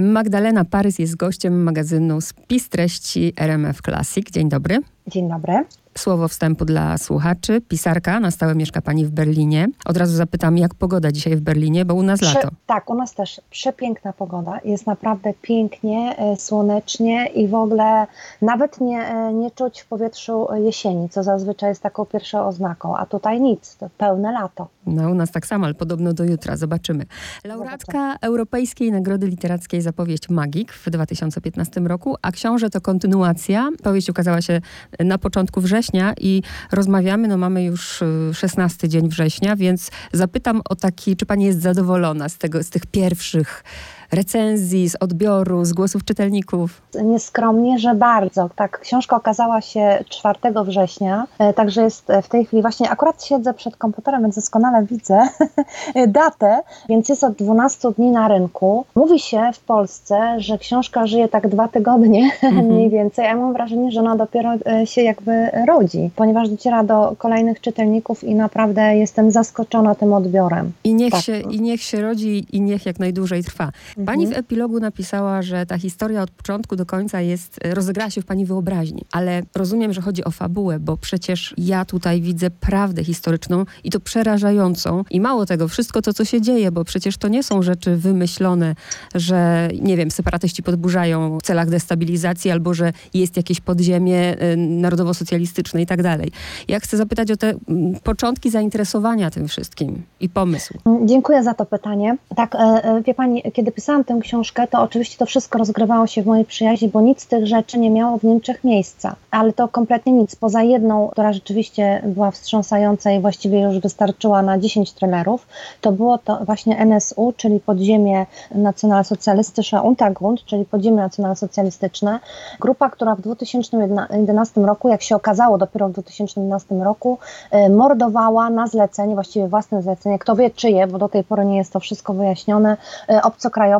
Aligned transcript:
Magdalena 0.00 0.64
Parys 0.64 0.98
jest 0.98 1.16
gościem 1.16 1.62
magazynu 1.62 2.20
Spis 2.20 2.68
Treści 2.68 3.32
RMF 3.36 3.82
Classic. 3.82 4.30
Dzień 4.30 4.48
dobry. 4.48 4.78
Dzień 5.06 5.28
dobry. 5.28 5.64
Słowo 5.98 6.28
wstępu 6.28 6.64
dla 6.64 6.98
słuchaczy. 6.98 7.60
Pisarka, 7.68 8.20
na 8.20 8.30
stałe 8.30 8.54
mieszka 8.54 8.82
pani 8.82 9.06
w 9.06 9.10
Berlinie. 9.10 9.68
Od 9.84 9.96
razu 9.96 10.16
zapytam, 10.16 10.58
jak 10.58 10.74
pogoda 10.74 11.12
dzisiaj 11.12 11.36
w 11.36 11.40
Berlinie, 11.40 11.84
bo 11.84 11.94
u 11.94 12.02
nas 12.02 12.20
Prze 12.20 12.34
lato. 12.34 12.48
tak, 12.66 12.90
u 12.90 12.94
nas 12.94 13.14
też 13.14 13.40
przepiękna 13.50 14.12
pogoda. 14.12 14.60
Jest 14.64 14.86
naprawdę 14.86 15.32
pięknie, 15.42 16.16
e, 16.18 16.36
słonecznie 16.36 17.26
i 17.26 17.48
w 17.48 17.54
ogóle 17.54 18.06
nawet 18.42 18.80
nie, 18.80 18.98
e, 18.98 19.32
nie 19.32 19.50
czuć 19.50 19.80
w 19.80 19.86
powietrzu 19.86 20.46
jesieni, 20.64 21.08
co 21.08 21.22
zazwyczaj 21.22 21.68
jest 21.68 21.82
taką 21.82 22.06
pierwszą 22.06 22.46
oznaką, 22.46 22.96
a 22.96 23.06
tutaj 23.06 23.40
nic, 23.40 23.76
to 23.76 23.88
pełne 23.98 24.32
lato. 24.32 24.68
No, 24.86 25.10
u 25.10 25.14
nas 25.14 25.30
tak 25.30 25.46
samo, 25.46 25.64
ale 25.64 25.74
podobno 25.74 26.12
do 26.12 26.24
jutra. 26.24 26.56
Zobaczymy. 26.56 27.06
Laureatka 27.44 28.16
Europejskiej 28.20 28.92
Nagrody 28.92 29.26
Literackiej 29.26 29.82
za 29.82 29.92
powieść 29.92 30.28
Magik 30.28 30.72
w 30.72 30.90
2015 30.90 31.80
roku, 31.80 32.16
a 32.22 32.32
książę 32.32 32.70
to 32.70 32.80
kontynuacja. 32.80 33.68
Powieść 33.82 34.10
ukazała 34.10 34.42
się 34.42 34.60
na 34.98 35.18
początku 35.18 35.60
września 35.60 35.80
i 36.20 36.42
rozmawiamy, 36.72 37.28
no 37.28 37.38
mamy 37.38 37.64
już 37.64 38.02
y, 38.02 38.30
16 38.34 38.88
dzień 38.88 39.08
września, 39.08 39.56
więc 39.56 39.90
zapytam 40.12 40.60
o 40.70 40.76
taki, 40.76 41.16
czy 41.16 41.26
pani 41.26 41.44
jest 41.44 41.62
zadowolona 41.62 42.28
z, 42.28 42.38
tego, 42.38 42.62
z 42.62 42.70
tych 42.70 42.86
pierwszych 42.86 43.64
recenzji, 44.12 44.88
z 44.88 44.96
odbioru, 45.00 45.64
z 45.64 45.72
głosów 45.72 46.04
czytelników? 46.04 46.82
Nieskromnie, 47.02 47.78
że 47.78 47.94
bardzo. 47.94 48.50
Tak, 48.56 48.80
książka 48.80 49.16
okazała 49.16 49.60
się 49.60 50.04
4 50.08 50.38
września, 50.64 51.26
e, 51.38 51.52
także 51.52 51.82
jest 51.82 52.06
w 52.22 52.28
tej 52.28 52.44
chwili 52.44 52.62
właśnie, 52.62 52.90
akurat 52.90 53.24
siedzę 53.24 53.54
przed 53.54 53.76
komputerem, 53.76 54.22
więc 54.22 54.34
doskonale 54.34 54.86
widzę 54.86 55.28
datę, 56.06 56.62
więc 56.88 57.08
jest 57.08 57.24
od 57.24 57.32
12 57.32 57.92
dni 57.92 58.10
na 58.10 58.28
rynku. 58.28 58.84
Mówi 58.94 59.18
się 59.18 59.50
w 59.54 59.60
Polsce, 59.60 60.34
że 60.38 60.58
książka 60.58 61.06
żyje 61.06 61.28
tak 61.28 61.48
dwa 61.48 61.68
tygodnie 61.68 62.30
Mhm. 62.42 62.66
mniej 62.66 62.90
więcej, 62.90 63.24
a 63.26 63.28
ja 63.28 63.36
mam 63.36 63.52
wrażenie, 63.52 63.90
że 63.92 64.00
ona 64.00 64.16
dopiero 64.16 64.50
e, 64.66 64.86
się 64.86 65.02
jakby 65.02 65.50
rodzi, 65.68 66.10
ponieważ 66.16 66.48
dociera 66.48 66.84
do 66.84 67.14
kolejnych 67.18 67.60
czytelników 67.60 68.24
i 68.24 68.34
naprawdę 68.34 68.96
jestem 68.96 69.30
zaskoczona 69.30 69.94
tym 69.94 70.12
odbiorem. 70.12 70.72
I 70.84 70.94
niech, 70.94 71.12
Tak. 71.12 71.22
się, 71.22 71.40
I 71.40 71.60
niech 71.60 71.82
się 71.82 72.02
rodzi 72.02 72.46
i 72.52 72.60
niech 72.60 72.86
jak 72.86 72.98
najdłużej 72.98 73.44
trwa. 73.44 73.70
Pani 74.06 74.26
w 74.26 74.32
epilogu 74.32 74.80
napisała, 74.80 75.42
że 75.42 75.66
ta 75.66 75.78
historia 75.78 76.22
od 76.22 76.30
początku 76.30 76.76
do 76.76 76.86
końca 76.86 77.20
jest, 77.20 77.60
rozegrała 77.64 78.10
się 78.10 78.22
w 78.22 78.24
pani 78.24 78.46
wyobraźni, 78.46 79.04
ale 79.12 79.42
rozumiem, 79.54 79.92
że 79.92 80.00
chodzi 80.00 80.24
o 80.24 80.30
fabułę, 80.30 80.78
bo 80.80 80.96
przecież 80.96 81.54
ja 81.58 81.84
tutaj 81.84 82.22
widzę 82.22 82.50
prawdę 82.50 83.04
historyczną 83.04 83.64
i 83.84 83.90
to 83.90 84.00
przerażającą. 84.00 85.04
I 85.10 85.20
mało 85.20 85.46
tego, 85.46 85.68
wszystko 85.68 86.02
to, 86.02 86.12
co 86.12 86.24
się 86.24 86.40
dzieje, 86.40 86.72
bo 86.72 86.84
przecież 86.84 87.16
to 87.16 87.28
nie 87.28 87.42
są 87.42 87.62
rzeczy 87.62 87.96
wymyślone, 87.96 88.74
że 89.14 89.68
nie 89.80 89.96
wiem, 89.96 90.10
separatyści 90.10 90.62
podburzają 90.62 91.38
w 91.38 91.42
celach 91.42 91.70
destabilizacji 91.70 92.50
albo 92.50 92.74
że 92.74 92.92
jest 93.14 93.36
jakieś 93.36 93.60
podziemie 93.60 94.42
y, 94.42 94.56
narodowo-socjalistyczne 94.56 95.82
i 95.82 95.86
tak 95.86 96.02
dalej. 96.02 96.32
Ja 96.68 96.80
chcę 96.80 96.96
zapytać 96.96 97.30
o 97.30 97.36
te 97.36 97.54
mm, 97.68 97.94
początki 98.04 98.50
zainteresowania 98.50 99.30
tym 99.30 99.48
wszystkim 99.48 100.02
i 100.20 100.28
pomysł. 100.28 100.74
Dziękuję 101.04 101.42
za 101.42 101.54
to 101.54 101.66
pytanie. 101.66 102.16
Tak, 102.36 102.54
e, 102.54 102.58
e, 102.58 103.02
wie 103.02 103.14
Pani, 103.14 103.42
kiedy 103.52 103.72
pisałam 103.72 103.89
tę 104.06 104.18
książkę, 104.20 104.66
to 104.66 104.82
oczywiście 104.82 105.18
to 105.18 105.26
wszystko 105.26 105.58
rozgrywało 105.58 106.06
się 106.06 106.22
w 106.22 106.26
mojej 106.26 106.44
przyjaźni, 106.44 106.88
bo 106.88 107.00
nic 107.00 107.22
z 107.22 107.26
tych 107.26 107.46
rzeczy 107.46 107.78
nie 107.78 107.90
miało 107.90 108.18
w 108.18 108.22
Niemczech 108.22 108.64
miejsca. 108.64 109.16
Ale 109.30 109.52
to 109.52 109.68
kompletnie 109.68 110.12
nic. 110.12 110.36
Poza 110.36 110.62
jedną, 110.62 111.08
która 111.08 111.32
rzeczywiście 111.32 112.02
była 112.04 112.30
wstrząsająca 112.30 113.10
i 113.10 113.20
właściwie 113.20 113.60
już 113.60 113.78
wystarczyła 113.78 114.42
na 114.42 114.58
10 114.58 114.92
trailerów, 114.92 115.46
to 115.80 115.92
było 115.92 116.18
to 116.18 116.38
właśnie 116.44 116.78
NSU, 116.78 117.34
czyli 117.36 117.60
podziemie 117.60 118.26
nacjonalsocjalistyczne 118.54 119.82
Untergrund, 119.82 120.44
czyli 120.44 120.64
podziemie 120.64 120.96
nacjonalsocjalistyczne. 120.96 122.20
Grupa, 122.60 122.90
która 122.90 123.14
w 123.14 123.20
2011 123.20 124.60
roku, 124.60 124.88
jak 124.88 125.02
się 125.02 125.16
okazało 125.16 125.58
dopiero 125.58 125.88
w 125.88 125.92
2011 125.92 126.74
roku, 126.74 127.18
e, 127.50 127.68
mordowała 127.70 128.50
na 128.50 128.66
zlecenie, 128.66 129.14
właściwie 129.14 129.48
własne 129.48 129.82
zlecenie, 129.82 130.18
kto 130.18 130.36
wie 130.36 130.50
czyje, 130.50 130.86
bo 130.86 130.98
do 130.98 131.08
tej 131.08 131.24
pory 131.24 131.44
nie 131.44 131.56
jest 131.56 131.72
to 131.72 131.80
wszystko 131.80 132.14
wyjaśnione, 132.14 132.76
e, 133.08 133.22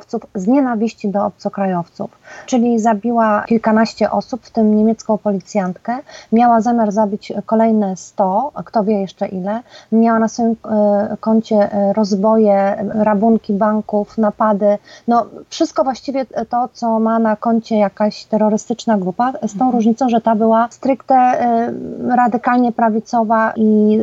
obcokrajowców 0.00 0.43
z 0.43 0.47
nienawiści 0.47 1.09
do 1.09 1.27
obcokrajowców. 1.27 2.11
Czyli 2.47 2.78
zabiła 2.78 3.44
kilkanaście 3.49 4.11
osób, 4.11 4.44
w 4.44 4.50
tym 4.50 4.77
niemiecką 4.77 5.19
policjantkę. 5.19 5.99
Miała 6.33 6.61
zamiar 6.61 6.93
zabić 6.93 7.33
kolejne 7.47 7.97
100, 7.97 8.53
kto 8.65 8.84
wie 8.84 9.00
jeszcze 9.00 9.28
ile. 9.28 9.60
Miała 9.93 10.19
na 10.19 10.28
swoim 10.28 10.56
e, 10.65 11.16
koncie 11.21 11.72
e, 11.72 11.93
rozboje, 11.93 12.84
rabunki 12.94 13.53
banków, 13.53 14.19
napady. 14.19 14.78
No 15.09 15.27
wszystko 15.49 15.84
właściwie 15.84 16.27
to, 16.49 16.69
co 16.72 17.00
ma 17.00 17.19
na 17.19 17.37
koncie 17.37 17.77
jakaś 17.77 18.25
terrorystyczna 18.25 18.99
grupa, 18.99 19.33
z 19.43 19.59
tą 19.59 19.71
różnicą, 19.71 20.09
że 20.09 20.21
ta 20.21 20.34
była 20.34 20.69
stricte 20.71 21.15
e, 21.15 21.72
radykalnie 22.16 22.72
prawicowa 22.72 23.53
i 23.56 23.99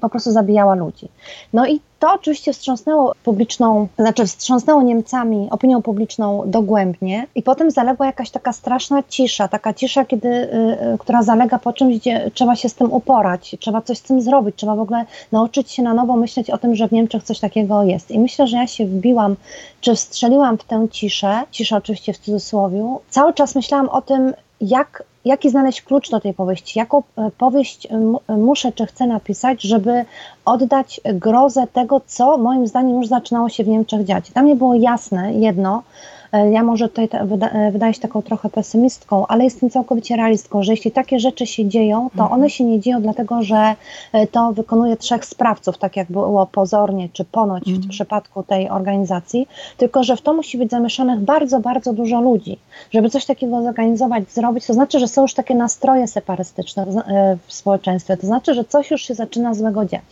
po 0.00 0.08
prostu 0.08 0.32
zabijała 0.32 0.74
ludzi. 0.74 1.08
No 1.52 1.66
i 1.66 1.80
to 2.02 2.12
oczywiście 2.14 2.52
wstrząsnęło 2.52 3.14
publiczną, 3.24 3.88
znaczy 3.98 4.26
wstrząsnęło 4.26 4.82
Niemcami, 4.82 5.48
opinią 5.50 5.82
publiczną 5.82 6.42
dogłębnie 6.46 7.26
i 7.34 7.42
potem 7.42 7.70
zaległa 7.70 8.06
jakaś 8.06 8.30
taka 8.30 8.52
straszna 8.52 9.02
cisza, 9.08 9.48
taka 9.48 9.74
cisza, 9.74 10.04
kiedy, 10.04 10.28
y, 10.28 10.94
y, 10.94 10.98
która 10.98 11.22
zalega 11.22 11.58
po 11.58 11.72
czymś, 11.72 11.98
gdzie 11.98 12.30
trzeba 12.34 12.56
się 12.56 12.68
z 12.68 12.74
tym 12.74 12.92
uporać, 12.92 13.56
trzeba 13.60 13.82
coś 13.82 13.98
z 13.98 14.02
tym 14.02 14.20
zrobić, 14.22 14.56
trzeba 14.56 14.76
w 14.76 14.80
ogóle 14.80 15.04
nauczyć 15.32 15.70
się 15.70 15.82
na 15.82 15.94
nowo 15.94 16.16
myśleć 16.16 16.50
o 16.50 16.58
tym, 16.58 16.74
że 16.74 16.88
w 16.88 16.92
Niemczech 16.92 17.22
coś 17.22 17.40
takiego 17.40 17.82
jest. 17.82 18.10
I 18.10 18.18
myślę, 18.18 18.46
że 18.46 18.56
ja 18.56 18.66
się 18.66 18.86
wbiłam, 18.86 19.36
czy 19.80 19.94
wstrzeliłam 19.94 20.58
w 20.58 20.64
tę 20.64 20.86
ciszę, 20.90 21.42
ciszę 21.50 21.76
oczywiście 21.76 22.12
w 22.12 22.18
cudzysłowie, 22.18 22.96
cały 23.10 23.34
czas 23.34 23.54
myślałam 23.54 23.88
o 23.88 24.02
tym, 24.02 24.32
jak, 24.62 25.02
jaki 25.24 25.50
znaleźć 25.50 25.82
klucz 25.82 26.10
do 26.10 26.20
tej 26.20 26.34
powieści, 26.34 26.78
jaką 26.78 26.98
e, 26.98 27.30
powieść 27.38 27.86
m- 27.90 28.16
muszę 28.28 28.72
czy 28.72 28.86
chcę 28.86 29.06
napisać, 29.06 29.62
żeby 29.62 30.04
oddać 30.44 31.00
grozę 31.14 31.66
tego, 31.72 32.00
co 32.06 32.38
moim 32.38 32.66
zdaniem 32.66 32.96
już 32.96 33.06
zaczynało 33.06 33.48
się 33.48 33.64
w 33.64 33.68
Niemczech 33.68 34.04
dziać. 34.04 34.30
Dla 34.30 34.42
mnie 34.42 34.56
było 34.56 34.74
jasne 34.74 35.34
jedno, 35.34 35.82
e, 35.82 36.21
ja 36.32 36.62
może 36.62 36.88
tutaj 36.88 37.08
e, 37.12 37.70
wydaję 37.70 37.94
się 37.94 38.00
taką 38.00 38.22
trochę 38.22 38.50
pesymistką, 38.50 39.26
ale 39.26 39.44
jestem 39.44 39.70
całkowicie 39.70 40.16
realistką, 40.16 40.62
że 40.62 40.72
jeśli 40.72 40.90
takie 40.90 41.20
rzeczy 41.20 41.46
się 41.46 41.68
dzieją, 41.68 42.10
to 42.16 42.30
one 42.30 42.50
się 42.50 42.64
nie 42.64 42.80
dzieją 42.80 43.02
dlatego, 43.02 43.42
że 43.42 43.74
e, 44.12 44.26
to 44.26 44.52
wykonuje 44.52 44.96
trzech 44.96 45.24
sprawców, 45.24 45.78
tak 45.78 45.96
jak 45.96 46.12
było 46.12 46.46
pozornie, 46.46 47.08
czy 47.12 47.24
ponoć 47.24 47.72
w 47.72 47.88
przypadku 47.88 48.42
tej 48.42 48.70
organizacji, 48.70 49.48
tylko 49.76 50.04
że 50.04 50.16
w 50.16 50.22
to 50.22 50.34
musi 50.34 50.58
być 50.58 50.70
zamieszanych 50.70 51.20
bardzo, 51.20 51.60
bardzo 51.60 51.92
dużo 51.92 52.20
ludzi. 52.20 52.58
Żeby 52.90 53.10
coś 53.10 53.26
takiego 53.26 53.62
zorganizować, 53.62 54.30
zrobić, 54.30 54.66
to 54.66 54.74
znaczy, 54.74 54.98
że 54.98 55.08
są 55.08 55.22
już 55.22 55.34
takie 55.34 55.54
nastroje 55.54 56.08
separystyczne 56.08 56.82
e, 56.82 57.36
w 57.46 57.52
społeczeństwie, 57.52 58.16
to 58.16 58.26
znaczy, 58.26 58.54
że 58.54 58.64
coś 58.64 58.90
już 58.90 59.02
się 59.02 59.14
zaczyna 59.14 59.54
złego 59.54 59.84
dziać. 59.84 60.02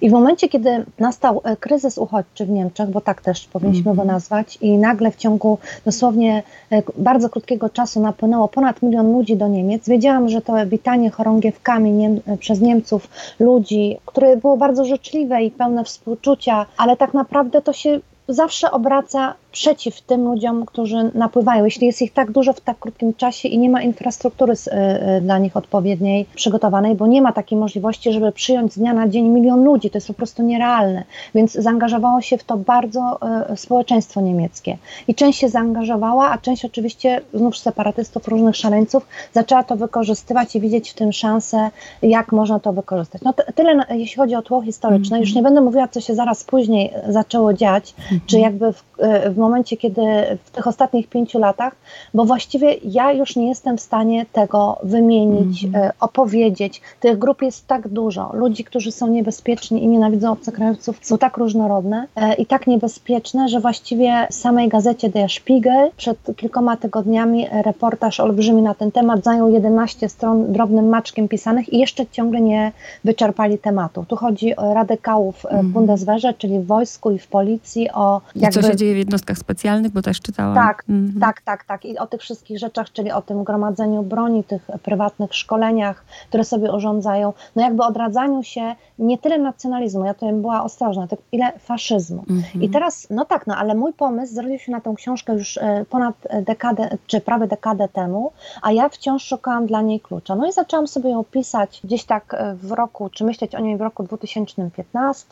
I 0.00 0.10
w 0.10 0.12
momencie, 0.12 0.48
kiedy 0.48 0.84
nastał 0.98 1.40
e, 1.44 1.56
kryzys 1.56 1.98
uchodźczy 1.98 2.46
w 2.46 2.50
Niemczech, 2.50 2.90
bo 2.90 3.00
tak 3.00 3.20
też 3.20 3.46
powinniśmy 3.46 3.94
go 3.94 4.04
nazwać, 4.04 4.58
i 4.60 4.78
nagle 4.78 5.10
w 5.10 5.16
ciągu 5.16 5.58
dosłownie 5.84 6.42
e, 6.72 6.82
bardzo 6.96 7.28
krótkiego 7.28 7.68
czasu 7.70 8.00
napłynęło 8.00 8.48
ponad 8.48 8.82
milion 8.82 9.12
ludzi 9.12 9.36
do 9.36 9.48
Niemiec, 9.48 9.88
wiedziałam, 9.88 10.28
że 10.28 10.40
to 10.40 10.66
witanie 10.66 11.10
chorągiewkami 11.10 11.90
Niem 11.92 12.20
e, 12.26 12.36
przez 12.36 12.60
Niemców 12.60 13.08
ludzi, 13.40 13.96
które 14.06 14.36
było 14.36 14.56
bardzo 14.56 14.84
życzliwe 14.84 15.42
i 15.42 15.50
pełne 15.50 15.84
współczucia, 15.84 16.66
ale 16.76 16.96
tak 16.96 17.14
naprawdę 17.14 17.62
to 17.62 17.72
się 17.72 18.00
zawsze 18.28 18.70
obraca 18.70 19.34
przeciw 19.58 20.00
tym 20.00 20.24
ludziom, 20.24 20.66
którzy 20.66 21.10
napływają. 21.14 21.64
Jeśli 21.64 21.86
jest 21.86 22.02
ich 22.02 22.12
tak 22.12 22.30
dużo 22.30 22.52
w 22.52 22.60
tak 22.60 22.78
krótkim 22.78 23.14
czasie 23.14 23.48
i 23.48 23.58
nie 23.58 23.70
ma 23.70 23.82
infrastruktury 23.82 24.52
y, 24.52 25.16
y, 25.16 25.20
dla 25.20 25.38
nich 25.38 25.56
odpowiedniej 25.56 26.26
przygotowanej, 26.34 26.94
bo 26.94 27.06
nie 27.06 27.22
ma 27.22 27.32
takiej 27.32 27.58
możliwości, 27.58 28.12
żeby 28.12 28.32
przyjąć 28.32 28.72
z 28.72 28.78
dnia 28.78 28.94
na 28.94 29.08
dzień 29.08 29.28
milion 29.28 29.64
ludzi, 29.64 29.90
to 29.90 29.96
jest 29.96 30.06
po 30.06 30.14
prostu 30.14 30.42
nierealne. 30.42 31.04
Więc 31.34 31.52
zaangażowało 31.52 32.20
się 32.20 32.38
w 32.38 32.44
to 32.44 32.56
bardzo 32.56 33.18
y, 33.52 33.56
społeczeństwo 33.56 34.20
niemieckie. 34.20 34.78
I 35.08 35.14
część 35.14 35.38
się 35.38 35.48
zaangażowała, 35.48 36.30
a 36.30 36.38
część 36.38 36.64
oczywiście 36.64 37.20
znów 37.34 37.58
separatystów, 37.58 38.28
różnych 38.28 38.56
szaleńców 38.56 39.06
zaczęła 39.32 39.62
to 39.62 39.76
wykorzystywać 39.76 40.56
i 40.56 40.60
widzieć 40.60 40.90
w 40.90 40.94
tym 40.94 41.12
szansę, 41.12 41.70
jak 42.02 42.32
można 42.32 42.60
to 42.60 42.72
wykorzystać. 42.72 43.22
No 43.22 43.34
tyle, 43.54 43.84
jeśli 43.90 44.16
chodzi 44.16 44.34
o 44.34 44.42
tło 44.42 44.62
historyczne. 44.62 45.20
Już 45.20 45.34
nie 45.34 45.42
będę 45.42 45.60
mówiła, 45.60 45.88
co 45.88 46.00
się 46.00 46.14
zaraz 46.14 46.44
później 46.44 46.92
zaczęło 47.08 47.54
dziać, 47.54 47.94
czy 48.26 48.38
jakby 48.38 48.72
w, 48.72 48.84
e, 48.98 49.30
w 49.30 49.38
momencie, 49.48 49.76
kiedy 49.76 50.00
w 50.44 50.50
tych 50.50 50.66
ostatnich 50.66 51.08
pięciu 51.08 51.38
latach, 51.38 51.76
bo 52.14 52.24
właściwie 52.24 52.74
ja 52.84 53.12
już 53.12 53.36
nie 53.36 53.48
jestem 53.48 53.76
w 53.76 53.80
stanie 53.80 54.26
tego 54.32 54.78
wymienić, 54.82 55.64
e, 55.64 55.92
opowiedzieć. 56.00 56.80
Tych 57.00 57.18
grup 57.18 57.42
jest 57.42 57.66
tak 57.66 57.88
dużo. 57.88 58.30
Ludzi, 58.32 58.64
którzy 58.64 58.92
są 58.92 59.08
niebezpieczni 59.08 59.84
i 59.84 59.88
nienawidzą 59.88 60.32
obcokrajowców, 60.32 60.98
są 61.02 61.18
tak 61.18 61.36
różnorodne 61.36 62.06
e, 62.16 62.34
i 62.34 62.46
tak 62.46 62.66
niebezpieczne, 62.66 63.48
że 63.48 63.60
właściwie 63.60 64.26
w 64.30 64.34
samej 64.34 64.68
gazecie 64.68 65.08
Der 65.08 65.30
Spiegel 65.30 65.90
przed 65.96 66.18
kilkoma 66.36 66.76
tygodniami 66.76 67.46
reportaż 67.64 68.20
olbrzymi 68.20 68.62
na 68.62 68.74
ten 68.74 68.92
temat 68.92 69.24
zajął 69.24 69.50
11 69.50 70.08
stron 70.08 70.52
drobnym 70.52 70.88
maczkiem 70.88 71.28
pisanych 71.28 71.72
i 71.72 71.78
jeszcze 71.78 72.06
ciągle 72.06 72.40
nie 72.40 72.72
wyczerpali 73.04 73.58
tematu. 73.58 74.04
Tu 74.08 74.16
chodzi 74.16 74.56
o 74.56 74.74
radykałów 74.74 75.46
e, 75.46 75.62
w 75.62 75.66
Bundeswehrze, 75.66 76.34
czyli 76.34 76.58
w 76.58 76.66
wojsku 76.66 77.10
i 77.10 77.18
w 77.18 77.26
policji, 77.26 77.90
o 77.90 78.20
I 78.34 78.48
co 78.48 78.62
się 78.62 78.76
dzieje 78.76 78.94
w 78.94 78.98
jednostkach 78.98 79.27
środkach 79.28 79.38
specjalnych, 79.38 79.92
bo 79.92 80.02
też 80.02 80.20
czytałam. 80.20 80.54
Tak, 80.54 80.84
mhm. 80.88 81.20
tak, 81.20 81.40
tak, 81.42 81.64
tak. 81.64 81.84
I 81.84 81.98
o 81.98 82.06
tych 82.06 82.20
wszystkich 82.20 82.58
rzeczach, 82.58 82.92
czyli 82.92 83.12
o 83.12 83.22
tym 83.22 83.44
gromadzeniu 83.44 84.02
broni, 84.02 84.44
tych 84.44 84.62
prywatnych 84.82 85.34
szkoleniach, 85.34 86.04
które 86.28 86.44
sobie 86.44 86.72
urządzają. 86.72 87.32
No 87.56 87.62
jakby 87.62 87.82
odradzaniu 87.82 88.42
się 88.42 88.74
nie 88.98 89.18
tyle 89.18 89.38
nacjonalizmu, 89.38 90.04
ja 90.04 90.14
tutaj 90.14 90.32
była 90.32 90.64
ostrożna, 90.64 91.06
tylko 91.06 91.24
ile 91.32 91.52
faszyzmu. 91.58 92.24
Mhm. 92.30 92.62
I 92.62 92.70
teraz, 92.70 93.06
no 93.10 93.24
tak, 93.24 93.46
no 93.46 93.56
ale 93.56 93.74
mój 93.74 93.92
pomysł 93.92 94.34
zrodził 94.34 94.58
się 94.58 94.72
na 94.72 94.80
tą 94.80 94.94
książkę 94.94 95.32
już 95.32 95.58
e, 95.58 95.84
ponad 95.90 96.14
dekadę, 96.46 96.88
czy 97.06 97.20
prawie 97.20 97.46
dekadę 97.46 97.88
temu, 97.88 98.32
a 98.62 98.72
ja 98.72 98.88
wciąż 98.88 99.24
szukałam 99.24 99.66
dla 99.66 99.82
niej 99.82 100.00
klucza. 100.00 100.34
No 100.34 100.46
i 100.48 100.52
zaczęłam 100.52 100.86
sobie 100.86 101.10
ją 101.10 101.24
pisać 101.24 101.80
gdzieś 101.84 102.04
tak 102.04 102.34
e, 102.34 102.54
w 102.54 102.72
roku, 102.72 103.10
czy 103.10 103.24
myśleć 103.24 103.54
o 103.54 103.60
niej 103.60 103.76
w 103.76 103.80
roku 103.80 104.02
2015. 104.02 105.26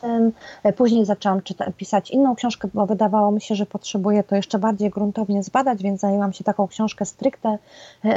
E, 0.63 0.73
później 0.73 1.05
zaczęłam 1.05 1.41
czyta- 1.41 1.71
pisać 1.77 2.11
inną 2.11 2.35
książkę, 2.35 2.67
bo 2.73 2.85
wydawało 2.85 3.31
mi 3.31 3.41
się, 3.41 3.55
że 3.55 3.65
potrzebuję 3.65 3.86
to 4.27 4.35
jeszcze 4.35 4.59
bardziej 4.59 4.89
gruntownie 4.89 5.43
zbadać, 5.43 5.83
więc 5.83 6.01
zajęłam 6.01 6.33
się 6.33 6.43
taką 6.43 6.67
książkę 6.67 7.05
stricte 7.05 7.57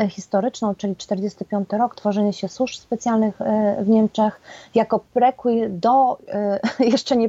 historyczną, 0.09 0.75
czyli 0.75 0.97
45 0.97 1.69
rok, 1.73 1.97
tworzenie 1.97 2.33
się 2.33 2.49
służb 2.49 2.75
specjalnych 2.75 3.39
w 3.81 3.89
Niemczech, 3.89 4.41
jako 4.75 5.01
prequel 5.15 5.81
do 5.81 6.19
jeszcze 6.95 7.17
nie 7.17 7.29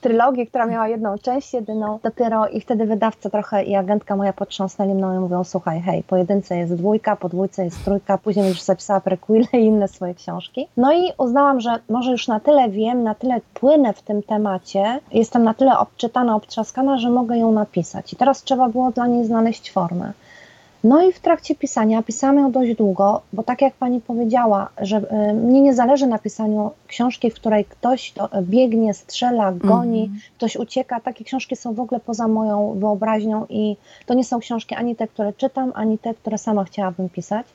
trylogii, 0.00 0.46
która 0.46 0.66
miała 0.66 0.88
jedną 0.88 1.18
część 1.18 1.54
jedyną 1.54 1.98
dopiero 2.02 2.48
i 2.48 2.60
wtedy 2.60 2.86
wydawca 2.86 3.30
trochę 3.30 3.64
i 3.64 3.74
agentka 3.74 4.16
moja 4.16 4.32
potrząsnęli 4.32 4.94
mną 4.94 5.16
i 5.16 5.18
mówią, 5.18 5.44
słuchaj, 5.44 5.80
hej, 5.80 6.02
po 6.02 6.16
jedynce 6.16 6.56
jest 6.56 6.74
dwójka, 6.74 7.16
po 7.16 7.28
dwójce 7.28 7.64
jest 7.64 7.84
trójka, 7.84 8.18
później 8.18 8.48
już 8.48 8.62
zapisała 8.62 9.00
prequile 9.00 9.46
i 9.52 9.56
inne 9.56 9.88
swoje 9.88 10.14
książki. 10.14 10.68
No 10.76 10.92
i 10.92 11.12
uznałam, 11.18 11.60
że 11.60 11.78
może 11.88 12.10
już 12.10 12.28
na 12.28 12.40
tyle 12.40 12.68
wiem, 12.68 13.02
na 13.02 13.14
tyle 13.14 13.40
płynę 13.54 13.92
w 13.92 14.02
tym 14.02 14.22
temacie, 14.22 15.00
jestem 15.12 15.44
na 15.44 15.54
tyle 15.54 15.78
obczytana, 15.78 16.36
obtrzaskana, 16.36 16.98
że 16.98 17.10
mogę 17.10 17.38
ją 17.38 17.47
napisać. 17.52 18.12
I 18.12 18.16
teraz 18.16 18.42
trzeba 18.42 18.68
było 18.68 18.90
dla 18.90 19.06
niej 19.06 19.24
znaleźć 19.24 19.72
formę. 19.72 20.12
No 20.84 21.02
i 21.02 21.12
w 21.12 21.20
trakcie 21.20 21.54
pisania, 21.54 22.02
pisałam 22.02 22.38
ją 22.38 22.52
dość 22.52 22.74
długo, 22.74 23.20
bo 23.32 23.42
tak 23.42 23.62
jak 23.62 23.74
pani 23.74 24.00
powiedziała, 24.00 24.68
że 24.80 24.96
y, 25.30 25.34
mnie 25.34 25.60
nie 25.60 25.74
zależy 25.74 26.06
na 26.06 26.18
pisaniu 26.18 26.70
książki, 26.86 27.30
w 27.30 27.34
której 27.34 27.64
ktoś 27.64 28.14
biegnie, 28.42 28.94
strzela, 28.94 29.52
goni, 29.52 30.04
mm. 30.04 30.18
ktoś 30.36 30.56
ucieka. 30.56 31.00
Takie 31.00 31.24
książki 31.24 31.56
są 31.56 31.74
w 31.74 31.80
ogóle 31.80 32.00
poza 32.00 32.28
moją 32.28 32.74
wyobraźnią 32.78 33.46
i 33.48 33.76
to 34.06 34.14
nie 34.14 34.24
są 34.24 34.38
książki 34.38 34.74
ani 34.74 34.96
te, 34.96 35.08
które 35.08 35.32
czytam, 35.32 35.72
ani 35.74 35.98
te, 35.98 36.14
które 36.14 36.38
sama 36.38 36.64
chciałabym 36.64 37.08
pisać. 37.08 37.46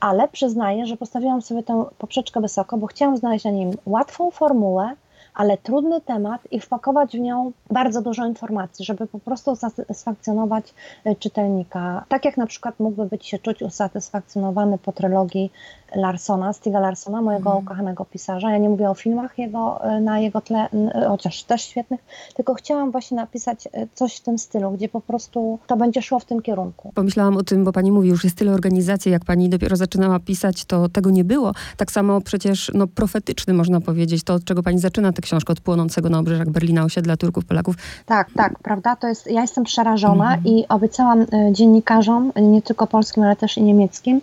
Ale 0.00 0.28
przyznaję, 0.28 0.86
że 0.86 0.96
postawiłam 0.96 1.42
sobie 1.42 1.62
tę 1.62 1.84
poprzeczkę 1.98 2.40
wysoko, 2.40 2.78
bo 2.78 2.86
chciałam 2.86 3.16
znaleźć 3.16 3.44
na 3.44 3.50
niej 3.50 3.72
łatwą 3.86 4.30
formułę, 4.30 4.94
ale 5.36 5.58
trudny 5.58 6.00
temat 6.00 6.40
i 6.50 6.60
wpakować 6.60 7.16
w 7.16 7.20
nią 7.20 7.52
bardzo 7.70 8.02
dużo 8.02 8.26
informacji, 8.26 8.84
żeby 8.84 9.06
po 9.06 9.18
prostu 9.18 9.50
usatysfakcjonować 9.50 10.74
e, 11.04 11.14
czytelnika. 11.14 12.04
Tak 12.08 12.24
jak 12.24 12.36
na 12.36 12.46
przykład 12.46 12.80
mógłby 12.80 13.06
być 13.06 13.26
się 13.26 13.38
czuć 13.38 13.62
usatysfakcjonowany 13.62 14.78
po 14.78 14.92
trylogii 14.92 15.50
Larsona, 15.94 16.52
Stiga 16.52 16.80
Larsona, 16.80 17.22
mojego 17.22 17.50
mm. 17.50 17.64
ukochanego 17.64 18.04
pisarza. 18.04 18.50
Ja 18.50 18.58
nie 18.58 18.68
mówię 18.68 18.90
o 18.90 18.94
filmach 18.94 19.38
jego, 19.38 19.84
e, 19.84 20.00
na 20.00 20.18
jego 20.18 20.40
tle, 20.40 20.68
chociaż 21.08 21.42
też 21.42 21.62
świetnych, 21.62 22.00
tylko 22.34 22.54
chciałam 22.54 22.90
właśnie 22.90 23.16
napisać 23.16 23.68
e, 23.72 23.86
coś 23.94 24.16
w 24.16 24.20
tym 24.20 24.38
stylu, 24.38 24.70
gdzie 24.70 24.88
po 24.88 25.00
prostu 25.00 25.58
to 25.66 25.76
będzie 25.76 26.02
szło 26.02 26.18
w 26.18 26.24
tym 26.24 26.42
kierunku. 26.42 26.92
Pomyślałam 26.94 27.36
o 27.36 27.42
tym, 27.42 27.64
bo 27.64 27.72
pani 27.72 27.92
mówi, 27.92 28.08
już 28.08 28.24
jest 28.24 28.36
tyle 28.36 28.52
organizacji, 28.52 29.12
jak 29.12 29.24
pani 29.24 29.48
dopiero 29.48 29.76
zaczynała 29.76 30.20
pisać, 30.20 30.64
to 30.64 30.88
tego 30.88 31.10
nie 31.10 31.24
było. 31.24 31.52
Tak 31.76 31.92
samo 31.92 32.20
przecież 32.20 32.70
no, 32.74 32.86
profetyczny 32.86 33.54
można 33.54 33.80
powiedzieć, 33.80 34.24
to 34.24 34.34
od 34.34 34.44
czego 34.44 34.62
pani 34.62 34.78
zaczyna 34.78 35.12
tę 35.12 35.22
książkę, 35.26 35.52
od 35.52 35.60
płonącego 35.60 36.08
na 36.08 36.18
obrzeżach 36.18 36.50
Berlina 36.50 36.84
osiedla 36.84 37.16
Turków, 37.16 37.44
Polaków. 37.44 37.76
Tak, 38.06 38.30
tak, 38.36 38.58
prawda? 38.58 38.96
To 38.96 39.08
jest, 39.08 39.26
ja 39.26 39.40
jestem 39.40 39.64
przerażona 39.64 40.32
mm. 40.34 40.44
i 40.44 40.64
obiecałam 40.68 41.20
e, 41.20 41.26
dziennikarzom, 41.52 42.32
nie 42.42 42.62
tylko 42.62 42.86
polskim, 42.86 43.22
ale 43.22 43.36
też 43.36 43.56
i 43.58 43.62
niemieckim, 43.62 44.20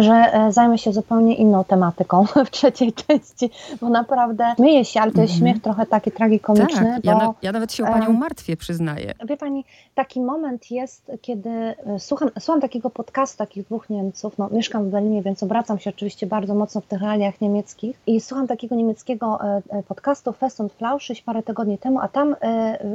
że 0.00 0.32
zajmę 0.50 0.78
się 0.78 0.92
zupełnie 0.92 1.34
inną 1.34 1.64
tematyką 1.64 2.24
w 2.46 2.50
trzeciej 2.50 2.92
części, 2.92 3.50
bo 3.80 3.88
naprawdę 3.88 4.54
śmieję 4.56 4.84
się, 4.84 5.00
ale 5.00 5.12
to 5.12 5.20
jest 5.20 5.34
-hmm. 5.34 5.38
śmiech 5.38 5.62
trochę 5.62 5.86
taki 5.86 6.12
tragikomiczny. 6.12 6.92
Tak, 6.94 7.02
bo, 7.04 7.10
ja, 7.10 7.18
na, 7.18 7.34
ja 7.42 7.52
nawet 7.52 7.72
się 7.72 7.84
o 7.84 7.86
panią 7.86 8.12
martwię, 8.12 8.56
przyznaję. 8.56 9.14
Wie 9.28 9.36
pani, 9.36 9.64
taki 9.94 10.20
moment 10.20 10.70
jest, 10.70 11.12
kiedy 11.20 11.50
e, 11.50 11.76
słucham, 11.98 12.30
słucham 12.38 12.60
takiego 12.60 12.90
podcastu 12.90 13.38
takich 13.38 13.64
dwóch 13.64 13.90
Niemców, 13.90 14.38
no 14.38 14.48
mieszkam 14.52 14.84
w 14.84 14.90
Berlinie, 14.90 15.22
więc 15.22 15.42
obracam 15.42 15.78
się 15.78 15.90
oczywiście 15.90 16.26
bardzo 16.26 16.54
mocno 16.54 16.80
w 16.80 16.86
tych 16.86 17.00
realiach 17.00 17.40
niemieckich 17.40 17.96
i 18.06 18.20
słucham 18.20 18.46
takiego 18.46 18.74
niemieckiego 18.74 19.38
e, 19.44 19.62
e, 19.70 19.82
podcastu 19.82 20.32
Fest 20.46 20.60
und 20.60 20.72
Flauschig 20.72 21.24
parę 21.24 21.42
tygodni 21.42 21.78
temu, 21.78 22.00
a 22.00 22.08
tam 22.08 22.36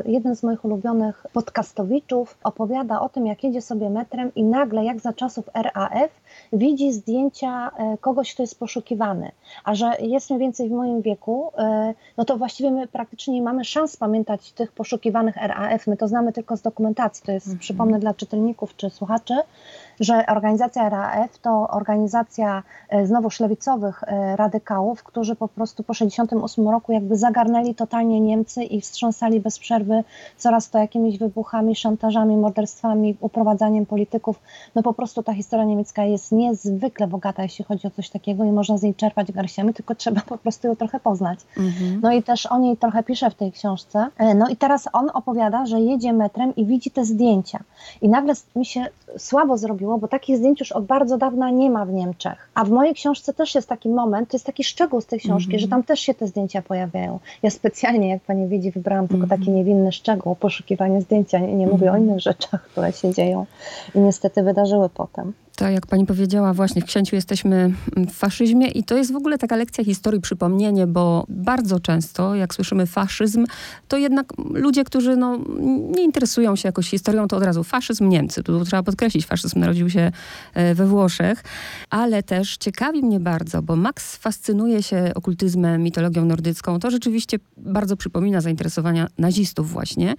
jeden 0.06 0.36
z 0.36 0.44
moich 0.44 0.66
ulubionych 0.66 1.26
podcastowiczów 1.34 2.38
opowiada 2.44 3.02
o 3.02 3.10
tym, 3.10 3.26
jak 3.26 3.44
jedzie 3.44 3.62
sobie 3.62 3.90
metrem 3.90 4.32
i 4.36 4.44
nagle, 4.44 4.86
jak 4.86 5.00
za 5.00 5.14
czasów 5.14 5.50
RAF, 5.54 6.12
widzi 6.54 6.94
zdjęcia 6.94 7.72
kogoś, 8.02 8.34
kto 8.34 8.44
jest 8.44 8.60
poszukiwany. 8.60 9.32
A 9.64 9.76
że 9.76 9.92
jest 10.00 10.30
mniej 10.30 10.40
więcej 10.40 10.70
w 10.70 10.72
moim 10.72 11.02
wieku, 11.02 11.52
e, 11.58 11.94
no 12.18 12.26
to 12.26 12.38
właściwie 12.38 12.72
my 12.72 12.88
praktycznie 12.88 13.34
nie 13.34 13.42
mamy 13.42 13.66
szans 13.66 13.98
pamiętać 13.98 14.52
tych 14.52 14.72
poszukiwanych 14.72 15.36
RAF. 15.36 15.88
My 15.88 15.98
to 15.98 16.08
znamy 16.08 16.34
tylko 16.34 16.58
z 16.58 16.62
dokumentacji. 16.62 17.26
To 17.26 17.32
jest, 17.32 17.48
mhm. 17.48 17.60
przypomnę 17.60 18.00
dla 18.00 18.14
czytelników 18.14 18.76
czy 18.76 18.90
słuchaczy, 18.90 19.34
że 20.02 20.26
organizacja 20.28 20.90
RAF 20.90 21.38
to 21.38 21.68
organizacja 21.70 22.64
e, 22.90 23.08
znowu 23.08 23.30
lewicowych 23.40 24.04
e, 24.04 24.36
radykałów, 24.36 25.04
którzy 25.04 25.36
po 25.36 25.48
prostu 25.48 25.84
po 25.84 25.94
1968 25.94 26.70
roku 26.70 26.92
jakby 26.92 27.18
zagarnęli 27.18 27.76
totalnie 27.76 28.22
Niemcy 28.22 28.64
i 28.64 28.82
wstrząsali 28.82 29.40
bez 29.40 29.60
przerwy 29.60 30.04
coraz 30.38 30.70
to 30.70 30.80
jakimiś 30.80 31.18
wybuchami, 31.18 31.76
szantażami, 31.76 32.38
morderstwami, 32.38 33.18
uprowadzaniem 33.20 33.86
polityków. 33.86 34.40
No 34.76 34.84
po 34.84 34.94
prostu 34.94 35.24
ta 35.24 35.34
historia 35.34 35.66
niemiecka 35.66 36.04
jest 36.04 36.32
niezwykle 36.32 37.08
bogata, 37.08 37.44
jeśli 37.44 37.66
chodzi 37.66 37.88
o 37.88 37.92
coś 37.92 38.10
takiego 38.10 38.44
i 38.44 38.52
można 38.52 38.78
z 38.78 38.84
niej 38.84 38.96
czerpać 38.96 39.32
garściami, 39.32 39.74
tylko 39.74 39.96
trzeba 39.96 40.22
po 40.22 40.38
prostu 40.38 40.68
ją 40.68 40.76
trochę 40.76 41.00
poznać. 41.00 41.40
Mhm. 41.58 42.00
No 42.02 42.12
i 42.12 42.24
też 42.24 42.46
o 42.46 42.60
niej 42.60 42.78
trochę 42.78 43.04
pisze 43.04 43.30
w 43.30 43.36
tej 43.36 43.52
książce. 43.52 44.08
E, 44.18 44.36
no 44.36 44.50
i 44.50 44.56
teraz 44.56 44.88
on 44.94 45.10
opowiada, 45.14 45.66
że 45.66 45.80
jedzie 45.80 46.14
metrem 46.14 46.56
i 46.56 46.66
widzi 46.66 46.92
te 46.92 47.06
zdjęcia. 47.06 47.60
I 48.02 48.10
nagle 48.10 48.34
mi 48.56 48.66
się 48.66 48.86
słabo 49.18 49.58
zrobiło, 49.58 49.91
bo 49.98 50.08
takich 50.08 50.38
zdjęć 50.38 50.60
już 50.60 50.72
od 50.72 50.86
bardzo 50.86 51.18
dawna 51.18 51.50
nie 51.50 51.70
ma 51.70 51.86
w 51.86 51.94
Niemczech. 51.94 52.50
A 52.54 52.64
w 52.64 52.70
mojej 52.70 52.94
książce 52.94 53.34
też 53.34 53.56
jest 53.56 53.70
taki 53.70 53.90
moment, 53.90 54.30
to 54.30 54.38
jest 54.38 54.46
taki 54.46 54.64
szczegół 54.64 55.02
z 55.02 55.06
tej 55.06 55.20
książki, 55.20 55.50
mm 55.50 55.60
-hmm. 55.60 55.62
że 55.62 55.68
tam 55.68 55.84
też 55.84 56.00
się 56.00 56.14
te 56.14 56.28
zdjęcia 56.28 56.62
pojawiają. 56.62 57.20
Ja 57.44 57.50
specjalnie, 57.50 58.10
jak 58.10 58.22
pani 58.22 58.48
widzi, 58.48 58.72
wybrałam 58.72 59.08
tylko 59.08 59.26
mm 59.26 59.38
-hmm. 59.38 59.40
taki 59.40 59.52
niewinny 59.52 59.92
szczegół, 59.92 60.36
poszukiwanie 60.36 61.02
zdjęcia. 61.02 61.40
Nie, 61.40 61.56
nie 61.56 61.68
mówię 61.68 61.90
mm 61.90 61.94
-hmm. 61.94 61.96
o 61.96 61.98
mhm. 61.98 62.04
innych 62.04 62.20
rzeczach, 62.20 62.64
które 62.64 62.92
się 62.92 63.14
dzieją 63.14 63.46
i 63.96 64.00
niestety 64.00 64.44
wydarzyły 64.44 64.90
potem. 64.90 65.34
Tak, 65.56 65.74
jak 65.74 65.88
pani 65.88 66.06
powiedziała, 66.06 66.54
właśnie 66.54 66.82
w 66.82 66.86
księciu 66.86 67.16
jesteśmy 67.16 67.74
w 67.98 68.12
faszyzmie 68.12 68.68
i 68.68 68.84
to 68.84 68.98
jest 68.98 69.14
w 69.14 69.16
ogóle 69.16 69.38
taka 69.38 69.56
lekcja 69.56 69.84
historii, 69.84 70.22
przypomnienie, 70.22 70.88
bo 70.88 71.26
bardzo 71.30 71.80
często, 71.80 72.36
jak 72.36 72.54
słyszymy 72.54 72.86
faszyzm, 72.86 73.46
to 73.88 73.98
jednak 73.98 74.34
ludzie, 74.54 74.84
którzy 74.84 75.18
no, 75.18 75.40
nie 75.96 76.04
interesują 76.04 76.56
się 76.56 76.68
jakoś 76.68 76.90
historią, 76.90 77.28
to 77.28 77.38
od 77.38 77.44
razu 77.44 77.64
faszyzm 77.64 78.10
Niemcy. 78.10 78.44
Tu 78.44 78.66
trzeba 78.66 78.84
podkreślić, 78.84 79.26
faszyzm 79.26 79.60
narodził 79.60 79.90
się 79.90 80.12
e, 80.54 80.76
we 80.76 80.88
Włoszech, 80.88 81.44
ale 81.90 82.24
też 82.24 82.58
ciekawi 82.58 83.04
mnie 83.04 83.20
bardzo, 83.20 83.62
bo 83.62 83.76
Max 83.76 84.16
fascynuje 84.16 84.84
się 84.84 85.12
okultyzmem, 85.16 85.84
mitologią 85.84 86.26
nordycką. 86.26 86.80
To 86.80 86.92
rzeczywiście 86.92 87.40
bardzo 87.58 87.98
przypomina 87.98 88.42
zainteresowania 88.42 89.08
nazistów 89.18 89.72
właśnie. 89.72 90.16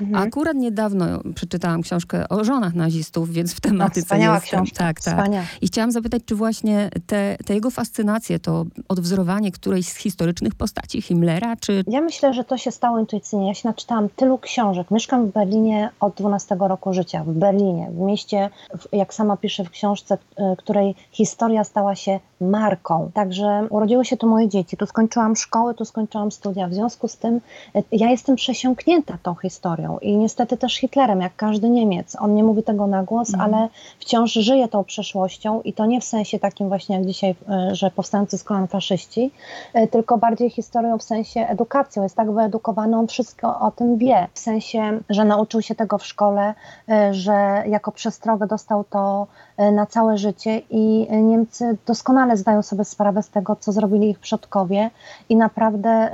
Mhm. 0.00 0.28
Akurat 0.28 0.56
niedawno 0.56 1.06
przeczytałam 1.34 1.82
książkę 1.82 2.28
o 2.28 2.44
żonach 2.44 2.74
nazistów, 2.74 3.32
więc 3.32 3.54
w 3.54 3.60
tematyce 3.60 4.18
no, 4.18 4.34
jestem. 4.34 4.64
Książka. 4.64 4.71
Tak, 4.74 5.00
tak. 5.00 5.30
I 5.60 5.66
chciałam 5.66 5.92
zapytać, 5.92 6.22
czy 6.26 6.34
właśnie 6.34 6.90
te, 7.06 7.36
te 7.46 7.54
jego 7.54 7.70
fascynacje, 7.70 8.38
to 8.38 8.64
odwzorowanie 8.88 9.52
którejś 9.52 9.88
z 9.88 9.96
historycznych 9.96 10.54
postaci 10.54 11.02
Himmlera, 11.02 11.56
czy... 11.56 11.84
Ja 11.86 12.00
myślę, 12.00 12.34
że 12.34 12.44
to 12.44 12.58
się 12.58 12.70
stało 12.70 12.98
intuicyjnie. 12.98 13.48
Ja 13.48 13.54
się 13.54 13.68
naczytałam 13.68 14.08
tylu 14.08 14.38
książek. 14.38 14.90
Mieszkam 14.90 15.26
w 15.26 15.32
Berlinie 15.32 15.90
od 16.00 16.14
12 16.14 16.56
roku 16.60 16.92
życia. 16.94 17.24
W 17.24 17.32
Berlinie, 17.32 17.90
w 17.90 17.98
mieście, 17.98 18.50
jak 18.92 19.14
sama 19.14 19.36
pisze 19.36 19.64
w 19.64 19.70
książce, 19.70 20.14
y, 20.14 20.56
której 20.56 20.94
historia 21.12 21.64
stała 21.64 21.94
się 21.94 22.20
marką. 22.42 23.10
Także 23.14 23.66
urodziły 23.70 24.04
się 24.04 24.16
tu 24.16 24.26
moje 24.26 24.48
dzieci. 24.48 24.76
Tu 24.76 24.86
skończyłam 24.86 25.36
szkołę, 25.36 25.74
tu 25.74 25.84
skończyłam 25.84 26.32
studia. 26.32 26.68
W 26.68 26.74
związku 26.74 27.08
z 27.08 27.16
tym 27.16 27.40
y, 27.76 27.82
ja 27.92 28.10
jestem 28.10 28.36
przesiąknięta 28.36 29.18
tą 29.22 29.34
historią 29.34 29.98
i 29.98 30.16
niestety 30.16 30.56
też 30.56 30.76
Hitlerem, 30.76 31.20
jak 31.20 31.36
każdy 31.36 31.70
Niemiec. 31.70 32.16
On 32.20 32.34
nie 32.34 32.44
mówi 32.44 32.62
tego 32.62 32.86
na 32.86 33.02
głos, 33.02 33.34
mm. 33.34 33.40
ale 33.40 33.68
wciąż 33.98 34.32
żyje 34.32 34.68
tą 34.68 34.84
przeszłością 34.84 35.62
i 35.62 35.72
to 35.72 35.86
nie 35.86 36.00
w 36.00 36.04
sensie 36.04 36.38
takim 36.38 36.68
właśnie 36.68 36.96
jak 36.96 37.06
dzisiaj, 37.06 37.34
e, 37.48 37.74
że 37.74 37.90
powstający 37.90 38.38
z 38.38 38.44
kolan 38.44 38.66
faszyści, 38.66 39.30
e, 39.74 39.86
tylko 39.86 40.18
bardziej 40.18 40.50
historią 40.50 40.98
w 40.98 41.02
sensie 41.02 41.40
edukacją. 41.40 42.02
Jest 42.02 42.16
tak 42.16 42.32
wyedukowany, 42.32 42.96
on 42.96 43.06
wszystko 43.06 43.60
o 43.60 43.70
tym 43.70 43.98
wie. 43.98 44.28
W 44.34 44.38
sensie, 44.38 45.00
że 45.10 45.24
nauczył 45.24 45.62
się 45.62 45.74
tego 45.74 45.98
w 45.98 46.06
szkole, 46.06 46.54
e, 46.88 47.14
że 47.14 47.62
jako 47.66 47.92
przestrogę 47.92 48.46
dostał 48.46 48.84
to 48.84 49.26
na 49.72 49.86
całe 49.86 50.18
życie 50.18 50.62
i 50.70 51.06
Niemcy 51.22 51.76
doskonale 51.86 52.31
doskonale 52.32 52.36
zdają 52.36 52.62
sobie 52.62 52.84
sprawę 52.84 53.22
z 53.22 53.30
tego, 53.30 53.56
co 53.56 53.72
zrobili 53.72 54.10
ich 54.10 54.18
przodkowie 54.18 54.90
i 55.28 55.36
naprawdę 55.36 56.10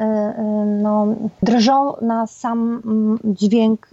no, 0.83 1.07
drżą 1.43 1.97
na 2.01 2.27
sam 2.27 2.83
mm, 2.85 3.19
dźwięk 3.25 3.89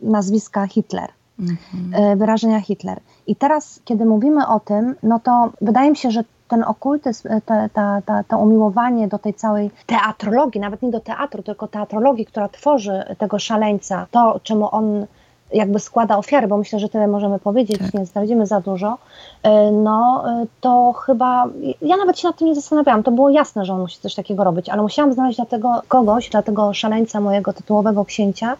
nazwiska 0.00 0.66
Hitler. 0.66 1.10
Mhm. 1.38 2.18
Wyrażenia 2.18 2.60
Hitler. 2.60 3.00
I 3.26 3.36
teraz, 3.36 3.80
kiedy 3.84 4.04
mówimy 4.04 4.46
o 4.46 4.60
tym, 4.60 4.94
no 5.02 5.18
to 5.18 5.52
wydaje 5.60 5.90
mi 5.90 5.96
się, 5.96 6.10
że 6.10 6.24
ten 6.48 6.64
okultyzm, 6.64 7.28
ta, 7.46 7.68
ta, 7.68 8.02
ta, 8.02 8.24
to 8.24 8.38
umiłowanie 8.38 9.08
do 9.08 9.18
tej 9.18 9.34
całej 9.34 9.70
teatrologii, 9.86 10.60
nawet 10.60 10.82
nie 10.82 10.90
do 10.90 11.00
teatru, 11.00 11.42
tylko 11.42 11.68
teatrologii, 11.68 12.26
która 12.26 12.48
tworzy 12.48 13.02
tego 13.18 13.38
szaleńca, 13.38 14.06
to 14.10 14.40
czemu 14.42 14.68
on 14.70 15.06
jakby 15.54 15.78
składa 15.78 16.18
ofiary, 16.18 16.48
bo 16.48 16.56
myślę, 16.56 16.78
że 16.78 16.88
tyle 16.88 17.06
możemy 17.08 17.38
powiedzieć, 17.38 17.78
tak. 17.78 17.94
nie 17.94 18.06
zdradzimy 18.06 18.46
za 18.46 18.60
dużo, 18.60 18.98
e, 19.42 19.70
no 19.70 20.24
e, 20.26 20.46
to 20.60 20.92
chyba, 20.92 21.48
ja 21.82 21.96
nawet 21.96 22.18
się 22.18 22.28
nad 22.28 22.36
tym 22.36 22.48
nie 22.48 22.54
zastanawiałam, 22.54 23.02
to 23.02 23.10
było 23.10 23.30
jasne, 23.30 23.64
że 23.64 23.72
on 23.72 23.80
musi 23.80 23.98
coś 24.00 24.14
takiego 24.14 24.44
robić, 24.44 24.68
ale 24.68 24.82
musiałam 24.82 25.12
znaleźć 25.12 25.36
dla 25.36 25.46
tego 25.46 25.82
kogoś, 25.88 26.30
dla 26.30 26.42
tego 26.42 26.74
szaleńca 26.74 27.20
mojego 27.20 27.52
tytułowego 27.52 28.04
księcia, 28.04 28.56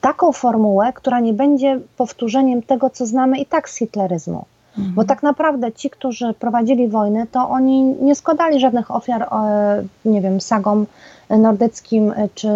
taką 0.00 0.32
formułę, 0.32 0.92
która 0.92 1.20
nie 1.20 1.32
będzie 1.32 1.80
powtórzeniem 1.96 2.62
tego, 2.62 2.90
co 2.90 3.06
znamy 3.06 3.38
i 3.38 3.46
tak 3.46 3.70
z 3.70 3.76
hitleryzmu. 3.76 4.44
Mhm. 4.78 4.94
Bo 4.94 5.04
tak 5.04 5.22
naprawdę 5.22 5.72
ci, 5.72 5.90
którzy 5.90 6.34
prowadzili 6.34 6.88
wojnę, 6.88 7.26
to 7.26 7.48
oni 7.48 7.82
nie 7.82 8.14
składali 8.14 8.60
żadnych 8.60 8.90
ofiar, 8.90 9.22
e, 9.22 9.82
nie 10.04 10.20
wiem, 10.20 10.40
sagom 10.40 10.86
nordyckim 11.38 12.10
e, 12.10 12.28
czy 12.34 12.48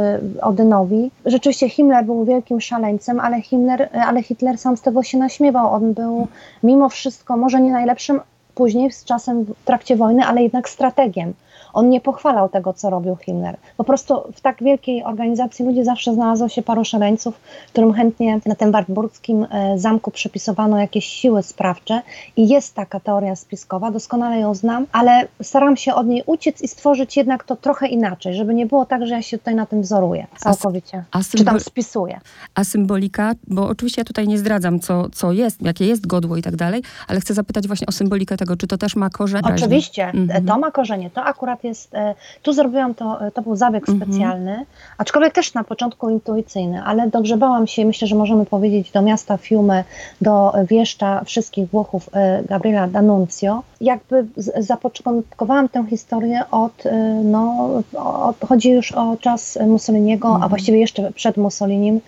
Odynowi. 0.42 1.10
Rzeczywiście 1.26 1.68
Himmler 1.68 2.04
był 2.04 2.24
wielkim 2.24 2.60
szaleńcem, 2.60 3.20
ale, 3.20 3.42
Himmler, 3.42 3.82
e, 3.82 3.88
ale 4.06 4.22
Hitler 4.22 4.58
sam 4.58 4.76
z 4.76 4.82
tego 4.82 5.02
się 5.02 5.18
naśmiewał. 5.18 5.72
On 5.72 5.92
był 5.92 6.28
mimo 6.62 6.88
wszystko 6.88 7.36
może 7.36 7.60
nie 7.60 7.72
najlepszym 7.72 8.20
później 8.54 8.92
z 8.92 9.04
czasem 9.04 9.44
w 9.44 9.64
trakcie 9.64 9.96
wojny, 9.96 10.24
ale 10.24 10.42
jednak 10.42 10.68
strategiem. 10.68 11.32
On 11.76 11.88
nie 11.88 12.00
pochwalał 12.00 12.48
tego, 12.48 12.72
co 12.72 12.90
robił 12.90 13.16
Himmler. 13.16 13.56
Po 13.76 13.84
prostu 13.84 14.32
w 14.34 14.40
tak 14.40 14.62
wielkiej 14.62 15.04
organizacji 15.04 15.64
ludzi 15.64 15.84
zawsze 15.84 16.14
znalazło 16.14 16.48
się 16.48 16.62
paru 16.62 16.84
szaleńców, 16.84 17.40
którym 17.68 17.92
chętnie 17.92 18.40
na 18.46 18.54
tym 18.54 18.72
wartburskim 18.72 19.46
e, 19.50 19.78
zamku 19.78 20.10
przypisowano 20.10 20.78
jakieś 20.78 21.06
siły 21.06 21.42
sprawcze 21.42 22.02
i 22.36 22.48
jest 22.48 22.74
taka 22.74 23.00
teoria 23.00 23.36
spiskowa, 23.36 23.90
doskonale 23.90 24.38
ją 24.38 24.54
znam, 24.54 24.86
ale 24.92 25.28
staram 25.42 25.76
się 25.76 25.94
od 25.94 26.06
niej 26.06 26.22
uciec 26.26 26.62
i 26.62 26.68
stworzyć 26.68 27.16
jednak 27.16 27.44
to 27.44 27.56
trochę 27.56 27.86
inaczej, 27.88 28.34
żeby 28.34 28.54
nie 28.54 28.66
było 28.66 28.86
tak, 28.86 29.06
że 29.06 29.14
ja 29.14 29.22
się 29.22 29.38
tutaj 29.38 29.54
na 29.54 29.66
tym 29.66 29.82
wzoruję 29.82 30.26
całkowicie, 30.38 31.04
a, 31.10 31.18
a 31.18 31.22
czy 31.36 31.44
tam 31.44 31.60
spisuję. 31.60 32.20
A 32.54 32.64
symbolika, 32.64 33.32
bo 33.46 33.68
oczywiście 33.68 34.00
ja 34.00 34.04
tutaj 34.04 34.28
nie 34.28 34.38
zdradzam, 34.38 34.80
co, 34.80 35.10
co 35.10 35.32
jest, 35.32 35.62
jakie 35.62 35.86
jest 35.86 36.06
godło 36.06 36.36
i 36.36 36.42
tak 36.42 36.56
dalej, 36.56 36.82
ale 37.08 37.20
chcę 37.20 37.34
zapytać 37.34 37.66
właśnie 37.66 37.86
o 37.86 37.92
symbolikę 37.92 38.36
tego, 38.36 38.56
czy 38.56 38.66
to 38.66 38.78
też 38.78 38.96
ma 38.96 39.10
korzenie? 39.10 39.54
Oczywiście, 39.54 40.04
mhm. 40.04 40.46
to 40.46 40.58
ma 40.58 40.70
korzenie, 40.70 41.10
to 41.10 41.24
akurat 41.24 41.65
jest, 41.66 41.94
e, 41.94 42.14
tu 42.42 42.52
zrobiłam 42.52 42.94
to, 42.94 43.26
e, 43.26 43.30
to 43.30 43.42
był 43.42 43.56
zabieg 43.56 43.88
mhm. 43.88 43.98
specjalny, 43.98 44.66
aczkolwiek 44.98 45.34
też 45.34 45.54
na 45.54 45.64
początku 45.64 46.10
intuicyjny, 46.10 46.82
ale 46.82 47.10
dogrzebałam 47.10 47.66
się, 47.66 47.84
myślę, 47.84 48.08
że 48.08 48.16
możemy 48.16 48.46
powiedzieć, 48.46 48.90
do 48.90 49.02
miasta 49.02 49.36
Fiume, 49.36 49.84
do 50.20 50.52
wieszcza 50.70 51.24
wszystkich 51.24 51.70
Włochów 51.70 52.10
e, 52.12 52.42
Gabriela 52.42 52.88
D'Annunzio. 52.88 53.60
Jakby 53.80 54.26
zapoczątkowałam 54.58 55.68
tę 55.68 55.86
historię 55.90 56.42
od, 56.50 56.84
no, 57.24 57.68
od, 57.96 58.36
chodzi 58.48 58.70
już 58.70 58.92
o 58.92 59.16
czas 59.20 59.58
Mussoliniego, 59.66 60.28
mhm. 60.28 60.44
a 60.44 60.48
właściwie 60.48 60.78
jeszcze 60.78 61.12
przed 61.12 61.36
Mussolinim, 61.36 62.00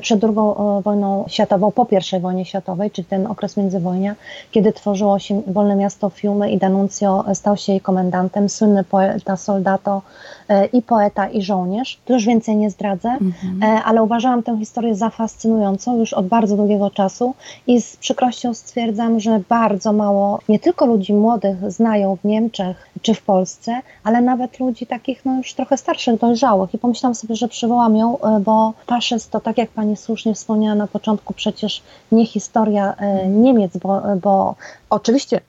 przed 0.00 0.24
II 0.24 0.34
wojną 0.82 1.24
światową, 1.28 1.70
po 1.70 1.86
I 2.16 2.20
wojnie 2.20 2.44
światowej, 2.44 2.90
czyli 2.90 3.04
ten 3.04 3.26
okres 3.26 3.56
międzywojnia, 3.56 4.14
kiedy 4.50 4.72
tworzyło 4.72 5.18
się 5.18 5.42
wolne 5.46 5.76
miasto 5.76 6.10
Fiume 6.10 6.50
i 6.50 6.58
D'Annunzio 6.58 7.34
stał 7.34 7.56
się 7.56 7.72
jej 7.72 7.80
komendantem, 7.80 8.48
słynny 8.48 8.84
poeta, 8.96 9.36
soldato 9.36 10.02
e, 10.48 10.66
i 10.66 10.82
poeta 10.82 11.28
i 11.28 11.42
żołnierz. 11.42 11.98
Tu 12.04 12.12
już 12.12 12.24
więcej 12.24 12.56
nie 12.56 12.70
zdradzę, 12.70 13.08
mhm. 13.08 13.62
E, 13.62 13.82
ale 13.84 14.02
uważałam 14.02 14.42
tę 14.42 14.58
historię 14.58 14.94
za 14.94 15.10
fascynującą 15.10 15.98
już 15.98 16.12
od 16.12 16.26
bardzo 16.26 16.56
długiego 16.56 16.90
czasu 16.90 17.34
i 17.66 17.80
z 17.80 17.96
przykrością 17.96 18.54
stwierdzam, 18.54 19.20
że 19.20 19.40
bardzo 19.48 19.92
mało 19.92 20.40
nie 20.48 20.58
tylko 20.58 20.86
ludzi 20.86 21.14
młodych 21.14 21.72
znają 21.72 22.16
w 22.16 22.24
Niemczech 22.24 22.88
czy 23.02 23.14
w 23.14 23.22
Polsce, 23.22 23.80
ale 24.04 24.20
nawet 24.20 24.60
ludzi 24.60 24.86
takich 24.86 25.24
no 25.24 25.36
już 25.36 25.54
trochę 25.54 25.76
starszych, 25.76 26.20
dojrzałych 26.20 26.74
i 26.74 26.78
pomyślałam 26.78 27.14
sobie, 27.14 27.36
że 27.36 27.48
przywołam 27.48 27.96
ją, 27.96 28.18
e, 28.18 28.40
bo 28.40 28.72
faszyzm 28.86 29.30
to 29.30 29.40
tak 29.40 29.58
jak 29.58 29.70
Pani 29.70 29.96
słusznie 29.96 30.34
wspomniała 30.34 30.74
na 30.74 30.86
początku, 30.86 31.34
przecież 31.34 31.82
nie 32.12 32.26
historia 32.26 32.94
Niemiec, 33.28 33.76
bo, 33.76 34.02
bo 34.22 34.54
oczywiście 34.90 35.40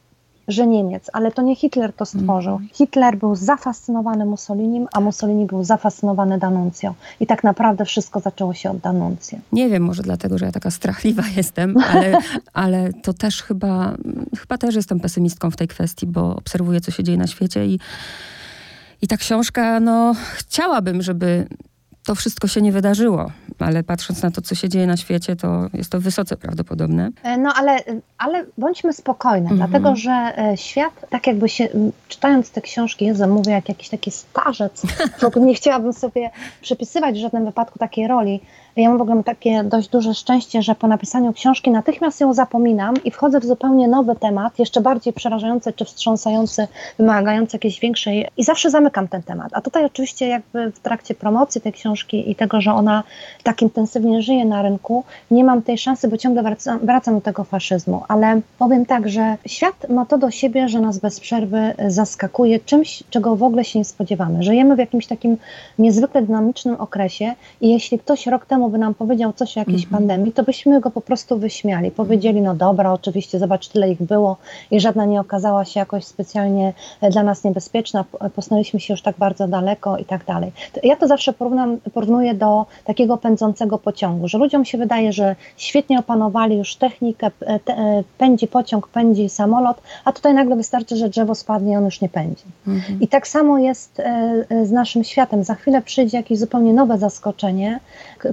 że 0.47 0.67
Niemiec, 0.67 1.09
ale 1.13 1.31
to 1.31 1.41
nie 1.41 1.55
Hitler 1.55 1.93
to 1.93 2.05
stworzył. 2.05 2.55
Mm. 2.55 2.69
Hitler 2.73 3.17
był 3.17 3.35
zafascynowany 3.35 4.25
Mussolinim, 4.25 4.87
a 4.93 4.99
Mussolini 4.99 5.45
był 5.45 5.63
zafascynowany 5.63 6.39
Danuncją. 6.39 6.93
I 7.19 7.27
tak 7.27 7.43
naprawdę 7.43 7.85
wszystko 7.85 8.19
zaczęło 8.19 8.53
się 8.53 8.71
od 8.71 8.77
Danuncją. 8.77 9.39
Nie 9.51 9.69
wiem, 9.69 9.83
może 9.83 10.03
dlatego, 10.03 10.37
że 10.37 10.45
ja 10.45 10.51
taka 10.51 10.71
strachliwa 10.71 11.23
jestem, 11.37 11.75
ale, 11.77 12.17
ale 12.53 12.93
to 12.93 13.13
też 13.13 13.43
chyba, 13.43 13.95
chyba 14.39 14.57
też 14.57 14.75
jestem 14.75 14.99
pesymistką 14.99 15.51
w 15.51 15.55
tej 15.55 15.67
kwestii, 15.67 16.07
bo 16.07 16.35
obserwuję, 16.35 16.81
co 16.81 16.91
się 16.91 17.03
dzieje 17.03 17.17
na 17.17 17.27
świecie 17.27 17.65
i 17.65 17.79
i 19.01 19.07
ta 19.07 19.17
książka, 19.17 19.79
no, 19.79 20.15
chciałabym, 20.35 21.01
żeby 21.01 21.47
to 22.07 22.15
wszystko 22.15 22.47
się 22.47 22.61
nie 22.61 22.71
wydarzyło, 22.71 23.31
ale 23.59 23.83
patrząc 23.83 24.21
na 24.23 24.31
to, 24.31 24.41
co 24.41 24.55
się 24.55 24.69
dzieje 24.69 24.87
na 24.87 24.97
świecie, 24.97 25.35
to 25.35 25.67
jest 25.73 25.89
to 25.89 25.99
wysoce 25.99 26.37
prawdopodobne. 26.37 27.09
E, 27.23 27.37
no 27.37 27.53
ale, 27.55 27.77
ale 28.17 28.45
bądźmy 28.57 28.93
spokojne, 28.93 29.49
mhm. 29.49 29.57
dlatego 29.57 29.95
że 29.95 30.33
e, 30.37 30.57
świat, 30.57 30.93
tak 31.09 31.27
jakby 31.27 31.49
się, 31.49 31.67
czytając 32.07 32.51
te 32.51 32.61
książki, 32.61 33.05
Jezu, 33.05 33.27
mówię 33.27 33.51
jak 33.51 33.69
jakiś 33.69 33.89
taki 33.89 34.11
starzec, 34.11 34.81
w 35.21 35.23
ogóle 35.23 35.45
nie 35.45 35.55
chciałabym 35.55 35.93
sobie 35.93 36.29
przypisywać 36.61 37.15
w 37.15 37.21
żadnym 37.21 37.45
wypadku 37.45 37.79
takiej 37.79 38.07
roli, 38.07 38.41
ja 38.81 38.89
mam 38.89 38.98
w 38.98 39.01
ogóle 39.01 39.24
takie 39.24 39.63
dość 39.63 39.89
duże 39.89 40.13
szczęście, 40.13 40.62
że 40.62 40.75
po 40.75 40.88
napisaniu 40.88 41.34
książki 41.34 41.72
natychmiast 41.72 42.22
ją 42.22 42.34
zapominam 42.34 42.96
i 43.03 43.12
wchodzę 43.12 43.39
w 43.39 43.46
zupełnie 43.46 43.88
nowy 43.88 44.15
temat, 44.15 44.60
jeszcze 44.60 44.81
bardziej 44.81 45.13
przerażający 45.13 45.74
czy 45.74 45.86
wstrząsający, 45.86 46.67
wymagający 46.98 47.55
jakiejś 47.55 47.79
większej 47.79 48.27
i 48.38 48.43
zawsze 48.43 48.69
zamykam 48.69 49.07
ten 49.07 49.24
temat. 49.24 49.50
A 49.51 49.62
tutaj 49.62 49.86
oczywiście 49.86 50.27
jakby 50.27 50.72
w 50.72 50.79
trakcie 50.79 51.15
promocji 51.15 51.62
tej 51.62 51.74
książki 51.74 52.31
i 52.31 52.36
tego, 52.36 52.62
że 52.62 52.74
ona 52.74 53.03
tak 53.43 53.62
intensywnie 53.62 54.22
żyje 54.22 54.46
na 54.46 54.62
rynku, 54.62 55.03
nie 55.31 55.43
mam 55.43 55.62
tej 55.62 55.77
szansy, 55.77 56.07
bo 56.07 56.17
ciągle 56.17 56.43
wracam, 56.43 56.79
wracam 56.79 57.15
do 57.15 57.22
tego 57.22 57.43
faszyzmu. 57.43 58.03
Ale 58.07 58.41
powiem 58.60 58.86
tak, 58.86 59.10
że 59.10 59.38
świat 59.46 59.89
ma 59.89 60.05
to 60.05 60.17
do 60.17 60.31
siebie, 60.31 60.69
że 60.69 60.81
nas 60.81 60.98
bez 60.98 61.19
przerwy 61.19 61.74
zaskakuje 61.88 62.60
czymś, 62.60 63.03
czego 63.10 63.36
w 63.36 63.43
ogóle 63.43 63.63
się 63.63 63.79
nie 63.79 63.86
spodziewamy. 63.86 64.43
Żyjemy 64.43 64.75
w 64.75 64.79
jakimś 64.79 65.07
takim 65.07 65.38
niezwykle 65.79 66.22
dynamicznym 66.22 66.75
okresie 66.75 67.34
i 67.62 67.69
jeśli 67.69 68.00
ktoś 68.00 68.27
rok 68.27 68.46
temu 68.46 68.66
by 68.69 68.77
nam 68.77 68.93
powiedział 68.93 69.33
coś 69.33 69.57
o 69.57 69.59
jakiejś 69.59 69.88
-hmm. 69.88 69.91
pandemii, 69.91 70.31
to 70.31 70.43
byśmy 70.43 70.81
go 70.81 70.91
po 70.91 71.01
prostu 71.01 71.38
wyśmiali. 71.38 71.91
Powiedzieli, 71.91 72.41
no 72.41 72.55
dobra, 72.55 72.93
oczywiście, 72.93 73.39
zobacz, 73.39 73.67
tyle 73.67 73.91
ich 73.91 74.03
było 74.03 74.38
i 74.71 74.79
żadna 74.79 75.05
nie 75.05 75.19
okazała 75.21 75.65
się 75.65 75.79
jakoś 75.79 76.05
specjalnie 76.05 76.74
e, 77.01 77.09
dla 77.09 77.24
nas 77.24 77.43
niebezpieczna, 77.43 78.05
posunęliśmy 78.36 78.79
się 78.79 78.93
już 78.93 79.01
tak 79.01 79.17
bardzo 79.17 79.47
daleko 79.47 79.97
i 79.97 80.05
tak 80.05 80.25
dalej. 80.25 80.51
Ja 80.83 80.95
to 80.95 81.07
zawsze 81.07 81.33
porównam, 81.33 81.77
porównuję 81.93 82.33
do 82.33 82.65
takiego 82.86 83.17
pędzącego 83.17 83.77
pociągu, 83.77 84.27
że 84.27 84.38
ludziom 84.38 84.65
się 84.65 84.77
wydaje, 84.77 85.13
że 85.13 85.36
świetnie 85.57 86.00
opanowali 86.00 86.57
już 86.57 86.75
technikę, 86.75 87.31
e, 87.41 87.59
te, 87.59 87.74
e, 87.74 88.03
pędzi 88.17 88.47
pociąg, 88.47 88.88
pędzi 88.88 89.29
samolot, 89.29 89.81
a 90.05 90.12
tutaj 90.12 90.33
nagle 90.33 90.55
wystarczy, 90.55 90.95
że 90.95 91.09
drzewo 91.09 91.36
spadnie 91.36 91.74
i 91.74 91.75
on 91.75 91.86
już 91.86 92.01
nie 92.01 92.09
pędzi. 92.09 92.43
-hmm. 92.67 92.79
I 93.01 93.07
tak 93.07 93.27
samo 93.27 93.59
jest 93.59 94.01
z 94.63 94.71
naszym 94.71 95.03
światem. 95.03 95.43
Za 95.43 95.55
chwilę 95.55 95.81
przyjdzie 95.81 96.17
jakieś 96.17 96.39
zupełnie 96.39 96.74
nowe 96.74 96.97
zaskoczenie, 96.97 97.79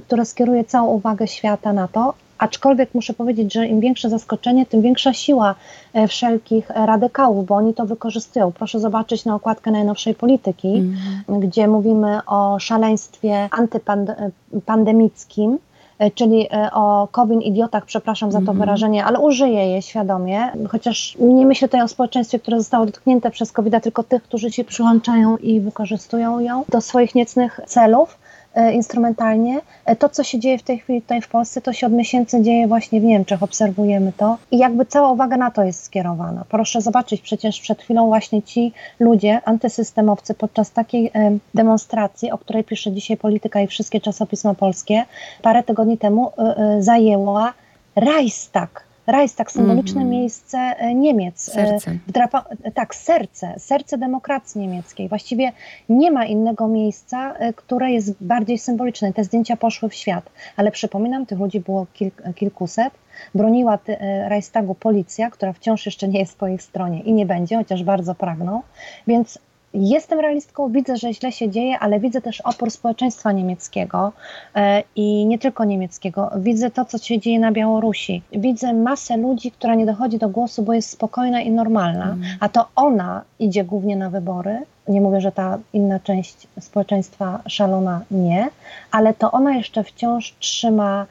które 0.07 0.24
skieruje 0.25 0.63
całą 0.63 0.87
uwagę 0.87 1.27
świata 1.27 1.73
na 1.73 1.87
to, 1.87 2.13
Aczkolwiek 2.37 2.93
muszę 2.93 3.13
powiedzieć, 3.13 3.53
że 3.53 3.67
im 3.67 3.79
większe 3.79 4.09
zaskoczenie, 4.09 4.65
tym 4.65 4.81
większa 4.81 5.13
siła 5.13 5.55
e, 5.93 6.07
wszelkich 6.07 6.69
radykałów, 6.69 7.45
bo 7.45 7.55
oni 7.55 7.73
to 7.73 7.85
wykorzystują. 7.85 8.51
Proszę 8.51 8.79
zobaczyć 8.79 9.25
na 9.25 9.35
okładkę 9.35 9.71
najnowszej 9.71 10.15
polityki, 10.15 10.67
mm. 10.67 11.39
gdzie 11.39 11.67
mówimy 11.67 12.19
o 12.25 12.59
szaleństwie 12.59 13.49
antypandemickim, 13.51 15.57
e, 15.99 16.11
czyli 16.11 16.47
e, 16.51 16.71
o 16.71 17.07
Kowin 17.11 17.41
idiotach, 17.41 17.85
przepraszam 17.85 18.31
za 18.31 18.39
to 18.39 18.51
mm. 18.51 18.57
wyrażenie, 18.57 19.05
ale 19.05 19.19
użyję 19.19 19.67
je 19.67 19.81
świadomie, 19.81 20.51
chociaż 20.69 21.17
nie 21.19 21.45
myślę 21.45 21.67
tutaj 21.67 21.81
o 21.81 21.87
społeczeństwie, 21.87 22.39
które 22.39 22.57
zostało 22.57 22.85
dotknięte 22.85 23.31
przez 23.31 23.51
covid 23.51 23.83
tylko 23.83 24.03
tych, 24.03 24.23
którzy 24.23 24.51
się 24.51 24.63
przyłączają 24.63 25.37
i 25.37 25.59
wykorzystują 25.59 26.39
ją 26.39 26.63
do 26.69 26.81
swoich 26.81 27.15
niecnych 27.15 27.59
celów. 27.67 28.17
E, 28.55 28.73
instrumentalnie. 28.73 29.61
E, 29.85 29.95
to, 29.95 30.09
co 30.09 30.23
się 30.23 30.39
dzieje 30.39 30.57
w 30.57 30.63
tej 30.63 30.79
chwili 30.79 31.01
tutaj 31.01 31.21
w 31.21 31.27
Polsce, 31.27 31.61
to 31.61 31.73
się 31.73 31.87
od 31.87 31.93
miesięcy 31.93 32.41
dzieje 32.41 32.67
właśnie 32.67 33.01
w 33.01 33.03
Niemczech, 33.03 33.43
obserwujemy 33.43 34.13
to 34.17 34.37
i 34.51 34.57
jakby 34.57 34.85
cała 34.85 35.11
uwaga 35.11 35.37
na 35.37 35.51
to 35.51 35.63
jest 35.63 35.83
skierowana. 35.83 36.45
Proszę 36.49 36.81
zobaczyć, 36.81 37.21
przecież 37.21 37.59
przed 37.61 37.81
chwilą 37.81 38.07
właśnie 38.07 38.43
ci 38.43 38.73
ludzie, 38.99 39.41
antysystemowcy 39.45 40.33
podczas 40.33 40.71
takiej 40.71 41.11
e, 41.13 41.37
demonstracji, 41.53 42.31
o 42.31 42.37
której 42.37 42.63
pisze 42.63 42.91
dzisiaj 42.91 43.17
Polityka 43.17 43.61
i 43.61 43.67
wszystkie 43.67 44.01
czasopisma 44.01 44.53
polskie, 44.53 45.03
parę 45.41 45.63
tygodni 45.63 45.97
temu 45.97 46.31
zajęła 46.79 47.53
Reichstag 47.95 48.83
Reichstag, 49.07 49.51
symboliczne 49.51 50.01
mm 50.01 50.13
-hmm. 50.13 50.17
miejsce 50.17 50.75
Niemiec. 50.95 51.41
Serce. 51.41 51.97
Wdrapa, 52.07 52.45
tak, 52.73 52.95
serce, 52.95 53.53
serce 53.57 53.97
demokracji 53.97 54.61
niemieckiej. 54.61 55.09
Właściwie 55.09 55.51
nie 55.89 56.11
ma 56.11 56.25
innego 56.25 56.67
miejsca, 56.67 57.35
które 57.55 57.91
jest 57.91 58.13
bardziej 58.21 58.57
symboliczne. 58.57 59.13
Te 59.13 59.23
zdjęcia 59.23 59.57
poszły 59.57 59.89
w 59.89 59.93
świat, 59.93 60.29
ale 60.57 60.71
przypominam, 60.71 61.25
tych 61.25 61.39
ludzi 61.39 61.59
było 61.59 61.87
kilk, 61.93 62.23
kilkuset. 62.35 62.93
Broniła 63.35 63.79
Reichstagu 64.27 64.75
policja, 64.75 65.29
która 65.29 65.53
wciąż 65.53 65.85
jeszcze 65.85 66.07
nie 66.07 66.19
jest 66.19 66.37
po 66.37 66.47
ich 66.47 66.61
stronie 66.61 67.01
i 67.01 67.13
nie 67.13 67.25
będzie, 67.25 67.57
chociaż 67.57 67.83
bardzo 67.83 68.15
pragną. 68.15 68.61
Więc 69.07 69.39
Jestem 69.79 70.19
realistką, 70.19 70.71
widzę, 70.71 70.97
że 70.97 71.13
źle 71.13 71.31
się 71.31 71.49
dzieje, 71.49 71.79
ale 71.79 71.99
widzę 71.99 72.21
też 72.21 72.41
opór 72.41 72.71
społeczeństwa 72.71 73.31
niemieckiego 73.31 74.13
e, 74.55 74.83
i 74.95 75.25
nie 75.25 75.39
tylko 75.39 75.65
niemieckiego. 75.65 76.31
Widzę 76.37 76.71
to, 76.71 76.85
co 76.85 76.97
się 76.97 77.19
dzieje 77.19 77.39
na 77.39 77.51
Białorusi. 77.51 78.21
Widzę 78.31 78.73
masę 78.73 79.17
ludzi, 79.17 79.51
która 79.51 79.75
nie 79.75 79.85
dochodzi 79.85 80.17
do 80.17 80.29
głosu, 80.29 80.63
bo 80.63 80.73
jest 80.73 80.89
spokojna 80.89 81.41
i 81.41 81.51
normalna, 81.51 82.05
mm. 82.05 82.23
a 82.39 82.49
to 82.49 82.67
ona 82.75 83.21
idzie 83.39 83.63
głównie 83.63 83.95
na 83.95 84.09
wybory. 84.09 84.59
Nie 84.87 85.01
mówię, 85.01 85.21
że 85.21 85.31
ta 85.31 85.57
inna 85.73 85.99
część 85.99 86.47
społeczeństwa 86.59 87.41
szalona 87.47 88.01
nie, 88.11 88.49
ale 88.91 89.13
to 89.13 89.31
ona 89.31 89.55
jeszcze 89.55 89.83
wciąż 89.83 90.35
trzyma 90.39 91.05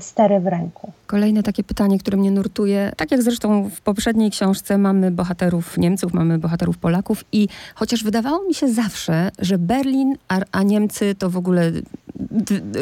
stery 0.00 0.40
w 0.40 0.46
ręku. 0.46 0.92
Kolejne 1.06 1.42
takie 1.42 1.64
pytanie, 1.64 1.98
które 1.98 2.16
mnie 2.16 2.30
nurtuje. 2.30 2.92
Tak 2.96 3.10
jak 3.10 3.22
zresztą 3.22 3.70
w 3.70 3.80
poprzedniej 3.80 4.30
książce 4.30 4.78
mamy 4.78 5.10
bohaterów 5.10 5.78
Niemców, 5.78 6.12
mamy 6.12 6.38
bohaterów 6.38 6.78
Polaków 6.78 7.24
i 7.32 7.48
chociaż 7.74 8.04
wydawało 8.04 8.44
mi 8.44 8.54
się 8.54 8.68
zawsze, 8.68 9.30
że 9.38 9.58
Berlin, 9.58 10.16
a, 10.28 10.40
a 10.52 10.62
Niemcy 10.62 11.14
to 11.14 11.30
w 11.30 11.36
ogóle 11.36 11.72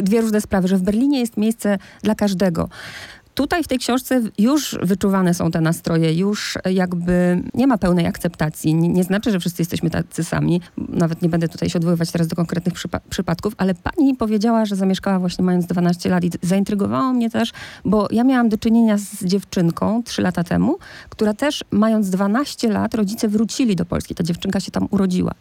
dwie 0.03 0.21
różne 0.21 0.41
sprawy, 0.41 0.69
że 0.69 0.77
w 0.77 0.83
Berlinie 0.83 1.21
jest 1.21 1.37
miejsce 1.37 1.79
dla 2.03 2.15
każdego. 2.15 2.69
Tutaj 3.37 3.65
w 3.65 3.69
tej 3.69 3.79
książce 3.79 4.23
już 4.39 4.77
wyczuwane 4.83 5.35
są 5.35 5.51
te 5.51 5.61
nastroje, 5.61 6.15
już 6.15 6.59
jakby 6.71 7.43
nie 7.55 7.67
ma 7.67 7.79
pełnej 7.79 8.07
akceptacji. 8.07 8.75
Nie, 8.75 8.89
nie 8.89 9.05
znaczy, 9.05 9.31
że 9.31 9.41
wszyscy 9.41 9.63
jesteśmy 9.63 9.91
tacy 9.91 10.25
sami. 10.25 10.61
Nawet 10.77 11.23
nie 11.23 11.29
będę 11.29 11.49
tutaj 11.49 11.71
się 11.71 11.79
odwoływać 11.79 12.11
teraz 12.11 12.29
do 12.29 12.37
konkretnych 12.37 12.75
przypa 12.75 13.01
przypadków, 13.11 13.55
ale 13.57 13.75
pani 13.75 14.15
powiedziała, 14.15 14.65
że 14.65 14.77
zamieszkała 14.77 15.19
właśnie 15.19 15.45
mając 15.45 15.67
12 15.67 16.11
lat 16.11 16.25
i 16.25 16.31
zaintrygowało 16.43 17.13
mnie 17.13 17.31
też, 17.31 17.53
bo 17.85 18.09
ja 18.11 18.25
miałam 18.25 18.49
do 18.49 18.59
czynienia 18.59 18.99
z 18.99 19.25
dziewczynką 19.25 20.03
3 20.03 20.23
lata 20.23 20.45
temu, 20.45 20.79
która 21.09 21.35
też 21.35 21.65
mając 21.71 22.11
12 22.11 22.69
lat 22.69 22.95
rodzice 22.95 23.29
wrócili 23.29 23.77
do 23.77 23.85
Polski. 23.85 24.15
Ta 24.15 24.25
dziewczynka 24.25 24.61
się 24.61 24.71
tam 24.71 24.89
urodziła. 24.91 25.33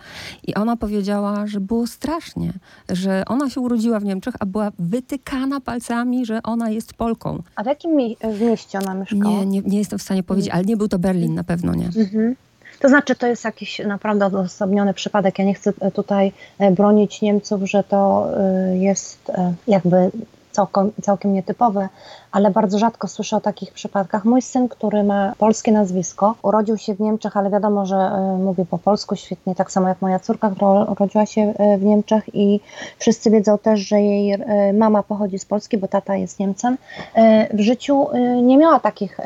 I 0.48 0.56
ona 0.56 0.78
powiedziała, 0.78 1.48
że 1.48 1.60
było 1.60 1.88
strasznie, 1.88 2.54
że 2.90 3.24
ona 3.28 3.50
się 3.50 3.62
urodziła 3.62 4.00
w 4.00 4.04
Niemczech, 4.04 4.34
a 4.40 4.46
była 4.46 4.72
wytykana 4.80 5.60
palcami, 5.60 6.26
że 6.26 6.44
ona 6.44 6.70
jest 6.70 6.94
Polką. 6.94 7.44
A 7.56 7.64
w 7.64 7.68
jakim 7.86 7.98
mi 7.98 8.18
w 8.36 8.42
mieście 8.42 8.80
ona 8.80 8.94
mieszkała? 8.94 9.24
Nie, 9.24 9.46
nie, 9.46 9.62
nie 9.62 9.78
jestem 9.78 10.00
w 10.00 10.02
stanie 10.02 10.24
powiedzieć, 10.24 10.52
ale 10.52 10.64
nie 10.64 10.78
był 10.78 10.88
to 10.88 11.00
Berlin, 11.00 11.36
na 11.36 11.44
pewno 11.44 11.76
nie. 11.76 11.86
Mhm. 11.86 12.36
To 12.80 12.90
znaczy, 12.90 13.16
to 13.16 13.28
jest 13.28 13.46
jakiś 13.46 13.80
naprawdę 13.80 14.26
odosobniony 14.26 14.94
przypadek. 14.94 15.40
Ja 15.40 15.46
nie 15.46 15.54
chcę 15.54 15.74
tutaj 15.94 16.32
e, 16.60 16.72
bronić 16.72 17.22
Niemców, 17.22 17.62
że 17.64 17.84
to 17.84 18.28
e, 18.38 18.78
jest 18.78 19.30
e, 19.30 19.54
jakby 19.68 20.12
całkiem, 20.56 20.92
całkiem 21.02 21.34
nietypowe, 21.34 21.90
ale 22.32 22.52
bardzo 22.52 22.80
rzadko 22.80 23.08
słyszę 23.08 23.38
o 23.38 23.42
takich 23.42 23.74
przypadkach. 23.74 24.26
Mój 24.26 24.42
syn, 24.42 24.70
który 24.70 25.04
ma 25.04 25.34
polskie 25.38 25.72
nazwisko, 25.72 26.36
urodził 26.42 26.78
się 26.78 26.94
w 26.94 27.00
Niemczech, 27.00 27.38
ale 27.38 27.50
wiadomo, 27.50 27.86
że 27.86 27.96
y, 27.96 28.44
mówi 28.44 28.66
po 28.66 28.78
polsku 28.78 29.16
świetnie, 29.16 29.56
tak 29.56 29.72
samo 29.72 29.88
jak 29.88 30.02
moja 30.02 30.20
córka, 30.20 30.50
która 30.50 30.84
urodziła 30.84 31.26
się 31.26 31.42
y, 31.42 31.78
w 31.78 31.84
Niemczech 31.84 32.24
i 32.34 32.60
wszyscy 32.98 33.32
wiedzą 33.32 33.58
też, 33.58 33.80
że 33.80 34.02
jej 34.02 34.34
y, 34.34 34.40
mama 34.74 35.04
pochodzi 35.04 35.40
z 35.40 35.46
Polski, 35.46 35.78
bo 35.78 35.88
tata 35.88 36.16
jest 36.16 36.40
Niemcem. 36.40 36.78
W 37.54 37.60
życiu 37.60 38.08
nie 38.44 38.58
miała 38.58 38.80
takich 38.80 39.18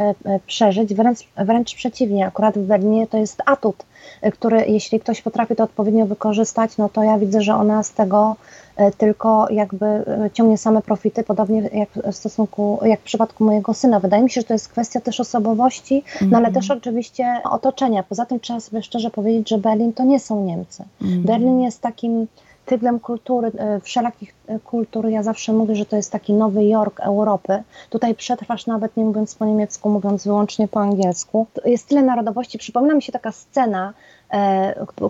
przeżyć, 0.45 0.93
wręcz, 0.93 1.19
wręcz 1.37 1.75
przeciwnie. 1.75 2.27
Akurat 2.27 2.57
w 2.57 2.67
Berlinie 2.67 3.07
to 3.07 3.17
jest 3.17 3.41
atut, 3.45 3.85
który 4.33 4.65
jeśli 4.67 4.99
ktoś 4.99 5.21
potrafi 5.21 5.55
to 5.55 5.63
odpowiednio 5.63 6.05
wykorzystać, 6.05 6.77
no 6.77 6.89
to 6.89 7.03
ja 7.03 7.17
widzę, 7.17 7.41
że 7.41 7.55
ona 7.55 7.83
z 7.83 7.91
tego 7.91 8.35
E, 8.79 8.91
tylko 8.91 9.47
jakby 9.49 9.85
e, 9.85 10.29
ciągnie 10.33 10.57
same 10.57 10.81
profity, 10.81 11.23
podobnie 11.23 11.69
jak 11.73 11.89
w 11.89 12.15
stosunku, 12.15 12.79
jak 12.83 12.99
w 12.99 13.03
przypadku 13.03 13.43
mojego 13.43 13.73
syna. 13.73 13.99
Wydaje 13.99 14.23
mi 14.23 14.29
się, 14.29 14.41
że 14.41 14.47
to 14.47 14.53
jest 14.53 14.69
kwestia 14.69 15.01
też 15.01 15.19
osobowości, 15.19 16.03
no 16.21 16.37
ale 16.37 16.47
mhm. 16.47 16.53
też 16.53 16.71
oczywiście 16.71 17.41
otoczenia. 17.43 18.03
Poza 18.03 18.25
tym 18.25 18.39
trzeba 18.39 18.59
sobie 18.59 18.83
szczerze 18.83 19.09
powiedzieć, 19.09 19.49
że 19.49 19.57
Berlin 19.57 19.93
to 19.93 20.03
nie 20.03 20.19
są 20.19 20.45
Niemcy. 20.45 20.83
Mm. 21.01 21.23
Berlin 21.23 21.61
jest 21.61 21.81
takim 21.81 22.27
tyglem 22.65 22.99
kultury, 22.99 23.51
e, 23.57 23.79
wszelakich 23.79 24.33
kultur. 24.63 25.07
Ja 25.07 25.23
zawsze 25.23 25.53
mówię, 25.53 25.75
że 25.75 25.85
to 25.85 25.95
jest 25.95 26.11
taki 26.11 26.33
Nowy 26.33 26.65
Jork 26.65 26.99
Europy. 26.99 27.63
Tutaj 27.89 28.15
przetrwasz 28.15 28.67
nawet 28.67 28.97
nie 28.97 29.05
mówiąc 29.05 29.35
po 29.35 29.45
niemiecku, 29.45 29.89
mówiąc 29.89 30.23
wyłącznie 30.23 30.67
po 30.67 30.79
angielsku. 30.79 31.47
Jest 31.65 31.87
tyle 31.87 32.01
narodowości. 32.01 32.57
Przypomina 32.57 32.93
mi 32.93 33.01
się 33.01 33.11
taka 33.11 33.31
scena, 33.31 33.87
e, 33.89 33.93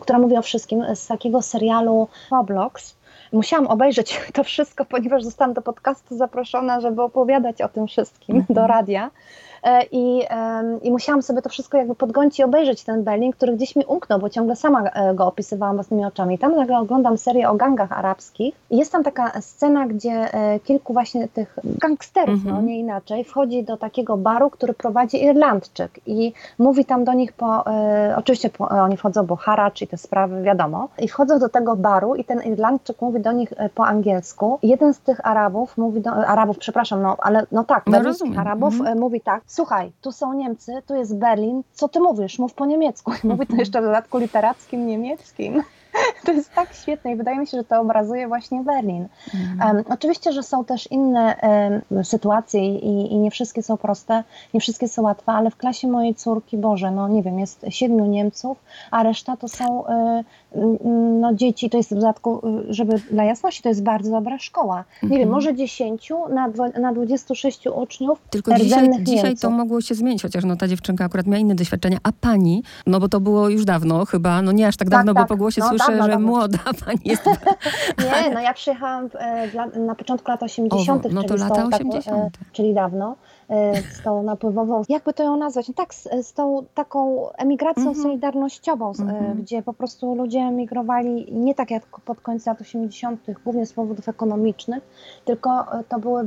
która 0.02 0.20
mówi 0.20 0.38
o 0.38 0.42
wszystkim, 0.42 0.96
z 0.96 1.08
takiego 1.08 1.42
serialu 1.42 2.08
Roblox, 2.32 2.96
musiałam 3.32 3.68
obejrzeć 3.68 4.22
to 4.34 4.44
wszystko, 4.44 4.86
ponieważ 4.86 5.24
zostałam 5.24 5.54
do 5.54 5.62
podcastu 5.62 6.18
zaproszona, 6.18 6.82
żeby 6.82 7.02
opowiadać 7.02 7.62
o 7.62 7.70
tym 7.70 7.88
wszystkim 7.88 8.46
do 8.50 8.68
radia. 8.68 9.12
E, 9.64 9.84
I, 9.92 10.24
I 10.82 10.92
musiałam 10.92 11.22
sobie 11.22 11.42
to 11.42 11.50
wszystko 11.50 11.78
jakby 11.78 11.96
podgonić 11.96 12.40
i 12.40 12.44
obejrzeć 12.44 12.84
ten 12.84 13.04
Berlin, 13.04 13.32
który 13.32 13.56
gdzieś 13.56 13.76
mi 13.76 13.86
umknął, 13.86 14.20
bo 14.20 14.30
ciągle 14.30 14.56
sama 14.56 14.84
e, 14.84 15.16
go 15.16 15.28
opisywałam 15.28 15.76
własnymi 15.76 16.06
oczami. 16.06 16.38
Tam 16.38 16.56
nagle 16.56 16.78
oglądam 16.78 17.18
serię 17.18 17.50
o 17.50 17.56
gangach 17.56 17.92
arabskich 17.92 18.56
i 18.70 18.78
jest 18.78 18.92
tam 18.92 19.04
taka 19.04 19.42
scena, 19.42 19.88
gdzie 19.88 20.34
e, 20.34 20.60
kilku 20.60 20.94
właśnie 20.94 21.28
tych 21.28 21.60
gangsterów, 21.64 22.44
no 22.44 22.50
mhm. 22.50 22.66
nie 22.66 22.80
inaczej, 22.80 23.24
wchodzi 23.24 23.64
do 23.64 23.78
takiego 23.78 24.18
baru, 24.18 24.50
który 24.50 24.74
prowadzi 24.74 25.24
Irlandczyk 25.24 26.00
i 26.06 26.34
mówi 26.60 26.86
tam 26.86 27.04
do 27.04 27.14
nich 27.14 27.34
po, 27.34 27.64
oczywiście 28.16 28.50
po, 28.50 28.70
oni 28.70 28.98
wchodzą, 28.98 29.26
bo 29.26 29.36
haracz 29.36 29.82
i 29.82 29.88
te 29.88 29.98
sprawy, 29.98 30.42
wiadomo, 30.42 30.88
i 31.00 31.08
wchodzą 31.08 31.40
do 31.40 31.50
tego 31.50 31.76
baru 31.76 32.16
i 32.16 32.24
ten 32.24 32.42
Irlandczyk 32.42 33.02
mówi 33.02 33.22
do 33.22 33.32
nich 33.32 33.54
po 33.76 33.86
angielsku. 33.86 34.60
Jeden 34.64 34.94
z 34.94 35.00
tych 35.00 35.28
Arabów 35.28 35.78
mówi 35.78 36.02
do, 36.02 36.12
Arabów, 36.12 36.58
przepraszam, 36.58 37.02
no 37.02 37.16
ale 37.20 37.46
no 37.52 37.64
tak, 37.64 37.84
no, 37.88 37.98
Arabów 38.38 38.74
-hmm. 38.74 39.00
mówi 39.00 39.22
tak, 39.22 39.42
słuchaj, 39.50 39.92
tu 40.02 40.12
są 40.12 40.34
Niemcy, 40.34 40.72
tu 40.88 40.96
jest 40.96 41.18
Berlin, 41.18 41.64
co 41.74 41.90
ty 41.90 42.00
mówisz? 42.00 42.40
Mów 42.40 42.54
po 42.54 42.66
niemiecku. 42.66 43.12
Mówi 43.24 43.48
to 43.48 43.56
jeszcze 43.56 43.82
w 43.82 43.86
dodatku 43.86 44.18
literackim 44.18 44.88
niemieckim. 44.88 45.64
To 46.26 46.32
jest 46.32 46.54
tak 46.54 46.74
świetne 46.74 47.12
i 47.12 47.16
wydaje 47.16 47.40
mi 47.40 47.48
się, 47.48 47.58
że 47.58 47.64
to 47.64 47.82
obrazuje 47.82 48.28
właśnie 48.28 48.64
Berlin. 48.64 49.08
Mhm. 49.34 49.76
Um, 49.76 49.86
oczywiście, 49.90 50.32
że 50.32 50.44
są 50.44 50.66
też 50.66 50.92
inne 50.92 51.36
um, 51.92 52.06
sytuacje 52.06 52.76
i, 52.76 53.14
i, 53.14 53.18
nie 53.18 53.32
wszystkie 53.32 53.64
są 53.64 53.78
proste, 53.78 54.24
nie 54.54 54.60
wszystkie 54.60 54.88
są 54.88 55.02
łatwe, 55.02 55.32
ale 55.32 55.52
w 55.52 55.56
klasie 55.56 55.88
mojej 55.88 56.16
córki, 56.16 56.58
Boże, 56.58 56.92
no 56.92 57.08
nie 57.08 57.24
wiem, 57.24 57.40
jest 57.40 57.66
siedmiu 57.70 58.06
Niemców, 58.06 58.58
a 58.92 59.04
reszta 59.04 59.38
to 59.38 59.48
są 59.48 59.88
y, 59.88 60.24
no, 61.22 61.34
dzieci, 61.34 61.70
to 61.70 61.78
jest 61.78 61.92
w 61.92 61.96
dodatku, 61.96 62.42
y, 62.70 62.74
żeby 62.74 63.02
dla 63.12 63.24
jasności, 63.24 63.64
to 63.64 63.70
jest 63.70 63.84
bardzo 63.84 64.12
dobra 64.12 64.40
szkoła. 64.40 64.84
Nie 65.04 65.08
mhm. 65.08 65.22
wiem, 65.22 65.30
może 65.30 65.56
dziesięciu 65.56 66.18
na, 66.30 66.48
na 66.80 66.94
26 66.94 67.68
uczniów 67.68 68.22
Tylko 68.30 68.56
dzisiaj, 68.56 68.90
dzisiaj 69.04 69.36
to 69.38 69.50
mogło 69.50 69.82
się 69.82 69.96
zmienić, 69.96 70.22
chociaż 70.22 70.46
no, 70.46 70.56
ta 70.56 70.68
dziewczynka 70.68 71.06
akurat 71.06 71.28
miała 71.28 71.40
inne 71.40 71.56
doświadczenia, 71.56 71.98
a 72.04 72.10
pani, 72.22 72.64
no 72.88 73.00
bo 73.00 73.10
to 73.10 73.20
było 73.20 73.50
już 73.50 73.66
dawno 73.66 74.06
chyba, 74.06 74.42
no 74.42 74.52
nie 74.52 74.68
aż 74.68 74.78
tak 74.78 74.90
dawno, 74.90 75.14
tak, 75.14 75.24
bo 75.24 75.28
po 75.28 75.38
głosie 75.38 75.62
no, 75.62 75.70
słyszę, 75.86 75.92
dawno, 75.92 76.04
że 76.04 76.12
dawno. 76.12 76.28
młoda 76.28 76.58
pani 76.86 77.00
jest. 77.06 77.26
nie, 78.26 78.34
no 78.34 78.40
ja 78.40 78.54
przyjechałam 78.54 79.10
e, 79.20 79.80
na 79.80 79.96
początku 79.96 80.32
lat 80.32 80.44
80., 80.44 81.06
o, 81.06 81.10
no 81.10 81.24
to 81.24 81.36
lata 81.36 81.66
80. 81.66 82.06
Tak, 82.06 82.42
e, 82.42 82.46
czyli 82.52 82.74
dawno. 82.74 83.16
E, 83.50 83.82
z 83.82 84.02
tą 84.04 84.24
napływową, 84.24 84.84
jakby 84.90 85.14
to 85.14 85.24
ją 85.24 85.38
nazwać, 85.38 85.68
no 85.68 85.74
tak, 85.74 85.94
z, 85.94 86.08
z 86.22 86.34
tą 86.34 86.66
taką 86.74 87.30
emigracją 87.32 87.84
mm 87.84 87.96
-hmm. 87.96 88.02
solidarnościową, 88.02 88.94
mm 89.00 89.16
-hmm. 89.16 89.36
gdzie 89.36 89.64
po 89.64 89.74
prostu 89.74 90.16
ludzie 90.16 90.40
emigrowali 90.40 91.28
nie 91.32 91.56
tak 91.56 91.72
jak 91.72 91.86
pod 92.06 92.22
koniec 92.22 92.46
lat 92.46 92.62
80., 92.62 93.22
głównie 93.44 93.66
z 93.66 93.74
powodów 93.74 94.10
ekonomicznych, 94.10 94.84
tylko 95.26 95.66
to 95.90 96.00
były 96.00 96.24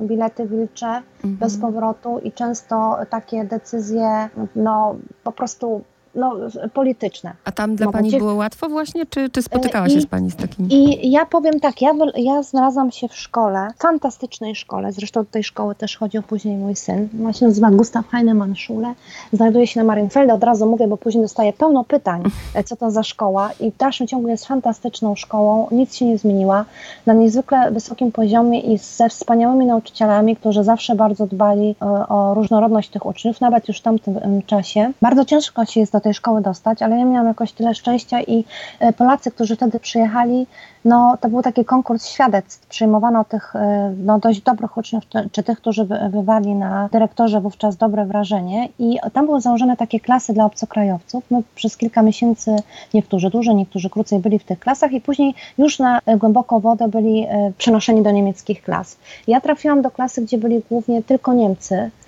bilety 0.00 0.46
wilcze 0.46 0.86
mm 0.86 1.02
-hmm. 1.24 1.38
bez 1.38 1.58
powrotu 1.58 2.18
i 2.18 2.32
często 2.32 2.96
takie 3.10 3.44
decyzje, 3.44 4.28
no 4.56 4.96
po 5.24 5.32
prostu 5.32 5.82
no, 6.18 6.36
polityczne. 6.74 7.32
A 7.44 7.52
tam 7.52 7.76
dla 7.76 7.92
Pani 7.92 8.18
było 8.18 8.34
łatwo 8.34 8.68
właśnie, 8.68 9.06
czy, 9.06 9.30
czy 9.30 9.42
spotykała 9.42 9.86
I, 9.86 9.90
się 9.90 10.00
z 10.00 10.06
Pani 10.06 10.30
z 10.30 10.36
takim? 10.36 10.68
I 10.70 11.10
ja 11.10 11.26
powiem 11.26 11.60
tak, 11.60 11.82
ja, 11.82 11.92
ja 12.16 12.42
znalazłam 12.42 12.90
się 12.90 13.08
w 13.08 13.16
szkole, 13.16 13.68
fantastycznej 13.78 14.54
szkole, 14.54 14.92
zresztą 14.92 15.20
do 15.20 15.30
tej 15.30 15.44
szkoły 15.44 15.74
też 15.74 15.96
chodził 15.96 16.22
później 16.22 16.56
mój 16.56 16.76
syn, 16.76 17.08
ma 17.12 17.32
się 17.32 17.46
nazywa 17.46 17.70
Gustav 17.70 18.02
Heinemann 18.10 18.54
Schule, 18.56 18.94
znajduje 19.32 19.66
się 19.66 19.80
na 19.80 19.86
Marienfelde, 19.86 20.34
od 20.34 20.44
razu 20.44 20.66
mówię, 20.66 20.88
bo 20.88 20.96
później 20.96 21.24
dostaję 21.24 21.52
pełno 21.52 21.84
pytań, 21.84 22.22
co 22.64 22.76
to 22.76 22.90
za 22.90 23.02
szkoła 23.02 23.50
i 23.60 23.70
w 23.70 23.76
dalszym 23.76 24.06
ciągu 24.06 24.28
jest 24.28 24.46
fantastyczną 24.46 25.14
szkołą, 25.14 25.68
nic 25.70 25.94
się 25.94 26.04
nie 26.04 26.18
zmieniła, 26.18 26.64
na 27.06 27.14
niezwykle 27.14 27.70
wysokim 27.70 28.12
poziomie 28.12 28.60
i 28.60 28.78
ze 28.78 29.08
wspaniałymi 29.08 29.66
nauczycielami, 29.66 30.36
którzy 30.36 30.64
zawsze 30.64 30.94
bardzo 30.94 31.26
dbali 31.26 31.74
o, 31.80 31.98
e, 31.98 32.08
o 32.08 32.34
różnorodność 32.34 32.88
tych 32.88 33.06
uczniów, 33.06 33.40
nawet 33.40 33.68
już 33.68 33.78
w 33.78 33.82
tamtym 33.82 34.42
czasie. 34.46 34.92
Bardzo 35.02 35.24
ciężko 35.24 35.64
się 35.64 35.80
jest 35.80 35.92
do 35.92 36.00
tej 36.00 36.07
tej 36.08 36.14
szkoły 36.14 36.42
dostać, 36.42 36.82
ale 36.82 36.98
ja 36.98 37.04
miałam 37.04 37.26
jakoś 37.26 37.52
tyle 37.52 37.74
szczęścia 37.74 38.22
i 38.22 38.44
e, 38.80 38.92
Polacy, 38.92 39.30
którzy 39.30 39.56
wtedy 39.56 39.80
przyjechali, 39.80 40.46
no 40.84 41.16
to 41.20 41.28
był 41.28 41.42
taki 41.42 41.64
konkurs 41.64 42.06
świadectw. 42.06 42.66
Przyjmowano 42.66 43.24
tych 43.24 43.56
e, 43.56 43.94
no, 43.98 44.18
dość 44.18 44.40
dobrych 44.40 44.76
uczniów, 44.76 45.04
czy 45.32 45.42
tych, 45.42 45.58
którzy 45.58 45.88
wywali 46.10 46.54
na 46.54 46.88
dyrektorze 46.92 47.40
wówczas 47.40 47.76
dobre 47.76 48.06
wrażenie 48.06 48.68
i 48.78 48.98
tam 49.12 49.26
były 49.26 49.40
założone 49.40 49.76
takie 49.76 50.00
klasy 50.00 50.32
dla 50.32 50.44
obcokrajowców. 50.44 51.24
My 51.30 51.42
przez 51.54 51.76
kilka 51.76 52.02
miesięcy, 52.02 52.56
niektórzy 52.94 53.30
dłużej, 53.30 53.54
niektórzy 53.54 53.90
krócej 53.90 54.18
byli 54.18 54.38
w 54.38 54.44
tych 54.44 54.58
klasach 54.58 54.92
i 54.92 55.00
później 55.00 55.34
już 55.58 55.78
na 55.78 56.00
głęboką 56.16 56.60
wodę 56.60 56.88
byli 56.88 57.26
przenoszeni 57.58 58.02
do 58.02 58.10
niemieckich 58.10 58.62
klas. 58.62 58.96
Ja 59.26 59.40
trafiłam 59.40 59.82
do 59.82 59.90
klasy, 59.90 60.22
gdzie 60.22 60.38
byli 60.38 60.62
głównie 60.70 61.02
tylko 61.02 61.32
Niemcy, 61.32 61.90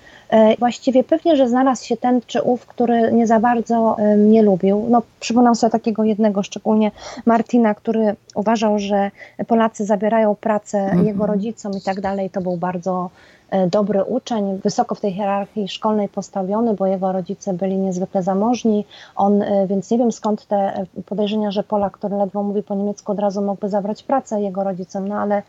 właściwie 0.59 1.03
pewnie, 1.03 1.35
że 1.35 1.49
znalazł 1.49 1.85
się 1.85 1.97
ten 1.97 2.21
czy 2.27 2.41
ów, 2.41 2.65
który 2.65 3.11
nie 3.11 3.27
za 3.27 3.39
bardzo 3.39 3.95
e, 3.99 4.17
mnie 4.17 4.41
lubił. 4.41 4.87
No, 4.89 5.01
przypominam 5.19 5.55
sobie 5.55 5.71
takiego 5.71 6.03
jednego, 6.03 6.43
szczególnie 6.43 6.91
Martina, 7.25 7.73
który 7.73 8.15
uważał, 8.35 8.79
że 8.79 9.11
Polacy 9.47 9.85
zabierają 9.85 10.35
pracę 10.35 10.77
mhm. 10.77 11.07
jego 11.07 11.25
rodzicom 11.25 11.71
i 11.77 11.81
tak 11.81 12.01
dalej. 12.01 12.29
To 12.29 12.41
był 12.41 12.57
bardzo 12.57 13.09
E, 13.40 13.40
dobry 13.67 14.03
uczeń, 14.03 14.59
wysoko 14.63 14.95
w 14.95 15.01
tej 15.01 15.13
hierarchii 15.13 15.67
szkolnej 15.67 16.09
postawiony, 16.09 16.73
bo 16.73 16.85
jego 16.85 17.11
rodzice 17.11 17.53
byli 17.53 17.77
niezwykle 17.77 18.23
zamożni. 18.23 18.85
On, 19.15 19.41
e, 19.41 19.67
więc 19.67 19.91
nie 19.91 19.97
wiem 19.97 20.11
skąd 20.11 20.45
te 20.45 20.55
e, 20.55 20.85
podejrzenia, 21.05 21.51
że 21.51 21.63
Polak, 21.63 21.93
który 21.93 22.15
ledwo 22.15 22.43
mówi 22.43 22.63
po 22.63 22.75
niemiecku, 22.75 23.11
od 23.11 23.19
razu 23.19 23.41
mógłby 23.41 23.69
zabrać 23.69 24.03
pracę 24.03 24.41
jego 24.41 24.63
rodzicom, 24.63 25.07
no 25.07 25.15
ale 25.15 25.43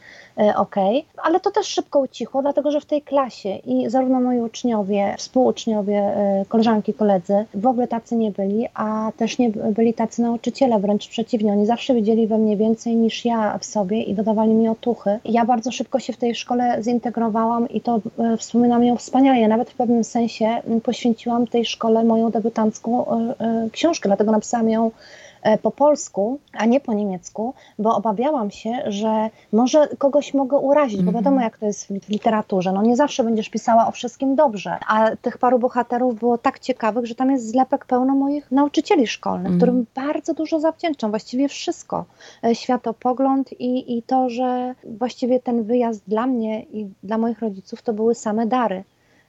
okej. 0.57 0.99
Okay. 0.99 1.25
Ale 1.25 1.41
to 1.41 1.51
też 1.51 1.67
szybko 1.67 1.99
ucichło, 1.99 2.43
dlatego 2.43 2.71
że 2.71 2.81
w 2.81 2.87
tej 2.87 3.03
klasie 3.03 3.57
i 3.57 3.91
zarówno 3.91 4.21
moi 4.21 4.41
uczniowie, 4.41 5.15
współuczniowie, 5.19 6.12
koleżanki, 6.49 6.95
koledzy 6.95 7.45
w 7.55 7.67
ogóle 7.67 7.88
tacy 7.88 8.17
nie 8.17 8.31
byli, 8.31 8.69
a 8.75 9.12
też 9.17 9.38
nie 9.38 9.51
byli 9.51 9.95
tacy 9.95 10.23
nauczyciele, 10.23 10.79
wręcz 10.79 11.09
przeciwnie. 11.09 11.53
Oni 11.53 11.67
zawsze 11.67 11.95
widzieli 11.95 12.27
we 12.27 12.38
mnie 12.38 12.57
więcej 12.57 12.97
niż 12.97 13.25
ja 13.25 13.59
w 13.59 13.65
sobie 13.65 14.03
i 14.03 14.15
dodawali 14.15 14.55
mi 14.55 14.69
otuchy. 14.69 15.19
Ja 15.25 15.45
bardzo 15.45 15.71
szybko 15.71 15.99
się 15.99 16.12
w 16.12 16.17
tej 16.17 16.35
szkole 16.35 16.83
zintegrowałam 16.83 17.69
i 17.69 17.81
to 17.81 17.91
to 18.00 18.24
e, 18.24 18.37
wspominam 18.37 18.85
ją 18.85 18.96
wspaniale. 18.96 19.40
Ja 19.40 19.48
nawet 19.48 19.70
w 19.70 19.74
pewnym 19.74 20.05
sensie 20.05 20.62
poświęciłam 20.83 21.46
tej 21.46 21.64
szkole 21.64 22.05
moją 22.05 22.31
debiutancką 22.31 23.07
e, 23.07 23.35
e, 23.38 23.70
książkę, 23.72 24.09
dlatego 24.09 24.33
napisałam 24.33 24.70
ją 24.70 24.90
po 25.62 25.70
polsku, 25.70 26.38
a 26.52 26.66
nie 26.66 26.81
po 26.81 26.94
niemiecku, 26.94 27.55
bo 27.78 27.96
obawiałam 27.96 28.50
się, 28.50 28.70
że 28.87 29.31
może 29.52 29.88
kogoś 29.98 30.35
mogę 30.35 30.57
urazić, 30.57 31.02
bo 31.02 31.09
mhm. 31.09 31.24
wiadomo 31.24 31.40
jak 31.40 31.59
to 31.59 31.66
jest 31.66 31.87
w 31.87 32.09
literaturze, 32.09 32.72
no 32.72 32.83
nie 32.83 32.96
zawsze 32.96 33.24
będziesz 33.24 33.48
pisała 33.48 33.87
o 33.87 33.90
wszystkim 33.90 34.35
dobrze, 34.37 34.78
a 34.88 35.16
tych 35.16 35.38
paru 35.38 35.59
bohaterów 35.59 36.18
było 36.18 36.38
tak 36.38 36.59
ciekawych, 36.59 37.07
że 37.07 37.14
tam 37.14 37.31
jest 37.31 37.50
zlepek 37.50 37.85
pełno 37.85 38.14
moich 38.14 38.50
nauczycieli 38.50 39.07
szkolnych, 39.07 39.46
mm. 39.46 39.59
którym 39.59 39.87
bardzo 39.94 40.35
dużo 40.35 40.61
zawdzięczam, 40.61 41.11
właściwie 41.11 41.48
wszystko. 41.48 42.05
Światopogląd 42.52 43.52
i, 43.61 43.98
i 43.98 44.02
to, 44.02 44.31
że 44.31 44.74
właściwie 44.85 45.40
ten 45.40 45.62
wyjazd 45.62 46.02
dla 46.09 46.26
mnie 46.26 46.62
i 46.62 46.88
dla 47.02 47.18
moich 47.18 47.40
rodziców 47.40 47.83
to 47.83 47.92
były 47.92 48.14
same 48.14 48.46
dary. 48.46 48.85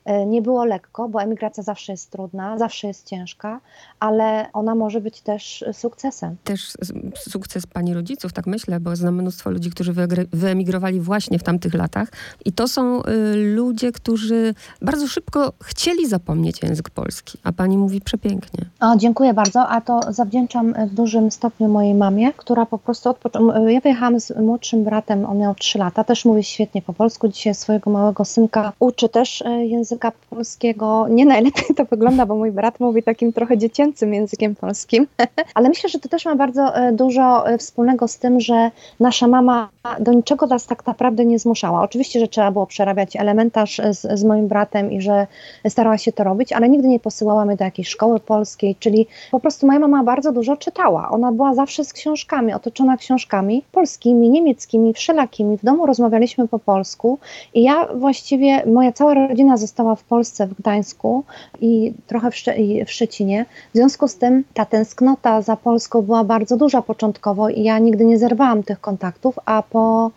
E, 0.05 0.25
nie 0.25 0.41
było 0.41 0.65
lekko, 0.65 1.09
bo 1.09 1.21
emigracja 1.21 1.63
zawsze 1.63 1.93
jest 1.93 2.11
trudna, 2.11 2.57
zawsze 2.57 2.87
jest 2.87 3.07
ciężka, 3.07 3.59
ale 3.99 4.45
ona 4.53 4.75
może 4.75 5.01
być 5.01 5.21
też 5.21 5.65
sukcesem. 5.73 6.35
Też 6.43 6.73
sukces 7.15 7.67
pani 7.67 7.93
rodziców, 7.93 8.33
tak 8.33 8.47
myślę, 8.47 8.79
bo 8.79 8.95
znam 8.95 9.15
mnóstwo 9.15 9.51
ludzi, 9.51 9.69
którzy 9.69 9.93
wyemigrowali 10.31 10.99
właśnie 10.99 11.39
w 11.39 11.43
tamtych 11.43 11.73
latach 11.73 12.09
i 12.45 12.51
to 12.51 12.67
są 12.67 13.03
y, 13.03 13.35
ludzie, 13.35 13.91
którzy 13.91 14.53
bardzo 14.81 15.07
szybko 15.07 15.53
chcieli 15.63 16.07
zapomnieć 16.07 16.63
język 16.63 16.89
polski, 16.89 17.37
a 17.43 17.51
pani 17.51 17.77
mówi 17.77 18.01
przepięknie. 18.01 18.65
O, 18.79 18.95
dziękuję 18.97 19.33
bardzo, 19.33 19.67
a 19.67 19.81
to 19.81 19.99
zawdzięczam 20.09 20.73
w 20.87 20.93
dużym 20.93 21.31
stopniu 21.31 21.67
mojej 21.67 21.93
mamie, 21.93 22.33
która 22.33 22.65
po 22.65 22.77
prostu 22.77 23.09
od 23.09 23.17
początku, 23.17 23.67
ja 23.67 23.81
wyjechałam 23.81 24.19
z 24.19 24.37
młodszym 24.37 24.83
bratem, 24.83 25.25
on 25.25 25.37
miał 25.37 25.55
3 25.55 25.77
lata, 25.77 26.03
też 26.03 26.25
mówi 26.25 26.43
świetnie 26.43 26.81
po 26.81 26.93
polsku, 26.93 27.27
dzisiaj 27.27 27.55
swojego 27.55 27.91
małego 27.91 28.25
synka 28.25 28.73
uczy 28.79 29.09
też 29.09 29.41
y, 29.41 29.65
języka 29.93 30.11
polskiego 30.29 31.07
nie 31.09 31.25
najlepiej 31.25 31.75
to 31.75 31.85
wygląda, 31.85 32.25
bo 32.25 32.35
mój 32.35 32.51
brat 32.51 32.79
mówi 32.79 33.03
takim 33.03 33.33
trochę 33.33 33.57
dziecięcym 33.57 34.13
językiem 34.13 34.55
polskim, 34.55 35.07
ale 35.55 35.69
myślę, 35.69 35.89
że 35.89 35.99
to 35.99 36.09
też 36.09 36.25
ma 36.25 36.35
bardzo 36.35 36.75
e, 36.75 36.91
dużo 36.91 37.47
e, 37.47 37.57
wspólnego 37.57 38.07
z 38.07 38.17
tym, 38.17 38.39
że 38.39 38.71
nasza 38.99 39.27
mama 39.27 39.69
do 39.99 40.13
niczego 40.13 40.47
nas 40.47 40.65
tak 40.65 40.85
naprawdę 40.85 41.25
nie 41.25 41.39
zmuszała. 41.39 41.81
Oczywiście, 41.81 42.19
że 42.19 42.27
trzeba 42.27 42.51
było 42.51 42.67
przerabiać 42.67 43.15
elementarz 43.15 43.81
z, 43.91 44.19
z 44.19 44.23
moim 44.23 44.47
bratem 44.47 44.91
i 44.91 45.01
że 45.01 45.27
starała 45.69 45.97
się 45.97 46.11
to 46.11 46.23
robić, 46.23 46.53
ale 46.53 46.69
nigdy 46.69 46.87
nie 46.87 46.99
posyłała 46.99 47.45
mnie 47.45 47.55
do 47.55 47.63
jakiejś 47.63 47.87
szkoły 47.87 48.19
polskiej, 48.19 48.75
czyli 48.79 49.07
po 49.31 49.39
prostu 49.39 49.67
moja 49.67 49.79
mama 49.79 50.03
bardzo 50.03 50.31
dużo 50.31 50.57
czytała. 50.57 51.09
Ona 51.09 51.31
była 51.31 51.55
zawsze 51.55 51.83
z 51.85 51.93
książkami, 51.93 52.53
otoczona 52.53 52.97
książkami 52.97 53.63
polskimi, 53.71 54.29
niemieckimi, 54.29 54.93
wszelakimi. 54.93 55.57
W 55.57 55.65
domu 55.65 55.85
rozmawialiśmy 55.85 56.47
po 56.47 56.59
polsku 56.59 57.19
i 57.53 57.63
ja 57.63 57.87
właściwie, 57.95 58.65
moja 58.65 58.91
cała 58.91 59.13
rodzina 59.13 59.57
została 59.57 59.82
w 59.95 60.03
Polsce, 60.03 60.47
w 60.47 60.53
Gdańsku 60.53 61.23
i 61.61 61.93
trochę 62.07 62.31
w, 62.31 62.35
Szcze 62.35 62.53
w 62.85 62.91
Szczecinie. 62.91 63.45
W 63.73 63.77
związku 63.77 64.07
z 64.07 64.15
tym 64.15 64.43
ta 64.53 64.65
tęsknota 64.65 65.41
za 65.41 65.55
Polską 65.55 66.01
była 66.01 66.23
bardzo 66.23 66.57
duża 66.57 66.81
początkowo 66.81 67.49
i 67.49 67.63
ja 67.63 67.79
nigdy 67.79 68.05
nie 68.05 68.17
zerwałam 68.17 68.63
tych 68.63 68.81
kontaktów, 68.81 69.39
a 69.45 69.63
po 69.63 70.11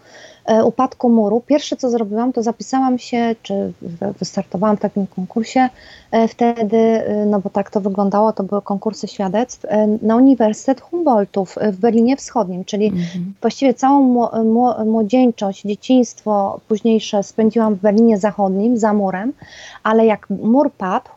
upadku 0.64 1.09
muru, 1.11 1.40
pierwsze 1.40 1.76
co 1.76 1.90
zrobiłam, 1.90 2.32
to 2.32 2.42
zapisałam 2.42 2.98
się, 2.98 3.35
czy 3.42 3.72
wystartowałam 4.18 4.76
w 4.76 4.80
takim 4.80 5.06
konkursie 5.06 5.68
e, 6.11 6.28
wtedy, 6.28 6.76
e, 6.76 7.26
no 7.26 7.40
bo 7.40 7.50
tak 7.50 7.70
to 7.70 7.80
wyglądało, 7.80 8.32
to 8.32 8.42
były 8.42 8.62
konkursy 8.62 9.09
świadectw, 9.09 9.66
na 10.02 10.16
Uniwersytet 10.16 10.80
Humboldtów 10.80 11.59
w 11.72 11.76
Berlinie 11.76 12.16
Wschodnim, 12.16 12.64
czyli 12.64 12.87
mhm. 12.87 13.35
właściwie 13.40 13.74
całą 13.74 14.28
młodzieńczość, 14.85 15.62
dzieciństwo 15.62 16.61
późniejsze 16.68 17.22
spędziłam 17.22 17.74
w 17.74 17.80
Berlinie 17.80 18.18
Zachodnim, 18.18 18.78
za 18.78 18.92
murem, 18.92 19.32
ale 19.82 20.06
jak 20.06 20.30
mur 20.30 20.72
padł 20.72 21.11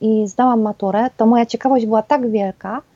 i 0.00 0.28
zdałam 0.28 0.60
maturę, 0.60 1.10
to 1.16 1.26
moja 1.26 1.46
ciekawość 1.46 1.86
była 1.86 2.02
tak 2.02 2.30
wielka, 2.30 2.82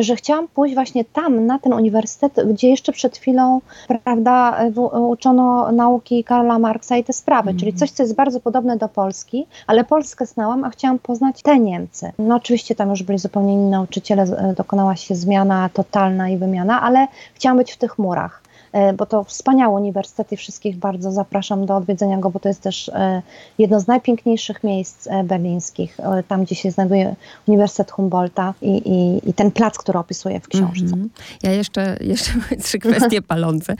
że 0.00 0.16
chciałam 0.16 0.48
pójść 0.48 0.74
właśnie 0.74 1.04
tam, 1.04 1.46
na 1.46 1.58
ten 1.58 1.72
uniwersytet, 1.72 2.52
gdzie 2.52 2.68
jeszcze 2.68 2.92
przed 2.92 3.16
chwilą, 3.16 3.60
prawda, 4.04 4.58
uczono 4.92 5.72
nauki 5.72 6.24
Karla 6.24 6.58
Marksa 6.58 6.96
i 6.96 7.04
te 7.04 7.12
sprawy, 7.12 7.50
mm. 7.50 7.60
czyli 7.60 7.72
coś, 7.72 7.90
co 7.90 8.02
jest 8.02 8.14
bardzo 8.14 8.40
podobne 8.40 8.76
do 8.76 8.88
Polski, 8.88 9.46
ale 9.66 9.84
Polskę 9.84 10.26
znałam, 10.26 10.64
a 10.64 10.70
chciałam 10.70 10.98
poznać 10.98 11.42
te 11.42 11.58
Niemcy. 11.58 12.12
No 12.18 12.36
oczywiście 12.36 12.74
tam 12.74 12.90
już 12.90 13.02
byli 13.02 13.18
zupełnie 13.18 13.52
inni 13.52 13.70
nauczyciele, 13.70 14.22
e, 14.22 14.54
dokonała 14.54 14.96
się 14.96 15.14
zmiana 15.14 15.68
totalna 15.72 16.28
i 16.28 16.36
wymiana, 16.36 16.82
ale 16.82 17.06
chciałam 17.34 17.58
być 17.58 17.72
w 17.72 17.76
tych 17.76 17.98
murach. 17.98 18.39
E, 18.72 18.92
bo 18.92 19.06
to 19.06 19.24
wspaniały 19.24 19.80
uniwersytet 19.80 20.32
i 20.32 20.36
wszystkich 20.36 20.76
bardzo 20.76 21.12
zapraszam 21.12 21.66
do 21.66 21.76
odwiedzenia 21.76 22.18
go, 22.18 22.30
bo 22.30 22.40
to 22.40 22.48
jest 22.48 22.62
też 22.62 22.88
e, 22.88 23.22
jedno 23.58 23.80
z 23.80 23.86
najpiękniejszych 23.86 24.64
miejsc 24.64 25.06
e, 25.06 25.24
berlińskich, 25.24 25.98
tam 26.28 26.44
gdzie 26.44 26.54
się 26.54 26.70
znajduje 26.70 27.16
Uniwersytet 27.48 27.90
Humboldta 27.90 28.54
i, 28.62 28.70
i, 28.70 29.28
i 29.30 29.34
ten 29.34 29.50
plac, 29.50 29.78
który 29.78 29.98
opisuję 29.98 30.40
w 30.40 30.48
książce. 30.48 30.84
Mm 30.84 31.08
-hmm. 31.08 31.08
Ja 31.42 31.52
jeszcze, 31.52 31.96
jeszcze 32.00 32.32
trzy 32.62 32.78
kwestie 32.78 33.22
palące. 33.32 33.74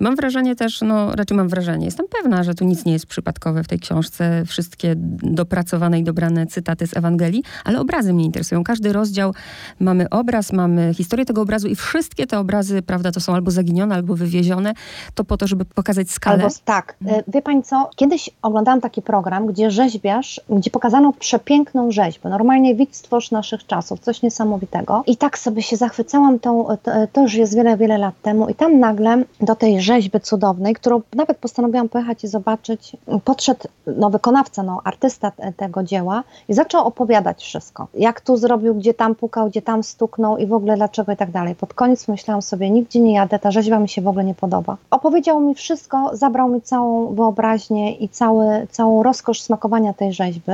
Mam 0.00 0.16
wrażenie 0.16 0.56
też, 0.56 0.80
no 0.80 1.16
raczej 1.16 1.36
mam 1.36 1.48
wrażenie, 1.48 1.84
jestem 1.84 2.06
pewna, 2.22 2.42
że 2.42 2.54
tu 2.54 2.64
nic 2.64 2.84
nie 2.84 2.92
jest 2.92 3.06
przypadkowe 3.06 3.64
w 3.64 3.68
tej 3.68 3.78
książce, 3.78 4.44
wszystkie 4.46 4.94
dopracowane 5.22 5.98
i 5.98 6.04
dobrane 6.04 6.46
cytaty 6.46 6.86
z 6.86 6.96
Ewangelii, 6.96 7.42
ale 7.64 7.80
obrazy 7.80 8.12
mnie 8.12 8.24
interesują. 8.24 8.64
Każdy 8.64 8.92
rozdział 8.92 9.34
mamy 9.80 10.10
obraz, 10.10 10.52
mamy 10.52 10.94
historię 10.94 11.24
tego 11.24 11.42
obrazu 11.42 11.68
i 11.68 11.76
wszystkie 11.76 12.26
te 12.26 12.38
obrazy, 12.38 12.82
prawda, 12.82 13.12
to 13.12 13.20
są 13.20 13.34
albo 13.34 13.50
zaginione, 13.50 13.94
albo 13.94 14.16
wywiezione 14.16 14.31
wywiezione, 14.32 14.74
to 15.14 15.24
po 15.24 15.36
to, 15.36 15.46
żeby 15.46 15.64
pokazać 15.64 16.10
skalę? 16.10 16.42
Albo 16.42 16.54
tak. 16.64 16.94
E, 17.06 17.22
wie 17.28 17.42
Pani 17.42 17.62
co, 17.62 17.90
kiedyś 17.96 18.30
oglądałam 18.42 18.80
taki 18.80 19.02
program, 19.02 19.46
gdzie 19.46 19.70
rzeźbiarz, 19.70 20.40
gdzie 20.50 20.70
pokazano 20.70 21.12
przepiękną 21.18 21.90
rzeźbę, 21.90 22.30
normalnie 22.30 22.74
widz 22.74 22.96
stworz 22.96 23.30
naszych 23.30 23.66
czasów, 23.66 24.00
coś 24.00 24.22
niesamowitego. 24.22 25.02
I 25.06 25.16
tak 25.16 25.38
sobie 25.38 25.62
się 25.62 25.76
zachwycałam 25.76 26.38
tą, 26.38 26.66
to, 26.82 26.90
to 27.12 27.22
już 27.22 27.34
jest 27.34 27.56
wiele, 27.56 27.76
wiele 27.76 27.98
lat 27.98 28.14
temu 28.22 28.48
i 28.48 28.54
tam 28.54 28.80
nagle 28.80 29.24
do 29.40 29.54
tej 29.54 29.80
rzeźby 29.80 30.20
cudownej, 30.20 30.74
którą 30.74 31.00
nawet 31.14 31.38
postanowiłam 31.38 31.88
pojechać 31.88 32.24
i 32.24 32.28
zobaczyć, 32.28 32.96
podszedł 33.24 33.68
no, 33.86 34.10
wykonawca, 34.10 34.62
no, 34.62 34.80
artysta 34.84 35.32
tego 35.56 35.82
dzieła 35.82 36.22
i 36.48 36.54
zaczął 36.54 36.86
opowiadać 36.86 37.42
wszystko. 37.42 37.86
Jak 37.94 38.20
tu 38.20 38.36
zrobił, 38.36 38.74
gdzie 38.74 38.94
tam 38.94 39.14
pukał, 39.14 39.48
gdzie 39.48 39.62
tam 39.62 39.82
stuknął 39.82 40.36
i 40.38 40.46
w 40.46 40.52
ogóle 40.52 40.76
dlaczego 40.76 41.12
i 41.12 41.16
tak 41.16 41.30
dalej. 41.30 41.54
Pod 41.54 41.74
koniec 41.74 42.08
myślałam 42.08 42.42
sobie, 42.42 42.70
nigdzie 42.70 43.00
nie 43.00 43.14
jadę, 43.14 43.38
ta 43.38 43.50
rzeźba 43.50 43.78
mi 43.78 43.88
się 43.88 44.02
w 44.02 44.08
ogóle 44.08 44.21
nie 44.22 44.34
podoba. 44.34 44.76
Opowiedział 44.90 45.40
mi 45.40 45.54
wszystko, 45.54 46.10
zabrał 46.12 46.48
mi 46.48 46.62
całą 46.62 47.14
wyobraźnię 47.14 47.96
i 47.96 48.08
cały, 48.08 48.66
całą 48.70 49.02
rozkosz 49.02 49.40
smakowania 49.40 49.92
tej 49.92 50.12
rzeźby. 50.12 50.52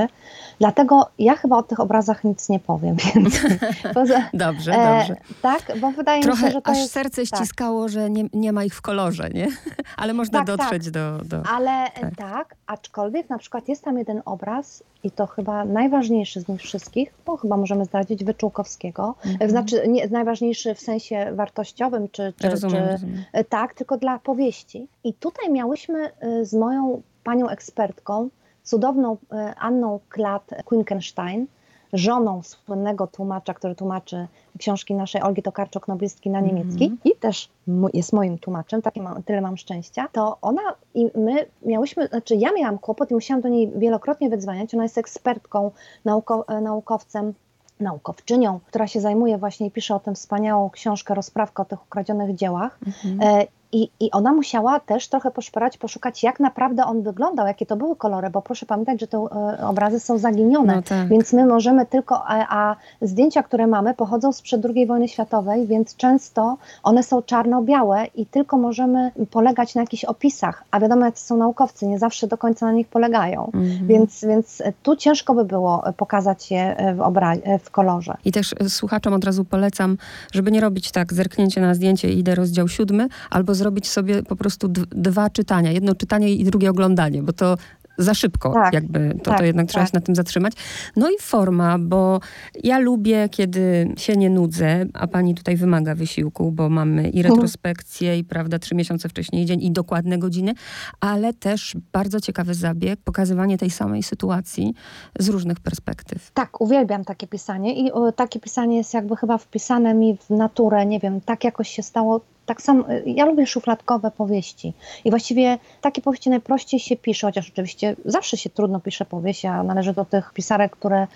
Dlatego 0.59 1.09
ja 1.19 1.37
chyba 1.37 1.57
o 1.57 1.63
tych 1.63 1.81
obrazach 1.81 2.25
nic 2.25 2.49
nie 2.49 2.61
powiem. 2.61 2.97
Więc 3.15 3.41
poza, 3.95 4.23
dobrze, 4.35 4.73
e, 4.73 4.99
dobrze. 4.99 5.17
Tak, 5.43 5.73
bo 5.81 5.91
wydaje 5.91 6.23
Trochę 6.23 6.43
mi 6.43 6.49
się, 6.49 6.53
że 6.53 6.63
to 6.63 6.71
aż 6.71 6.79
jest, 6.79 6.93
serce 6.93 7.23
tak. 7.27 7.41
ściskało, 7.41 7.89
że 7.89 8.11
nie, 8.11 8.25
nie 8.33 8.53
ma 8.53 8.65
ich 8.65 8.75
w 8.75 8.83
kolorze, 8.83 9.31
nie? 9.31 9.49
Ale 9.97 10.15
można 10.15 10.39
tak, 10.39 10.47
dotrzeć 10.47 10.85
tak. 10.85 10.93
Do, 10.93 11.19
do... 11.25 11.43
Ale 11.55 11.91
tak. 12.01 12.17
tak, 12.17 12.55
aczkolwiek 12.67 13.31
na 13.31 13.39
przykład 13.39 13.69
jest 13.69 13.85
tam 13.85 13.99
jeden 13.99 14.23
obraz 14.25 14.83
i 15.05 15.11
to 15.11 15.27
chyba 15.27 15.65
najważniejszy 15.65 16.41
z 16.41 16.49
nich 16.49 16.61
wszystkich, 16.61 17.15
bo 17.27 17.37
chyba 17.37 17.57
możemy 17.57 17.85
zdradzić 17.85 18.25
Wyczółkowskiego. 18.25 19.15
Mhm. 19.27 19.51
Znaczy, 19.51 19.89
nie, 19.89 20.09
najważniejszy 20.09 20.75
w 20.75 20.81
sensie 20.81 21.33
wartościowym, 21.35 22.09
czy, 22.09 22.33
czy, 22.41 22.51
rozumiem, 22.51 22.85
czy 22.85 22.93
rozumiem. 22.93 23.25
tak, 23.33 23.45
tylko 23.67 23.97
dla 23.97 24.19
powieści. 24.19 24.89
I 25.05 25.15
tutaj 25.15 25.51
miałyśmy 25.51 26.11
y, 26.23 26.45
z 26.45 26.55
moją 26.55 27.03
panią 27.25 27.49
ekspertką, 27.49 28.29
cudowną 28.63 29.15
y, 29.15 29.37
Anną 29.59 30.01
Klat 30.09 30.51
Quinkenstein, 30.65 31.47
żoną 31.93 32.43
słynnego 32.43 33.07
tłumacza, 33.07 33.55
który 33.55 33.75
tłumaczy 33.75 34.27
książki 34.59 34.95
naszej 34.95 35.23
Olgi 35.23 35.43
Tokarczuk-Noblistki 35.43 36.31
na 36.31 36.41
niemiecki 36.41 36.85
mm 36.85 36.97
-hmm. 36.97 37.11
i 37.11 37.17
też 37.17 37.51
jest 37.95 38.13
moim 38.13 38.39
tłumaczem, 38.39 38.83
takie 38.83 39.03
mam, 39.03 39.23
tyle 39.23 39.41
mam 39.41 39.57
szczęścia, 39.57 40.09
to 40.13 40.39
ona 40.43 40.63
i 40.95 41.11
my 41.15 41.47
miałyśmy, 41.63 42.07
znaczy 42.07 42.37
ja 42.37 42.53
miałam 42.53 42.79
kłopot 42.79 43.11
i 43.11 43.15
musiałam 43.15 43.41
do 43.41 43.49
niej 43.49 43.73
wielokrotnie 43.77 44.31
wydzwaniać, 44.31 44.75
ona 44.75 44.83
jest 44.83 44.99
ekspertką, 44.99 45.71
nauko, 46.05 46.45
e, 46.49 46.61
naukowcem, 46.61 47.35
naukowczynią, 47.81 48.61
która 48.67 48.87
się 48.87 49.01
zajmuje 49.01 49.39
właśnie 49.39 49.67
i 49.67 49.71
pisze 49.71 49.95
o 49.95 50.01
tym 50.01 50.15
wspaniałą 50.15 50.71
książkę, 50.71 51.15
rozprawkę 51.15 51.63
o 51.63 51.67
tych 51.67 51.83
ukradzionych 51.83 52.35
dziełach. 52.35 52.79
Mm 53.05 53.19
-hmm. 53.19 53.47
I, 53.73 53.91
I 54.01 54.11
ona 54.11 54.33
musiała 54.33 54.81
też 54.81 55.09
trochę 55.09 55.31
poszperać, 55.31 55.79
poszukać, 55.79 56.23
jak 56.23 56.41
naprawdę 56.41 56.85
on 56.85 57.03
wyglądał, 57.03 57.47
jakie 57.47 57.67
to 57.67 57.77
były 57.77 57.97
kolory, 57.97 58.31
bo 58.31 58.43
proszę 58.43 58.67
pamiętać, 58.67 59.01
że 59.01 59.07
te 59.07 59.19
e, 59.19 59.67
obrazy 59.67 60.01
są 60.01 60.19
zaginione, 60.19 60.77
no 60.77 60.83
tak. 60.83 61.09
więc 61.09 61.33
my 61.33 61.47
możemy 61.47 61.87
tylko, 61.87 62.27
a, 62.27 62.47
a, 62.49 62.77
zdjęcia, 63.03 63.43
które 63.43 63.67
mamy, 63.67 63.95
pochodzą 63.95 64.33
sprzed 64.33 64.67
II 64.67 64.87
wojny 64.87 65.09
światowej, 65.09 65.67
więc 65.67 65.97
często 65.97 66.57
one 66.83 67.03
są 67.03 67.23
czarno-białe 67.23 68.07
i 68.15 68.27
tylko 68.27 68.59
możemy 68.59 69.13
polegać 69.31 69.75
na 69.75 69.81
jakichś 69.81 70.05
opisach, 70.05 70.65
a 70.71 70.81
wiadomo, 70.81 71.05
jak 71.05 71.19
są 71.19 71.37
naukowcy, 71.37 71.87
nie 71.87 71.99
zawsze 71.99 72.27
do 72.27 72.39
końca 72.39 72.67
na 72.67 72.73
nich 72.73 72.89
polegają, 72.89 73.51
mhm. 73.55 73.87
więc, 73.87 74.25
więc 74.25 74.63
tu 74.83 74.97
ciężko 74.97 75.35
by 75.35 75.45
było 75.45 75.83
pokazać 75.97 76.51
je 76.51 76.77
w, 76.97 76.99
obra- 76.99 77.59
w 77.59 77.71
kolorze. 77.71 78.17
I 78.25 78.33
też 78.33 78.55
słuchaczom 78.69 79.15
od 79.15 79.25
razu 79.25 79.45
polecam, 79.45 79.97
żeby 80.33 80.53
nie 80.53 80.61
robić 80.61 80.91
tak, 80.91 81.13
zerknięcie 81.13 81.61
na 81.61 81.75
zdjęcie 81.75 82.13
i 82.13 82.19
idę 82.19 82.35
rozdział 82.35 82.69
siódmy, 82.69 83.09
albo 83.31 83.55
zrobić 83.59 83.89
sobie 83.89 84.23
po 84.23 84.37
prostu 84.37 84.69
dwa 84.91 85.31
czytania. 85.31 85.73
Jedno 85.73 85.95
czytanie 85.95 86.31
i 86.31 86.45
drugie 86.45 86.71
oglądanie, 86.71 87.23
bo 87.23 87.33
to 87.33 87.57
za 87.99 88.15
szybko, 88.15 88.53
tak, 88.53 88.75
jakby 88.75 89.15
to, 89.23 89.31
tak, 89.31 89.39
to 89.39 89.45
jednak 89.45 89.67
tak. 89.67 89.71
trzeba 89.71 89.87
się 89.87 89.91
na 89.95 90.01
tym 90.01 90.15
zatrzymać. 90.15 90.53
No 90.97 91.11
i 91.11 91.15
forma, 91.21 91.79
bo 91.79 92.21
ja 92.65 92.79
lubię, 92.79 93.29
kiedy 93.31 93.95
się 93.97 94.17
nie 94.17 94.31
nudzę, 94.31 94.87
a 94.95 95.07
pani 95.07 95.35
tutaj 95.35 95.57
wymaga 95.57 95.95
wysiłku, 95.95 96.53
bo 96.53 96.69
mamy 96.69 97.11
i 97.11 97.23
retrospekcję, 97.23 98.19
i 98.19 98.25
prawda, 98.25 98.59
trzy 98.59 98.75
miesiące 98.75 99.09
wcześniej 99.09 99.45
dzień, 99.45 99.63
i 99.63 99.71
dokładne 99.71 100.19
godziny, 100.19 100.55
ale 101.01 101.35
też 101.35 101.77
bardzo 101.93 102.21
ciekawy 102.21 102.55
zabieg, 102.55 103.01
pokazywanie 103.05 103.59
tej 103.59 103.71
samej 103.71 104.03
sytuacji 104.03 104.75
z 105.19 105.29
różnych 105.29 105.61
perspektyw. 105.61 106.31
Tak, 106.31 106.61
uwielbiam 106.61 107.05
takie 107.05 107.27
pisanie 107.27 107.75
i 107.75 107.93
o, 107.93 108.13
takie 108.13 108.41
pisanie 108.41 108.77
jest 108.77 108.95
jakby 108.95 109.17
chyba 109.17 109.39
wpisane 109.39 109.95
mi 109.95 110.17
w 110.17 110.31
naturę, 110.31 110.87
nie 110.87 111.01
wiem, 111.01 111.21
tak 111.21 111.45
jakoś 111.45 111.69
się 111.69 111.83
stało 111.83 112.21
tak 112.49 112.63
samo, 112.63 112.85
ja 113.07 113.25
lubię 113.25 113.47
szufladkowe 113.47 114.11
powieści 114.11 114.73
i 115.05 115.11
właściwie 115.11 115.59
takie 115.81 116.03
powieści 116.03 116.31
najprościej 116.31 116.81
się 116.81 116.97
pisze, 116.97 117.27
chociaż 117.27 117.51
oczywiście 117.51 117.97
zawsze 118.05 118.37
się 118.37 118.51
trudno 118.51 118.81
pisze 118.81 119.05
powieść, 119.05 119.45
a 119.45 119.63
należy 119.63 119.93
do 119.93 120.05
tych 120.05 120.33
pisarek, 120.33 120.73
które 120.73 121.07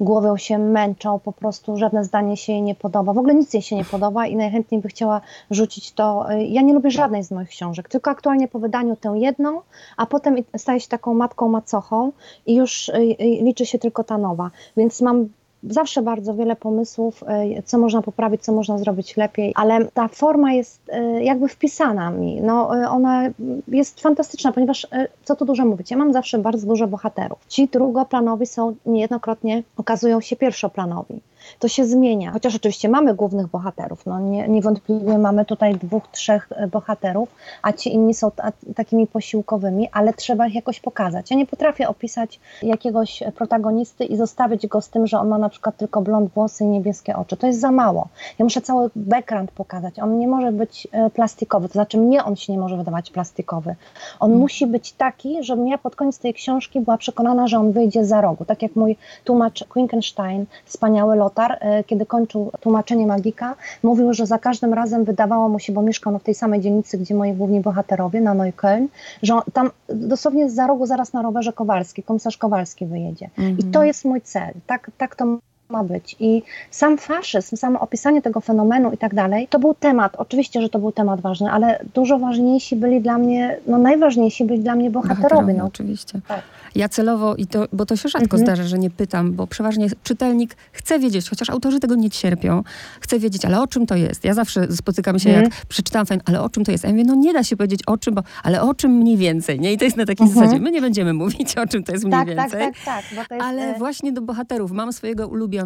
głową 0.00 0.36
się 0.36 0.58
męczą, 0.58 1.18
po 1.18 1.32
prostu 1.32 1.76
żadne 1.76 2.04
zdanie 2.04 2.36
się 2.36 2.52
jej 2.52 2.62
nie 2.62 2.74
podoba, 2.74 3.12
w 3.12 3.18
ogóle 3.18 3.34
nic 3.34 3.54
jej 3.54 3.62
się 3.62 3.76
nie 3.76 3.84
podoba 3.84 4.26
i 4.26 4.36
najchętniej 4.36 4.80
by 4.80 4.88
chciała 4.88 5.20
rzucić 5.50 5.92
to. 5.92 6.26
Ja 6.48 6.62
nie 6.62 6.74
lubię 6.74 6.90
żadnej 6.90 7.24
z 7.24 7.30
moich 7.30 7.48
książek, 7.48 7.88
tylko 7.88 8.10
aktualnie 8.10 8.48
po 8.48 8.58
wydaniu 8.58 8.96
tę 8.96 9.14
jedną, 9.16 9.60
a 9.96 10.06
potem 10.06 10.36
staje 10.56 10.80
się 10.80 10.88
taką 10.88 11.14
matką 11.14 11.48
macochą 11.48 12.12
i 12.46 12.54
już 12.54 12.88
y, 12.88 12.92
y, 12.92 13.16
liczy 13.20 13.66
się 13.66 13.78
tylko 13.78 14.04
ta 14.04 14.18
nowa, 14.18 14.50
więc 14.76 15.00
mam 15.00 15.28
zawsze 15.62 16.02
bardzo 16.02 16.34
wiele 16.34 16.56
pomysłów, 16.56 17.24
e, 17.26 17.62
co 17.62 17.78
można 17.78 18.02
poprawić, 18.02 18.42
co 18.42 18.52
można 18.52 18.78
zrobić 18.78 19.16
lepiej, 19.16 19.52
ale 19.56 19.84
ta 19.94 20.08
forma 20.08 20.52
jest 20.52 20.80
e, 20.88 21.24
jakby 21.24 21.48
wpisana 21.48 22.10
mi. 22.10 22.40
No, 22.40 22.80
e, 22.82 22.88
ona 22.88 23.22
jest 23.68 24.00
fantastyczna, 24.00 24.52
ponieważ 24.52 24.86
co 25.24 25.36
tu 25.36 25.44
dużo 25.44 25.64
mówić, 25.64 25.90
ja 25.90 25.96
mam 25.96 26.12
zawsze 26.12 26.38
bardzo 26.38 26.66
dużo 26.66 26.86
bohaterów. 26.86 27.38
Ci 27.48 27.68
drugoplanowi 27.68 28.46
są 28.46 28.74
niejednokrotnie, 28.86 29.62
okazują 29.76 30.20
się 30.20 30.36
pierwszoplanowi 30.36 31.20
to 31.58 31.68
się 31.68 31.84
zmienia. 31.84 32.32
Chociaż 32.32 32.56
oczywiście 32.56 32.88
mamy 32.88 33.14
głównych 33.14 33.46
bohaterów, 33.46 34.06
no 34.06 34.20
nie, 34.20 34.48
niewątpliwie 34.48 35.18
mamy 35.18 35.44
tutaj 35.44 35.74
dwóch, 35.74 36.08
trzech 36.12 36.48
e, 36.50 36.66
bohaterów, 36.66 37.28
a 37.62 37.72
ci 37.72 37.94
inni 37.94 38.14
są 38.14 38.30
takimi 38.76 39.06
posiłkowymi, 39.06 39.88
ale 39.92 40.12
trzeba 40.12 40.46
ich 40.46 40.54
jakoś 40.54 40.80
pokazać. 40.80 41.30
Ja 41.30 41.36
nie 41.36 41.46
potrafię 41.46 41.88
opisać 41.88 42.40
jakiegoś 42.62 43.22
protagonisty 43.34 44.04
i 44.04 44.16
zostawić 44.16 44.66
go 44.66 44.80
z 44.80 44.88
tym, 44.88 45.06
że 45.06 45.18
on 45.18 45.28
ma 45.28 45.38
na 45.38 45.48
przykład 45.48 45.76
tylko 45.76 46.00
blond 46.00 46.32
włosy 46.32 46.64
i 46.64 46.66
niebieskie 46.66 47.16
oczy. 47.16 47.36
To 47.36 47.46
jest 47.46 47.60
za 47.60 47.70
mało. 47.70 48.08
Ja 48.38 48.44
muszę 48.44 48.60
cały 48.60 48.90
background 48.96 49.50
pokazać. 49.50 49.98
On 49.98 50.18
nie 50.18 50.28
może 50.28 50.52
być 50.52 50.88
e, 50.92 51.10
plastikowy, 51.10 51.68
to 51.68 51.72
znaczy 51.72 51.98
mnie 51.98 52.24
on 52.24 52.36
się 52.36 52.52
nie 52.52 52.58
może 52.58 52.76
wydawać 52.76 53.10
plastikowy. 53.10 53.74
On 54.20 54.30
hmm. 54.30 54.40
musi 54.40 54.66
być 54.66 54.92
taki, 54.92 55.44
żebym 55.44 55.68
ja 55.68 55.78
pod 55.78 55.96
koniec 55.96 56.18
tej 56.18 56.34
książki 56.34 56.80
była 56.80 56.98
przekonana, 56.98 57.46
że 57.46 57.58
on 57.58 57.72
wyjdzie 57.72 58.04
za 58.04 58.20
rogu. 58.20 58.44
Tak 58.44 58.62
jak 58.62 58.76
mój 58.76 58.96
tłumacz 59.24 59.64
Quinkenstein, 59.64 60.46
wspaniały 60.64 61.16
lot 61.16 61.31
Lotar, 61.32 61.58
e, 61.60 61.84
kiedy 61.84 62.06
kończył 62.06 62.50
tłumaczenie 62.60 63.06
Magika, 63.06 63.54
mówił, 63.82 64.12
że 64.12 64.26
za 64.26 64.38
każdym 64.38 64.74
razem 64.74 65.04
wydawało 65.04 65.48
mu 65.48 65.58
się, 65.58 65.72
bo 65.72 65.82
mieszkał 65.82 66.18
w 66.18 66.22
tej 66.22 66.34
samej 66.34 66.60
dzielnicy, 66.60 66.98
gdzie 66.98 67.14
moi 67.14 67.32
główni 67.32 67.60
bohaterowie, 67.60 68.20
na 68.20 68.34
Neukölln, 68.34 68.88
że 69.22 69.34
tam 69.52 69.70
dosłownie 69.88 70.50
za 70.50 70.66
rogu 70.66 70.86
zaraz 70.86 71.12
na 71.12 71.22
rowerze 71.22 71.52
Kowalski, 71.52 72.02
komisarz 72.02 72.36
Kowalski 72.36 72.86
wyjedzie. 72.86 73.30
Mhm. 73.38 73.58
I 73.58 73.64
to 73.64 73.84
jest 73.84 74.04
mój 74.04 74.20
cel. 74.20 74.52
Tak, 74.66 74.90
tak 74.98 75.16
to 75.16 75.38
ma 75.72 75.84
być. 75.84 76.16
I 76.20 76.42
sam 76.70 76.98
faszyzm, 76.98 77.56
samo 77.56 77.80
opisanie 77.80 78.22
tego 78.22 78.40
fenomenu 78.40 78.92
i 78.92 78.98
tak 78.98 79.14
dalej, 79.14 79.48
to 79.48 79.58
był 79.58 79.74
temat, 79.74 80.16
oczywiście, 80.16 80.62
że 80.62 80.68
to 80.68 80.78
był 80.78 80.92
temat 80.92 81.20
ważny, 81.20 81.50
ale 81.50 81.84
dużo 81.94 82.18
ważniejsi 82.18 82.76
byli 82.76 83.00
dla 83.00 83.18
mnie, 83.18 83.56
no 83.66 83.78
najważniejsi 83.78 84.44
byli 84.44 84.60
dla 84.60 84.74
mnie 84.74 84.90
bohaterowie. 84.90 85.22
bohaterowie 85.22 85.54
no. 85.54 85.64
Oczywiście. 85.64 86.20
Tak. 86.28 86.42
Ja 86.74 86.88
celowo, 86.88 87.36
i 87.36 87.46
to, 87.46 87.66
bo 87.72 87.86
to 87.86 87.96
się 87.96 88.08
rzadko 88.08 88.36
mhm. 88.36 88.42
zdarza, 88.42 88.64
że 88.64 88.78
nie 88.78 88.90
pytam, 88.90 89.32
bo 89.32 89.46
przeważnie 89.46 89.86
czytelnik 90.02 90.56
chce 90.72 90.98
wiedzieć, 90.98 91.30
chociaż 91.30 91.50
autorzy 91.50 91.80
tego 91.80 91.94
nie 91.94 92.10
cierpią, 92.10 92.62
chce 93.00 93.18
wiedzieć, 93.18 93.44
ale 93.44 93.60
o 93.60 93.66
czym 93.66 93.86
to 93.86 93.94
jest? 93.96 94.24
Ja 94.24 94.34
zawsze 94.34 94.72
spotykam 94.72 95.18
się, 95.18 95.28
mhm. 95.28 95.44
jak 95.44 95.66
przeczytam 95.66 96.06
fan, 96.06 96.20
ale 96.24 96.42
o 96.42 96.48
czym 96.48 96.64
to 96.64 96.72
jest? 96.72 96.84
Ja 96.84 96.90
mówię, 96.90 97.04
no 97.04 97.14
nie 97.14 97.32
da 97.32 97.44
się 97.44 97.56
powiedzieć 97.56 97.80
o 97.86 97.98
czym, 97.98 98.14
bo, 98.14 98.22
ale 98.42 98.62
o 98.62 98.74
czym 98.74 98.92
mniej 98.92 99.16
więcej, 99.16 99.60
nie? 99.60 99.72
I 99.72 99.78
to 99.78 99.84
jest 99.84 99.96
na 99.96 100.06
takiej 100.06 100.26
mhm. 100.26 100.44
zasadzie, 100.44 100.62
my 100.62 100.70
nie 100.70 100.80
będziemy 100.80 101.12
mówić 101.22 101.56
o 101.56 101.66
czym 101.66 101.84
to 101.84 101.92
jest 101.92 102.04
mniej 102.04 102.18
tak, 102.18 102.28
więcej. 102.28 102.60
Tak, 102.60 102.74
tak, 102.84 103.04
tak. 103.16 103.30
Jest, 103.30 103.42
ale 103.42 103.74
e, 103.74 103.78
właśnie 103.78 104.12
do 104.12 104.22
bohaterów 104.22 104.72
mam 104.72 104.92
swojego 104.92 105.28
ulubionego 105.28 105.61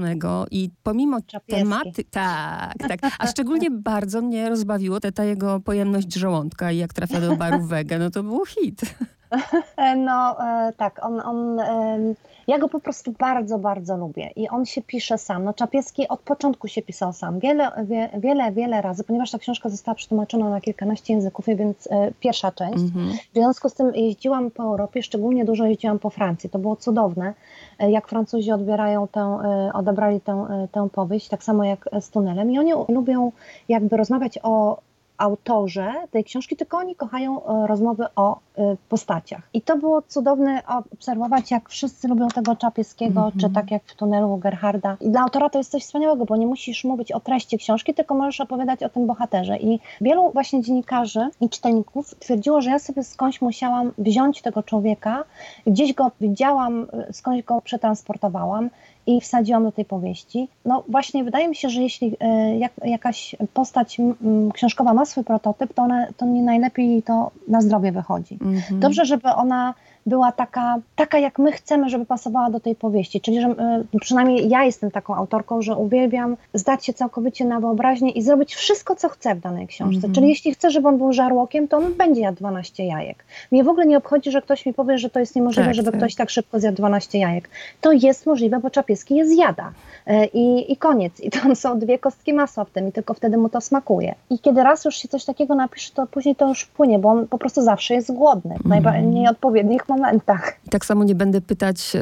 i 0.51 0.71
pomimo 0.83 1.19
tematy, 1.49 2.05
tak, 2.05 2.75
tak, 2.89 3.01
a 3.19 3.27
szczególnie 3.27 3.71
bardzo 3.93 4.23
mnie 4.23 4.49
rozbawiło 4.49 5.01
ta, 5.01 5.13
ta 5.13 5.25
jego 5.25 5.61
pojemność 5.61 6.15
żołądka 6.15 6.73
i 6.73 6.79
jak 6.79 6.93
trafia 6.93 7.21
do 7.21 7.37
barów 7.37 7.69
wege, 7.75 7.99
no 7.99 8.11
to 8.11 8.23
był 8.23 8.45
hit. 8.47 8.81
No 9.97 10.37
e, 10.41 10.73
tak, 10.77 11.05
on, 11.05 11.21
on, 11.21 11.61
ja 12.47 12.59
go 12.59 12.69
po 12.69 12.81
prostu 12.81 13.13
bardzo, 13.13 13.59
bardzo 13.59 13.97
lubię 13.97 14.31
i 14.37 14.49
on 14.49 14.67
się 14.67 14.83
pisze 14.83 15.19
sam. 15.19 15.45
No 15.45 15.55
Czapieski 15.55 16.09
od 16.09 16.21
początku 16.21 16.69
się 16.69 16.83
pisał 16.83 17.13
sam, 17.13 17.39
wiele, 17.39 17.71
wie, 17.85 18.11
wiele, 18.19 18.53
wiele 18.53 18.83
razy, 18.83 19.05
ponieważ 19.05 19.31
ta 19.31 19.39
książka 19.39 19.69
została 19.69 19.95
przetłumaczona 19.95 20.51
na 20.51 20.61
kilkanaście 20.61 21.15
języków, 21.15 21.47
więc 21.47 21.89
e, 21.91 22.13
pierwsza 22.21 22.53
część. 22.53 22.83
Mhm. 22.83 23.09
W 23.09 23.35
związku 23.35 23.69
z 23.69 23.75
tym 23.75 23.95
jeździłam 23.95 24.51
po 24.51 24.63
Europie, 24.63 25.03
szczególnie 25.03 25.45
dużo 25.45 25.67
jeździłam 25.67 25.99
po 25.99 26.11
Francji. 26.11 26.51
To 26.51 26.59
było 26.59 26.77
cudowne, 26.77 27.35
e, 27.79 27.91
jak 27.91 28.09
Francuzi 28.09 28.53
odbierają 28.53 29.09
tę, 29.09 29.39
odebrali 29.75 30.21
tę, 30.21 30.47
tę 30.73 30.89
powieść, 30.93 31.29
tak 31.29 31.45
samo 31.45 31.65
jak 31.65 31.89
z 32.01 32.11
tunelem 32.11 32.51
i 32.51 32.59
oni 32.59 32.73
lubią 32.89 33.33
jakby 33.69 33.97
rozmawiać 33.97 34.39
o 34.43 34.79
autorze 35.19 35.95
tej 36.11 36.25
książki, 36.25 36.57
tylko 36.57 36.79
oni 36.79 36.95
kochają 36.95 37.41
rozmowy 37.67 38.05
o 38.17 38.39
postaciach. 38.89 39.43
I 39.55 39.63
to 39.63 39.77
było 39.77 40.03
cudowne 40.03 40.63
obserwować, 40.93 41.51
jak 41.51 41.69
wszyscy 41.69 42.09
lubią 42.09 42.29
tego 42.29 42.57
Czapieskiego, 42.57 43.21
mm 43.21 43.33
-hmm. 43.33 43.41
czy 43.41 43.51
tak 43.51 43.71
jak 43.71 43.85
w 43.85 43.95
tunelu 43.95 44.37
Gerharda. 44.37 44.97
I 45.01 45.11
dla 45.11 45.21
autora 45.21 45.51
to 45.51 45.59
jest 45.59 45.71
coś 45.71 45.83
wspaniałego, 45.83 46.25
bo 46.25 46.37
nie 46.37 46.47
musisz 46.47 46.85
mówić 46.85 47.13
o 47.13 47.21
treści 47.21 47.59
książki, 47.59 47.95
tylko 47.95 48.15
możesz 48.15 48.41
opowiadać 48.41 48.83
o 48.83 48.89
tym 48.89 49.07
bohaterze. 49.07 49.57
I 49.59 49.81
wielu 50.01 50.31
właśnie 50.33 50.63
dziennikarzy 50.63 51.29
i 51.41 51.49
czytelników 51.49 52.15
twierdziło, 52.19 52.61
że 52.61 52.71
ja 52.71 52.79
sobie 52.79 53.05
skądś 53.05 53.41
musiałam 53.41 53.93
wziąć 53.99 54.43
tego 54.43 54.63
człowieka, 54.63 55.25
gdzieś 55.67 55.93
go 55.93 56.11
widziałam, 56.21 56.87
skądś 57.13 57.43
go 57.43 57.61
przetransportowałam 57.61 58.71
i 59.07 59.21
wsadziłam 59.21 59.65
do 59.65 59.73
tej 59.73 59.85
powieści. 59.85 60.49
No 60.65 60.85
właśnie 60.89 61.25
wydaje 61.25 61.49
mi 61.49 61.57
się, 61.57 61.69
że 61.69 61.83
jeśli 61.83 62.17
e, 62.21 62.59
jak, 62.59 62.73
jakaś 62.85 63.37
postać 63.55 63.99
książkowa 64.55 64.95
ma 64.95 65.05
swój 65.05 65.25
prototyp, 65.25 65.75
to, 65.75 65.83
ona, 65.83 66.07
to 66.17 66.27
nie 66.27 66.43
najlepiej 66.43 67.03
to 67.03 67.31
na 67.49 67.61
zdrowie 67.61 67.93
wychodzi. 67.93 68.39
-hmm. 68.47 68.79
Dobrze, 68.79 69.05
żeby 69.05 69.29
ona 69.29 69.75
była 70.07 70.33
taka, 70.33 70.79
taka, 70.97 71.19
jak 71.19 71.39
my 71.39 71.53
chcemy, 71.53 71.89
żeby 71.89 72.07
pasowała 72.07 72.51
do 72.51 72.61
tej 72.61 72.75
powieści. 72.75 73.21
Czyli, 73.21 73.41
że 73.41 73.49
y, 73.95 73.99
przynajmniej 74.01 74.49
ja 74.49 74.65
jestem 74.65 74.91
taką 74.91 75.15
autorką, 75.15 75.63
że 75.63 75.77
uwielbiam 75.77 76.37
zdać 76.55 76.87
się 76.87 76.93
całkowicie 76.93 77.45
na 77.45 77.61
wyobraźnię 77.61 78.11
i 78.11 78.23
zrobić 78.23 78.55
wszystko, 78.55 78.97
co 78.97 79.09
chcę 79.09 79.35
w 79.35 79.41
danej 79.41 79.67
książce. 79.67 79.99
Mm 79.99 80.11
-hmm. 80.11 80.15
Czyli 80.15 80.29
jeśli 80.29 80.55
chcę, 80.55 80.71
żeby 80.71 80.89
on 80.89 80.99
był 80.99 81.13
żarłokiem, 81.13 81.69
to 81.69 81.77
on 81.77 81.95
będzie 81.95 82.21
jadł 82.21 82.39
12 82.39 82.85
jajek. 82.85 83.25
Mnie 83.53 83.65
w 83.65 83.69
ogóle 83.69 83.87
nie 83.87 83.97
obchodzi, 83.97 84.31
że 84.31 84.43
ktoś 84.43 84.67
mi 84.67 84.75
powie, 84.75 84.99
że 84.99 85.11
to 85.11 85.21
jest 85.21 85.37
niemożliwe, 85.37 85.67
tak, 85.67 85.75
żeby 85.75 85.91
tak. 85.91 86.01
ktoś 86.01 86.15
tak 86.15 86.31
szybko 86.31 86.61
zjadł 86.61 86.77
12 86.77 87.19
jajek. 87.19 87.49
To 87.81 87.93
jest 87.93 88.27
możliwe, 88.27 88.61
bo 88.61 88.71
Czapieski 88.71 89.17
je 89.17 89.27
zjada. 89.27 89.73
Y, 90.11 90.27
I, 90.33 90.73
I 90.73 90.77
koniec. 90.77 91.21
I 91.21 91.31
tam 91.31 91.57
są 91.63 91.79
dwie 91.79 91.99
kostki 91.99 92.33
masła 92.33 92.65
w 92.65 92.71
tym 92.71 92.89
i 92.89 92.93
tylko 92.93 93.15
wtedy 93.15 93.37
mu 93.39 93.49
to 93.49 93.61
smakuje. 93.61 94.15
I 94.31 94.39
kiedy 94.39 94.63
raz 94.63 94.85
już 94.85 94.97
się 94.97 95.09
coś 95.09 95.25
takiego 95.25 95.55
napisze, 95.55 95.93
to 95.95 96.07
później 96.07 96.37
to 96.37 96.49
już 96.49 96.67
płynie, 96.67 96.99
bo 96.99 97.09
on 97.09 97.29
po 97.29 97.39
prostu 97.39 97.63
zawsze 97.63 97.95
jest 97.95 98.13
głodny 98.13 98.55
w 98.61 98.67
mm 98.67 98.81
-hmm. 98.81 98.85
najmniej 98.85 99.29
odpowiednich 99.29 99.89
momentach 99.89 99.96
momentach. 99.97 100.53
Tak 100.71 100.85
samo 100.85 101.05
nie 101.05 101.15
będę 101.15 101.41
pytać 101.41 101.97
y, 101.97 102.01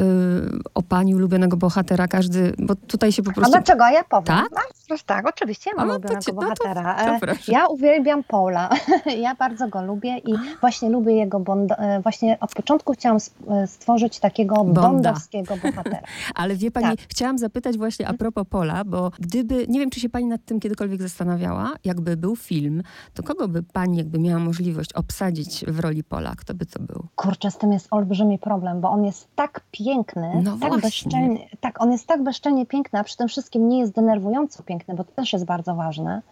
o 0.74 0.82
pani 0.82 1.14
ulubionego 1.14 1.56
bohatera, 1.56 2.08
każdy, 2.08 2.52
bo 2.58 2.74
tutaj 2.74 3.12
się 3.12 3.22
po 3.22 3.32
prostu... 3.32 3.54
A 3.54 3.58
dlaczego? 3.58 3.88
Ja 3.88 4.04
powiem. 4.04 4.24
Tak? 4.24 4.48
No, 4.90 4.96
tak, 5.06 5.28
oczywiście 5.28 5.70
ja 5.70 5.76
mam 5.76 5.88
no, 5.88 5.94
ulubionego 5.94 6.32
no 6.32 6.32
bohatera. 6.32 7.18
To, 7.20 7.26
to, 7.26 7.26
to 7.26 7.52
ja 7.52 7.66
uwielbiam 7.66 8.24
Paula. 8.24 8.70
ja 9.24 9.34
bardzo 9.34 9.68
go 9.68 9.82
lubię 9.82 10.18
i 10.18 10.34
właśnie 10.60 10.90
lubię 10.90 11.14
jego 11.14 11.40
bond... 11.40 11.72
E, 11.72 12.00
właśnie 12.00 12.40
od 12.40 12.54
początku 12.54 12.92
chciałam 12.92 13.18
e, 13.50 13.66
stworzyć 13.66 14.18
takiego 14.18 14.54
Bonda. 14.54 14.82
bondowskiego 14.82 15.56
bohatera. 15.56 16.00
Ale 16.34 16.56
wie 16.56 16.70
pani, 16.70 16.96
tak. 16.96 17.06
chciałam 17.08 17.38
zapytać 17.38 17.78
właśnie 17.78 18.08
a 18.08 18.14
propos 18.14 18.44
Pola, 18.50 18.84
bo 18.84 19.10
gdyby, 19.18 19.66
nie 19.68 19.80
wiem, 19.80 19.90
czy 19.90 20.00
się 20.00 20.08
pani 20.08 20.26
nad 20.26 20.44
tym 20.44 20.60
kiedykolwiek 20.60 21.02
zastanawiała, 21.02 21.72
jakby 21.84 22.16
był 22.16 22.36
film, 22.36 22.82
to 23.14 23.22
kogo 23.22 23.48
by 23.48 23.62
pani 23.62 23.96
jakby 23.98 24.18
miała 24.18 24.40
możliwość 24.40 24.92
obsadzić 24.92 25.64
w 25.68 25.80
roli 25.80 26.04
Pola? 26.04 26.34
Kto 26.36 26.54
by 26.54 26.66
to 26.66 26.80
był? 26.80 27.06
Kurczę, 27.16 27.50
z 27.50 27.58
tym 27.58 27.72
jest 27.72 27.83
olbrzymi 27.92 28.38
problem, 28.38 28.80
bo 28.80 28.90
on 28.90 29.04
jest 29.04 29.28
tak 29.34 29.60
piękny, 29.70 30.40
no 30.44 30.56
tak 30.60 30.80
bezczelnie, 30.80 31.48
tak, 31.60 31.82
on 31.82 31.92
jest 31.92 32.06
tak 32.06 32.22
bezczelnie 32.22 32.66
piękny, 32.66 32.98
a 32.98 33.04
przy 33.04 33.16
tym 33.16 33.28
wszystkim 33.28 33.68
nie 33.68 33.78
jest 33.78 33.92
denerwująco 33.92 34.62
piękny, 34.62 34.94
bo 34.94 35.04
to 35.04 35.12
też 35.12 35.32
jest 35.32 35.44
bardzo 35.44 35.74
ważne, 35.74 36.22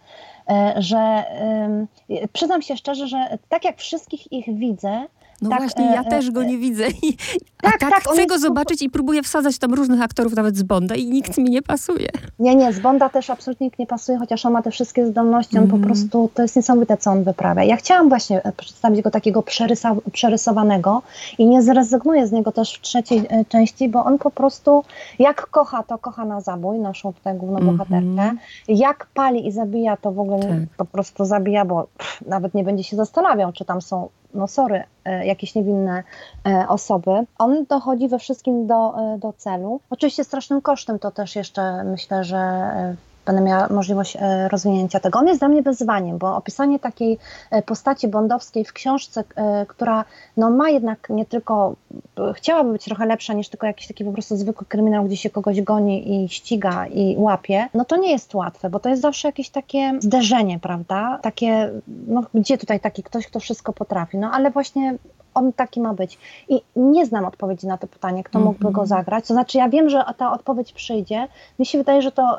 e, 0.49 0.73
że 0.77 1.23
przyznam 2.33 2.61
się 2.61 2.77
szczerze, 2.77 3.07
że 3.07 3.37
tak 3.49 3.65
jak 3.65 3.77
wszystkich 3.77 4.31
ich 4.31 4.57
widzę, 4.57 5.05
no 5.43 5.49
tak, 5.49 5.59
właśnie, 5.59 5.85
ja 5.85 6.01
e, 6.01 6.05
też 6.05 6.31
go 6.31 6.43
e, 6.43 6.45
nie 6.45 6.57
widzę. 6.57 6.87
I, 7.03 7.17
tak, 7.61 7.79
tak, 7.79 7.89
tak, 7.89 8.03
chcę 8.03 8.25
go 8.25 8.39
zobaczyć 8.39 8.81
i 8.81 8.89
próbuję 8.89 9.23
wsadzać 9.23 9.57
tam 9.57 9.73
różnych 9.73 10.01
aktorów, 10.01 10.35
nawet 10.35 10.57
z 10.57 10.63
Bonda 10.63 10.95
i 10.95 11.05
nikt 11.05 11.37
mi 11.37 11.49
nie 11.49 11.61
pasuje. 11.61 12.07
Nie, 12.39 12.55
nie, 12.55 12.73
z 12.73 12.79
Bonda 12.79 13.09
też 13.09 13.29
absolutnie 13.29 13.67
nikt 13.67 13.79
nie 13.79 13.87
pasuje, 13.87 14.17
chociaż 14.17 14.45
on 14.45 14.53
ma 14.53 14.61
te 14.61 14.71
wszystkie 14.71 15.05
zdolności, 15.05 15.57
on 15.57 15.63
mm. 15.63 15.69
po 15.69 15.75
mhm. 15.75 15.93
prostu, 15.93 16.29
to 16.33 16.41
jest 16.41 16.55
niesamowite, 16.55 16.97
co 16.97 17.11
on 17.11 17.23
wyprawia. 17.23 17.63
Ja 17.63 17.75
chciałam 17.75 18.09
właśnie 18.09 18.43
e, 18.43 18.51
przedstawić 18.51 19.01
go 19.01 19.11
takiego 19.11 19.43
przerysowanego 20.11 21.01
i 21.37 21.47
nie 21.47 21.61
zrezygnuję 21.61 22.27
z 22.27 22.31
niego 22.31 22.51
też 22.51 22.77
w 22.77 22.81
trzeciej 22.81 23.27
części, 23.49 23.89
bo 23.89 24.05
on 24.05 24.17
po 24.17 24.31
prostu, 24.31 24.83
jak 25.19 25.47
kocha, 25.47 25.83
to 25.83 25.97
kocha 25.97 26.25
na 26.25 26.41
zabój, 26.41 26.79
naszą 26.79 27.13
tutaj 27.13 27.37
główną 27.37 27.59
mm 27.59 27.75
-hmm. 27.75 27.77
bohaterkę. 27.77 28.37
Jak 28.67 29.07
pali 29.13 29.47
i 29.47 29.51
zabija, 29.51 29.97
to 29.97 30.11
w 30.11 30.19
ogóle 30.19 30.39
tak. 30.39 30.59
po 30.77 30.85
prostu 30.85 31.25
zabija, 31.25 31.65
bo 31.65 31.87
pff, 31.97 32.21
nawet 32.27 32.53
nie 32.53 32.63
będzie 32.63 32.83
się 32.83 32.95
zastanawiał, 32.95 33.53
czy 33.53 33.65
tam 33.65 33.81
są 33.81 34.09
no 34.33 34.47
sorry, 34.47 34.83
e, 35.05 35.25
jakieś 35.25 35.55
niewinne 35.55 36.03
e, 36.47 36.65
osoby. 36.67 37.11
On 37.37 37.65
dochodzi 37.65 38.07
we 38.07 38.19
wszystkim 38.19 38.67
do, 38.67 38.93
e, 38.97 39.17
do 39.19 39.33
celu. 39.33 39.79
Oczywiście 39.89 40.23
strasznym 40.23 40.61
kosztem 40.61 40.99
to 40.99 41.11
też 41.11 41.35
jeszcze 41.35 41.83
myślę, 41.83 42.23
że 42.23 42.61
będę 43.25 43.41
miała 43.41 43.67
możliwość 43.67 44.17
e, 44.19 44.47
rozwinięcia 44.49 44.99
tego. 44.99 45.19
On 45.19 45.27
jest 45.27 45.41
dla 45.41 45.47
mnie 45.47 45.61
wyzwaniem, 45.61 46.17
bo 46.17 46.35
opisanie 46.35 46.79
takiej 46.79 47.17
e, 47.51 47.61
postaci 47.61 48.07
bondowskiej 48.07 48.65
w 48.65 48.73
książce, 48.73 49.23
e, 49.35 49.65
która 49.65 50.05
no, 50.37 50.49
ma 50.49 50.69
jednak 50.69 51.09
nie 51.09 51.25
tylko, 51.25 51.75
chciałaby 52.35 52.71
być 52.71 52.85
trochę 52.85 53.05
lepsza 53.05 53.33
niż 53.33 53.49
tylko 53.49 53.67
jakiś 53.67 53.87
taki 53.87 54.05
po 54.05 54.11
prostu 54.11 54.37
zwykły 54.37 54.67
kryminał, 54.67 55.05
gdzie 55.05 55.17
się 55.17 55.29
kogoś 55.29 55.61
goni 55.61 56.23
i 56.23 56.29
ściga 56.29 56.87
i 56.87 57.15
łapie, 57.17 57.67
no 57.73 57.85
to 57.85 57.97
nie 57.97 58.11
jest 58.11 58.35
łatwe, 58.35 58.69
bo 58.69 58.79
to 58.79 58.89
jest 58.89 59.01
zawsze 59.01 59.27
jakieś 59.27 59.49
takie 59.49 59.93
zderzenie, 59.99 60.59
prawda? 60.59 61.19
Takie, 61.21 61.69
no 62.07 62.23
gdzie 62.33 62.57
tutaj 62.57 62.79
taki 62.79 63.03
ktoś, 63.03 63.27
kto 63.27 63.39
wszystko 63.39 63.73
potrafi, 63.73 64.17
no 64.17 64.31
ale 64.31 64.51
właśnie 64.51 64.97
on 65.33 65.53
taki 65.53 65.81
ma 65.81 65.93
być. 65.93 66.17
I 66.49 66.61
nie 66.75 67.05
znam 67.05 67.25
odpowiedzi 67.25 67.67
na 67.67 67.77
to 67.77 67.87
pytanie, 67.87 68.23
kto 68.23 68.39
mógłby 68.39 68.65
mm 68.65 68.71
-hmm. 68.71 68.75
go 68.75 68.81
mhm. 68.81 68.87
zagrać. 68.87 69.27
To 69.27 69.33
znaczy, 69.33 69.57
ja 69.57 69.69
wiem, 69.69 69.89
że 69.89 70.03
ta 70.17 70.31
odpowiedź 70.31 70.73
przyjdzie. 70.73 71.27
Mi 71.59 71.65
się 71.65 71.77
wydaje, 71.77 72.01
że 72.01 72.11
to 72.11 72.37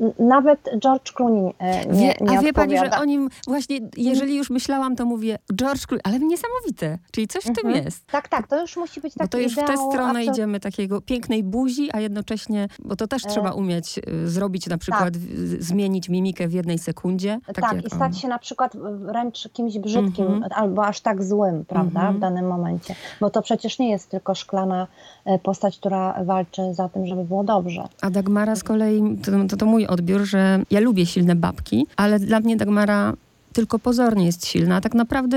y, 0.00 0.12
nawet 0.18 0.70
George 0.78 1.12
Clooney 1.12 1.48
y, 1.48 1.88
nie, 1.92 2.14
nie 2.20 2.38
A 2.38 2.42
wie 2.42 2.52
pani, 2.52 2.78
że 2.78 2.90
o 2.90 3.04
nim 3.04 3.28
właśnie, 3.46 3.78
jeżeli 3.96 4.36
już 4.36 4.50
myślałam, 4.50 4.96
to 4.96 5.06
mówię 5.06 5.38
George 5.54 5.86
Clooney, 5.86 6.02
ale 6.04 6.18
niesamowite. 6.18 6.98
Czyli 7.12 7.28
coś 7.28 7.44
w 7.44 7.52
tym 7.52 7.66
mm 7.66 7.80
-hmm. 7.80 7.84
jest. 7.84 8.06
Tak, 8.06 8.28
tak, 8.28 8.46
to 8.46 8.60
już 8.60 8.76
musi 8.76 9.00
być 9.00 9.14
taki 9.14 9.24
Bo 9.24 9.28
to 9.28 9.38
już 9.38 9.52
w 9.52 9.56
tę 9.56 9.76
stronę 9.76 10.08
absolut... 10.08 10.28
idziemy 10.28 10.60
takiego 10.60 11.00
pięknej 11.00 11.42
buzi, 11.42 11.90
a 11.92 12.00
jednocześnie, 12.00 12.68
bo 12.84 12.96
to 12.96 13.06
też 13.06 13.22
trzeba 13.22 13.52
umieć 13.52 13.98
y, 13.98 14.28
zrobić 14.28 14.66
na 14.66 14.78
przykład, 14.78 15.14
tak. 15.14 15.22
zmienić 15.58 16.08
mimikę 16.08 16.48
w 16.48 16.52
jednej 16.52 16.78
sekundzie. 16.78 17.40
Tak, 17.46 17.54
tak 17.54 17.84
i 17.84 17.90
stać 17.90 18.02
on. 18.02 18.12
się 18.12 18.28
na 18.28 18.38
przykład 18.38 18.76
wręcz 18.76 19.48
kimś 19.52 19.78
brzydkim, 19.78 20.26
mm 20.26 20.40
-hmm. 20.40 20.46
albo 20.50 20.86
aż 20.86 21.00
tak 21.00 21.24
złym, 21.24 21.64
prawda? 21.64 22.00
Mhm 22.00 22.21
danym 22.22 22.46
momencie. 22.46 22.94
Bo 23.20 23.30
to 23.30 23.42
przecież 23.42 23.78
nie 23.78 23.90
jest 23.90 24.10
tylko 24.10 24.34
szklana 24.34 24.86
e, 25.24 25.38
postać, 25.38 25.78
która 25.78 26.24
walczy 26.24 26.74
za 26.74 26.88
tym, 26.88 27.06
żeby 27.06 27.24
było 27.24 27.44
dobrze. 27.44 27.88
A 28.00 28.10
Dagmara 28.10 28.56
z 28.56 28.62
kolei, 28.62 29.18
to, 29.24 29.32
to, 29.48 29.56
to 29.56 29.66
mój 29.66 29.86
odbiór, 29.86 30.20
że 30.24 30.60
ja 30.70 30.80
lubię 30.80 31.06
silne 31.06 31.34
babki, 31.36 31.86
ale 31.96 32.18
dla 32.18 32.40
mnie 32.40 32.56
Dagmara 32.56 33.12
tylko 33.52 33.78
pozornie 33.78 34.26
jest 34.26 34.46
silna, 34.46 34.76
a 34.76 34.80
tak 34.80 34.94
naprawdę 34.94 35.36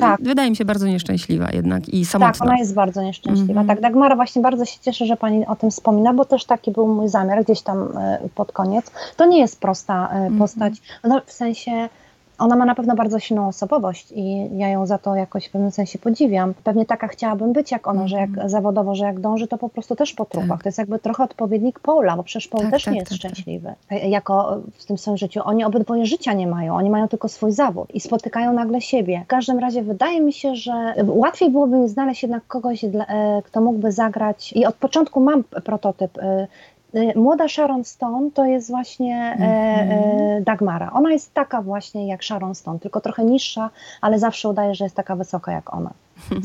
tak. 0.00 0.20
wydaje 0.22 0.50
mi 0.50 0.56
się 0.56 0.64
bardzo 0.64 0.86
nieszczęśliwa 0.86 1.48
jednak 1.52 1.88
i 1.88 2.04
samotna. 2.04 2.32
Tak, 2.32 2.42
ona 2.42 2.58
jest 2.58 2.74
bardzo 2.74 3.02
nieszczęśliwa. 3.02 3.52
Mm 3.52 3.64
-hmm. 3.64 3.68
Tak, 3.68 3.80
Dagmara 3.80 4.16
właśnie 4.16 4.42
bardzo 4.42 4.64
się 4.64 4.78
cieszę, 4.82 5.06
że 5.06 5.16
pani 5.16 5.46
o 5.46 5.56
tym 5.56 5.70
wspomina, 5.70 6.14
bo 6.14 6.24
też 6.24 6.44
taki 6.44 6.70
był 6.70 6.88
mój 6.88 7.08
zamiar 7.08 7.44
gdzieś 7.44 7.62
tam 7.62 7.98
e, 7.98 8.18
pod 8.34 8.52
koniec. 8.52 8.90
To 9.16 9.26
nie 9.26 9.38
jest 9.38 9.60
prosta 9.60 10.08
e, 10.12 10.38
postać, 10.38 10.74
mm 11.04 11.18
-hmm. 11.18 11.22
w 11.26 11.32
sensie 11.32 11.88
ona 12.38 12.56
ma 12.56 12.64
na 12.64 12.74
pewno 12.74 12.94
bardzo 12.94 13.18
silną 13.18 13.48
osobowość 13.48 14.12
i 14.12 14.56
ja 14.58 14.68
ją 14.68 14.86
za 14.86 14.98
to 14.98 15.14
jakoś 15.14 15.46
w 15.46 15.50
pewnym 15.50 15.70
sensie 15.70 15.98
podziwiam. 15.98 16.54
Pewnie 16.64 16.86
taka 16.86 17.08
chciałabym 17.08 17.52
być 17.52 17.70
jak 17.70 17.86
ona, 17.86 18.08
że 18.08 18.16
jak 18.16 18.28
mhm. 18.28 18.48
zawodowo, 18.48 18.94
że 18.94 19.04
jak 19.04 19.20
dąży, 19.20 19.48
to 19.48 19.58
po 19.58 19.68
prostu 19.68 19.96
też 19.96 20.12
po 20.12 20.24
trupach. 20.24 20.48
Tak. 20.48 20.62
To 20.62 20.68
jest 20.68 20.78
jakby 20.78 20.98
trochę 20.98 21.24
odpowiednik 21.24 21.80
Paula, 21.80 22.16
bo 22.16 22.22
przecież 22.22 22.48
Paul 22.48 22.62
tak, 22.62 22.70
też 22.70 22.84
tak, 22.84 22.94
nie 22.94 23.00
jest 23.00 23.10
tak, 23.10 23.20
tak. 23.20 23.30
szczęśliwy. 23.30 23.74
Jako 23.90 24.60
w 24.72 24.84
tym 24.84 24.98
swoim 24.98 25.16
życiu. 25.16 25.40
Oni 25.44 25.64
obydwoje 25.64 26.06
życia 26.06 26.32
nie 26.32 26.46
mają, 26.46 26.76
oni 26.76 26.90
mają 26.90 27.08
tylko 27.08 27.28
swój 27.28 27.52
zawód 27.52 27.94
i 27.94 28.00
spotykają 28.00 28.52
nagle 28.52 28.80
siebie. 28.80 29.22
W 29.24 29.28
każdym 29.28 29.58
razie 29.58 29.82
wydaje 29.82 30.20
mi 30.20 30.32
się, 30.32 30.56
że 30.56 30.94
łatwiej 31.06 31.50
byłoby 31.50 31.76
mi 31.76 31.88
znaleźć 31.88 32.22
jednak 32.22 32.46
kogoś, 32.46 32.84
e, 32.84 32.88
kto 33.44 33.60
mógłby 33.60 33.92
zagrać 33.92 34.52
i 34.52 34.66
od 34.66 34.74
początku 34.74 35.20
mam 35.20 35.44
prototyp 35.44 36.18
e, 36.18 36.46
młoda 37.14 37.48
Sharon 37.48 37.84
Stone 37.84 38.30
to 38.30 38.44
jest 38.44 38.70
właśnie 38.70 39.36
mm 39.38 39.88
-hmm. 39.88 40.44
Dagmara. 40.44 40.92
Ona 40.92 41.12
jest 41.12 41.34
taka 41.34 41.62
właśnie 41.62 42.08
jak 42.08 42.24
Sharon 42.24 42.54
Stone, 42.54 42.78
tylko 42.78 43.00
trochę 43.00 43.24
niższa, 43.24 43.70
ale 44.00 44.18
zawsze 44.18 44.48
udaje, 44.48 44.74
że 44.74 44.84
jest 44.84 44.96
taka 44.96 45.16
wysoka 45.16 45.52
jak 45.52 45.74
ona. 45.74 45.90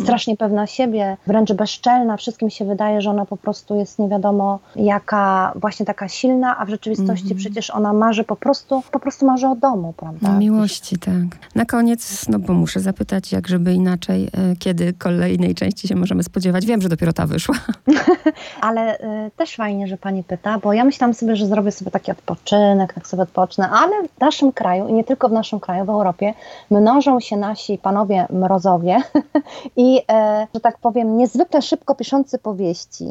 Strasznie 0.03 0.37
pewna 0.37 0.67
siebie, 0.67 1.17
wręcz 1.27 1.53
bezczelna. 1.53 2.17
Wszystkim 2.17 2.49
się 2.49 2.65
wydaje, 2.65 3.01
że 3.01 3.09
ona 3.09 3.25
po 3.25 3.37
prostu 3.37 3.75
jest 3.75 3.99
nie 3.99 4.09
wiadomo 4.09 4.59
jaka, 4.75 5.53
właśnie 5.55 5.85
taka 5.85 6.07
silna, 6.07 6.57
a 6.57 6.65
w 6.65 6.69
rzeczywistości 6.69 7.25
mm 7.25 7.37
-hmm. 7.37 7.39
przecież 7.39 7.69
ona 7.69 7.93
marzy 7.93 8.23
po 8.23 8.35
prostu, 8.35 8.83
po 8.91 8.99
prostu 8.99 9.25
marzy 9.25 9.47
o 9.47 9.55
domu, 9.55 9.93
prawda? 9.97 10.29
O 10.29 10.33
miłości, 10.33 10.97
tak. 10.99 11.55
Na 11.55 11.65
koniec, 11.65 12.27
no 12.29 12.39
bo 12.39 12.53
muszę 12.53 12.79
zapytać, 12.79 13.31
jak 13.31 13.47
żeby 13.47 13.73
inaczej, 13.73 14.23
e, 14.23 14.55
kiedy 14.55 14.93
kolejnej 14.93 15.55
części 15.55 15.87
się 15.87 15.95
możemy 15.95 16.23
spodziewać? 16.23 16.65
Wiem, 16.65 16.81
że 16.81 16.89
dopiero 16.89 17.13
ta 17.13 17.27
wyszła. 17.27 17.55
ale 18.61 18.99
y, 18.99 19.31
też 19.37 19.55
fajnie, 19.55 19.87
że 19.87 19.97
pani 19.97 20.23
pyta, 20.23 20.59
bo 20.59 20.73
ja 20.73 20.83
myślałam 20.83 21.13
sobie, 21.13 21.35
że 21.35 21.47
zrobię 21.47 21.71
sobie 21.71 21.91
taki 21.91 22.11
odpoczynek, 22.11 22.93
tak 22.93 23.07
sobie 23.07 23.23
odpocznę, 23.23 23.69
ale 23.69 24.07
w 24.07 24.19
naszym 24.19 24.51
kraju 24.51 24.87
i 24.87 24.93
nie 24.93 25.03
tylko 25.03 25.29
w 25.29 25.31
naszym 25.31 25.59
kraju, 25.59 25.85
w 25.85 25.89
Europie 25.89 26.33
mnożą 26.69 27.19
się 27.19 27.37
nasi 27.37 27.77
panowie 27.77 28.27
mrozowie, 28.29 29.01
i, 29.75 30.01
e, 30.11 30.47
że 30.53 30.59
tak 30.59 30.77
powiem, 30.77 31.17
niezwykle 31.17 31.61
szybko 31.61 31.95
piszący 31.95 32.39
powieści, 32.39 33.05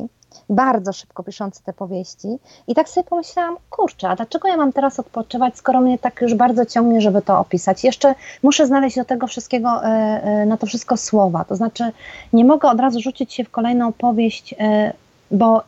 bardzo 0.51 0.93
szybko 0.93 1.23
piszący 1.23 1.65
te 1.65 1.73
powieści. 1.73 2.29
I 2.67 2.75
tak 2.75 2.89
sobie 2.89 3.05
pomyślałam, 3.05 3.57
kurczę, 3.71 4.09
a 4.09 4.17
dlaczego 4.17 4.49
ja 4.49 4.57
mam 4.57 4.73
teraz 4.73 5.01
odpoczywać, 5.01 5.57
skoro 5.57 5.81
mnie 5.81 5.99
tak 5.99 6.21
już 6.21 6.35
bardzo 6.35 6.67
ciągnie, 6.67 7.01
żeby 7.01 7.23
to 7.23 7.39
opisać? 7.39 7.85
Jeszcze 7.85 8.15
muszę 8.43 8.67
znaleźć 8.67 8.97
do 8.97 9.05
tego 9.05 9.27
wszystkiego, 9.27 9.85
e, 9.85 9.87
e, 9.87 10.47
na 10.47 10.57
to 10.57 10.67
wszystko 10.67 10.97
słowa. 10.97 11.45
To 11.45 11.57
znaczy, 11.57 11.93
nie 12.33 12.45
mogę 12.45 12.69
od 12.69 12.81
razu 12.81 13.01
rzucić 13.01 13.35
się 13.35 13.45
w 13.45 13.51
kolejną 13.51 13.93
powieść, 13.93 14.55
e, 14.59 14.93
bo 15.31 15.63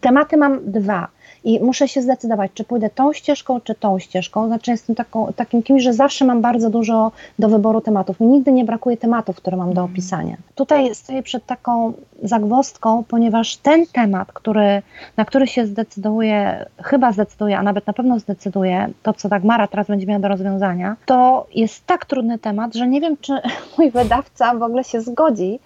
tematy 0.00 0.36
mam 0.36 0.72
dwa 0.72 1.08
i 1.44 1.60
muszę 1.60 1.88
się 1.88 2.02
zdecydować, 2.02 2.50
czy 2.54 2.64
pójdę 2.64 2.90
tą 2.90 3.12
ścieżką, 3.12 3.60
czy 3.60 3.74
tą 3.74 3.98
ścieżką. 3.98 4.46
Znaczy, 4.46 4.70
jestem 4.70 4.96
taką, 4.96 5.32
takim 5.36 5.62
kimś, 5.62 5.82
że 5.82 5.92
zawsze 5.92 6.24
mam 6.24 6.40
bardzo 6.40 6.70
dużo 6.70 7.12
do 7.38 7.48
wyboru 7.48 7.80
tematów. 7.80 8.20
Mi 8.20 8.26
nigdy 8.26 8.52
nie 8.52 8.64
brakuje 8.64 8.96
tematów, 8.96 9.36
które 9.36 9.56
mam 9.56 9.74
do 9.74 9.84
opisania. 9.84 10.36
Tutaj 10.54 10.94
stoję 10.94 11.22
przed 11.22 11.46
taką 11.46 11.92
zagwozdką, 12.22 13.04
ponieważ 13.08 13.56
ten 13.56 13.86
temat, 13.86 14.32
który, 14.32 14.82
na 15.16 15.24
który 15.24 15.46
się 15.46 15.66
zdecyduje, 15.66 16.66
chyba 16.82 17.12
zdecyduje, 17.12 17.58
a 17.58 17.62
nawet 17.62 17.86
na 17.86 17.92
pewno 17.92 18.18
zdecyduje, 18.18 18.88
to 19.02 19.12
co 19.12 19.28
Dagmara 19.28 19.66
teraz 19.66 19.86
będzie 19.86 20.06
miała 20.06 20.20
do 20.20 20.28
rozwiązania, 20.28 20.96
to 21.06 21.46
jest 21.54 21.86
tak 21.86 22.06
trudny 22.06 22.38
temat, 22.38 22.74
że 22.74 22.88
nie 22.88 23.00
wiem, 23.00 23.16
czy 23.20 23.32
mój 23.78 23.90
wydawca 23.90 24.54
w 24.54 24.62
ogóle 24.62 24.84
się 24.84 25.00
zgodzi, 25.00 25.58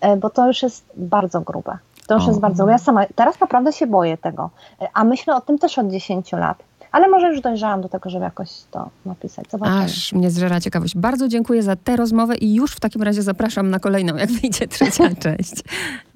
e, 0.00 0.16
bo 0.16 0.30
to 0.30 0.46
już 0.46 0.62
jest 0.62 0.84
bardzo 0.96 1.40
grube. 1.40 1.78
To 2.06 2.14
już 2.14 2.24
o. 2.24 2.28
jest 2.28 2.40
bardzo. 2.40 2.68
Ja 2.68 2.78
sama 2.78 3.04
teraz 3.14 3.40
naprawdę 3.40 3.72
się 3.72 3.86
boję 3.86 4.16
tego. 4.18 4.50
A 4.94 5.04
myślę 5.04 5.36
o 5.36 5.40
tym 5.40 5.58
też 5.58 5.78
od 5.78 5.88
10 5.88 6.32
lat. 6.32 6.62
Ale 6.92 7.08
może 7.08 7.28
już 7.28 7.40
dojrzałam 7.40 7.80
do 7.80 7.88
tego, 7.88 8.10
żeby 8.10 8.24
jakoś 8.24 8.48
to 8.70 8.90
napisać. 9.06 9.50
Zobaczymy. 9.50 9.84
Aż 9.84 10.12
mnie 10.12 10.30
zżera 10.30 10.60
ciekawość. 10.60 10.96
Bardzo 10.96 11.28
dziękuję 11.28 11.62
za 11.62 11.76
tę 11.76 11.96
rozmowę 11.96 12.36
i 12.36 12.54
już 12.54 12.72
w 12.72 12.80
takim 12.80 13.02
razie 13.02 13.22
zapraszam 13.22 13.70
na 13.70 13.78
kolejną, 13.78 14.16
jak 14.16 14.30
wyjdzie 14.32 14.68
trzecia 14.68 15.04
część. 15.22 15.54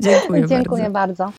Dziękuję, 0.01 0.47
dziękuję 0.47 0.91
bardzo. 0.91 1.24
bardzo. 1.24 1.32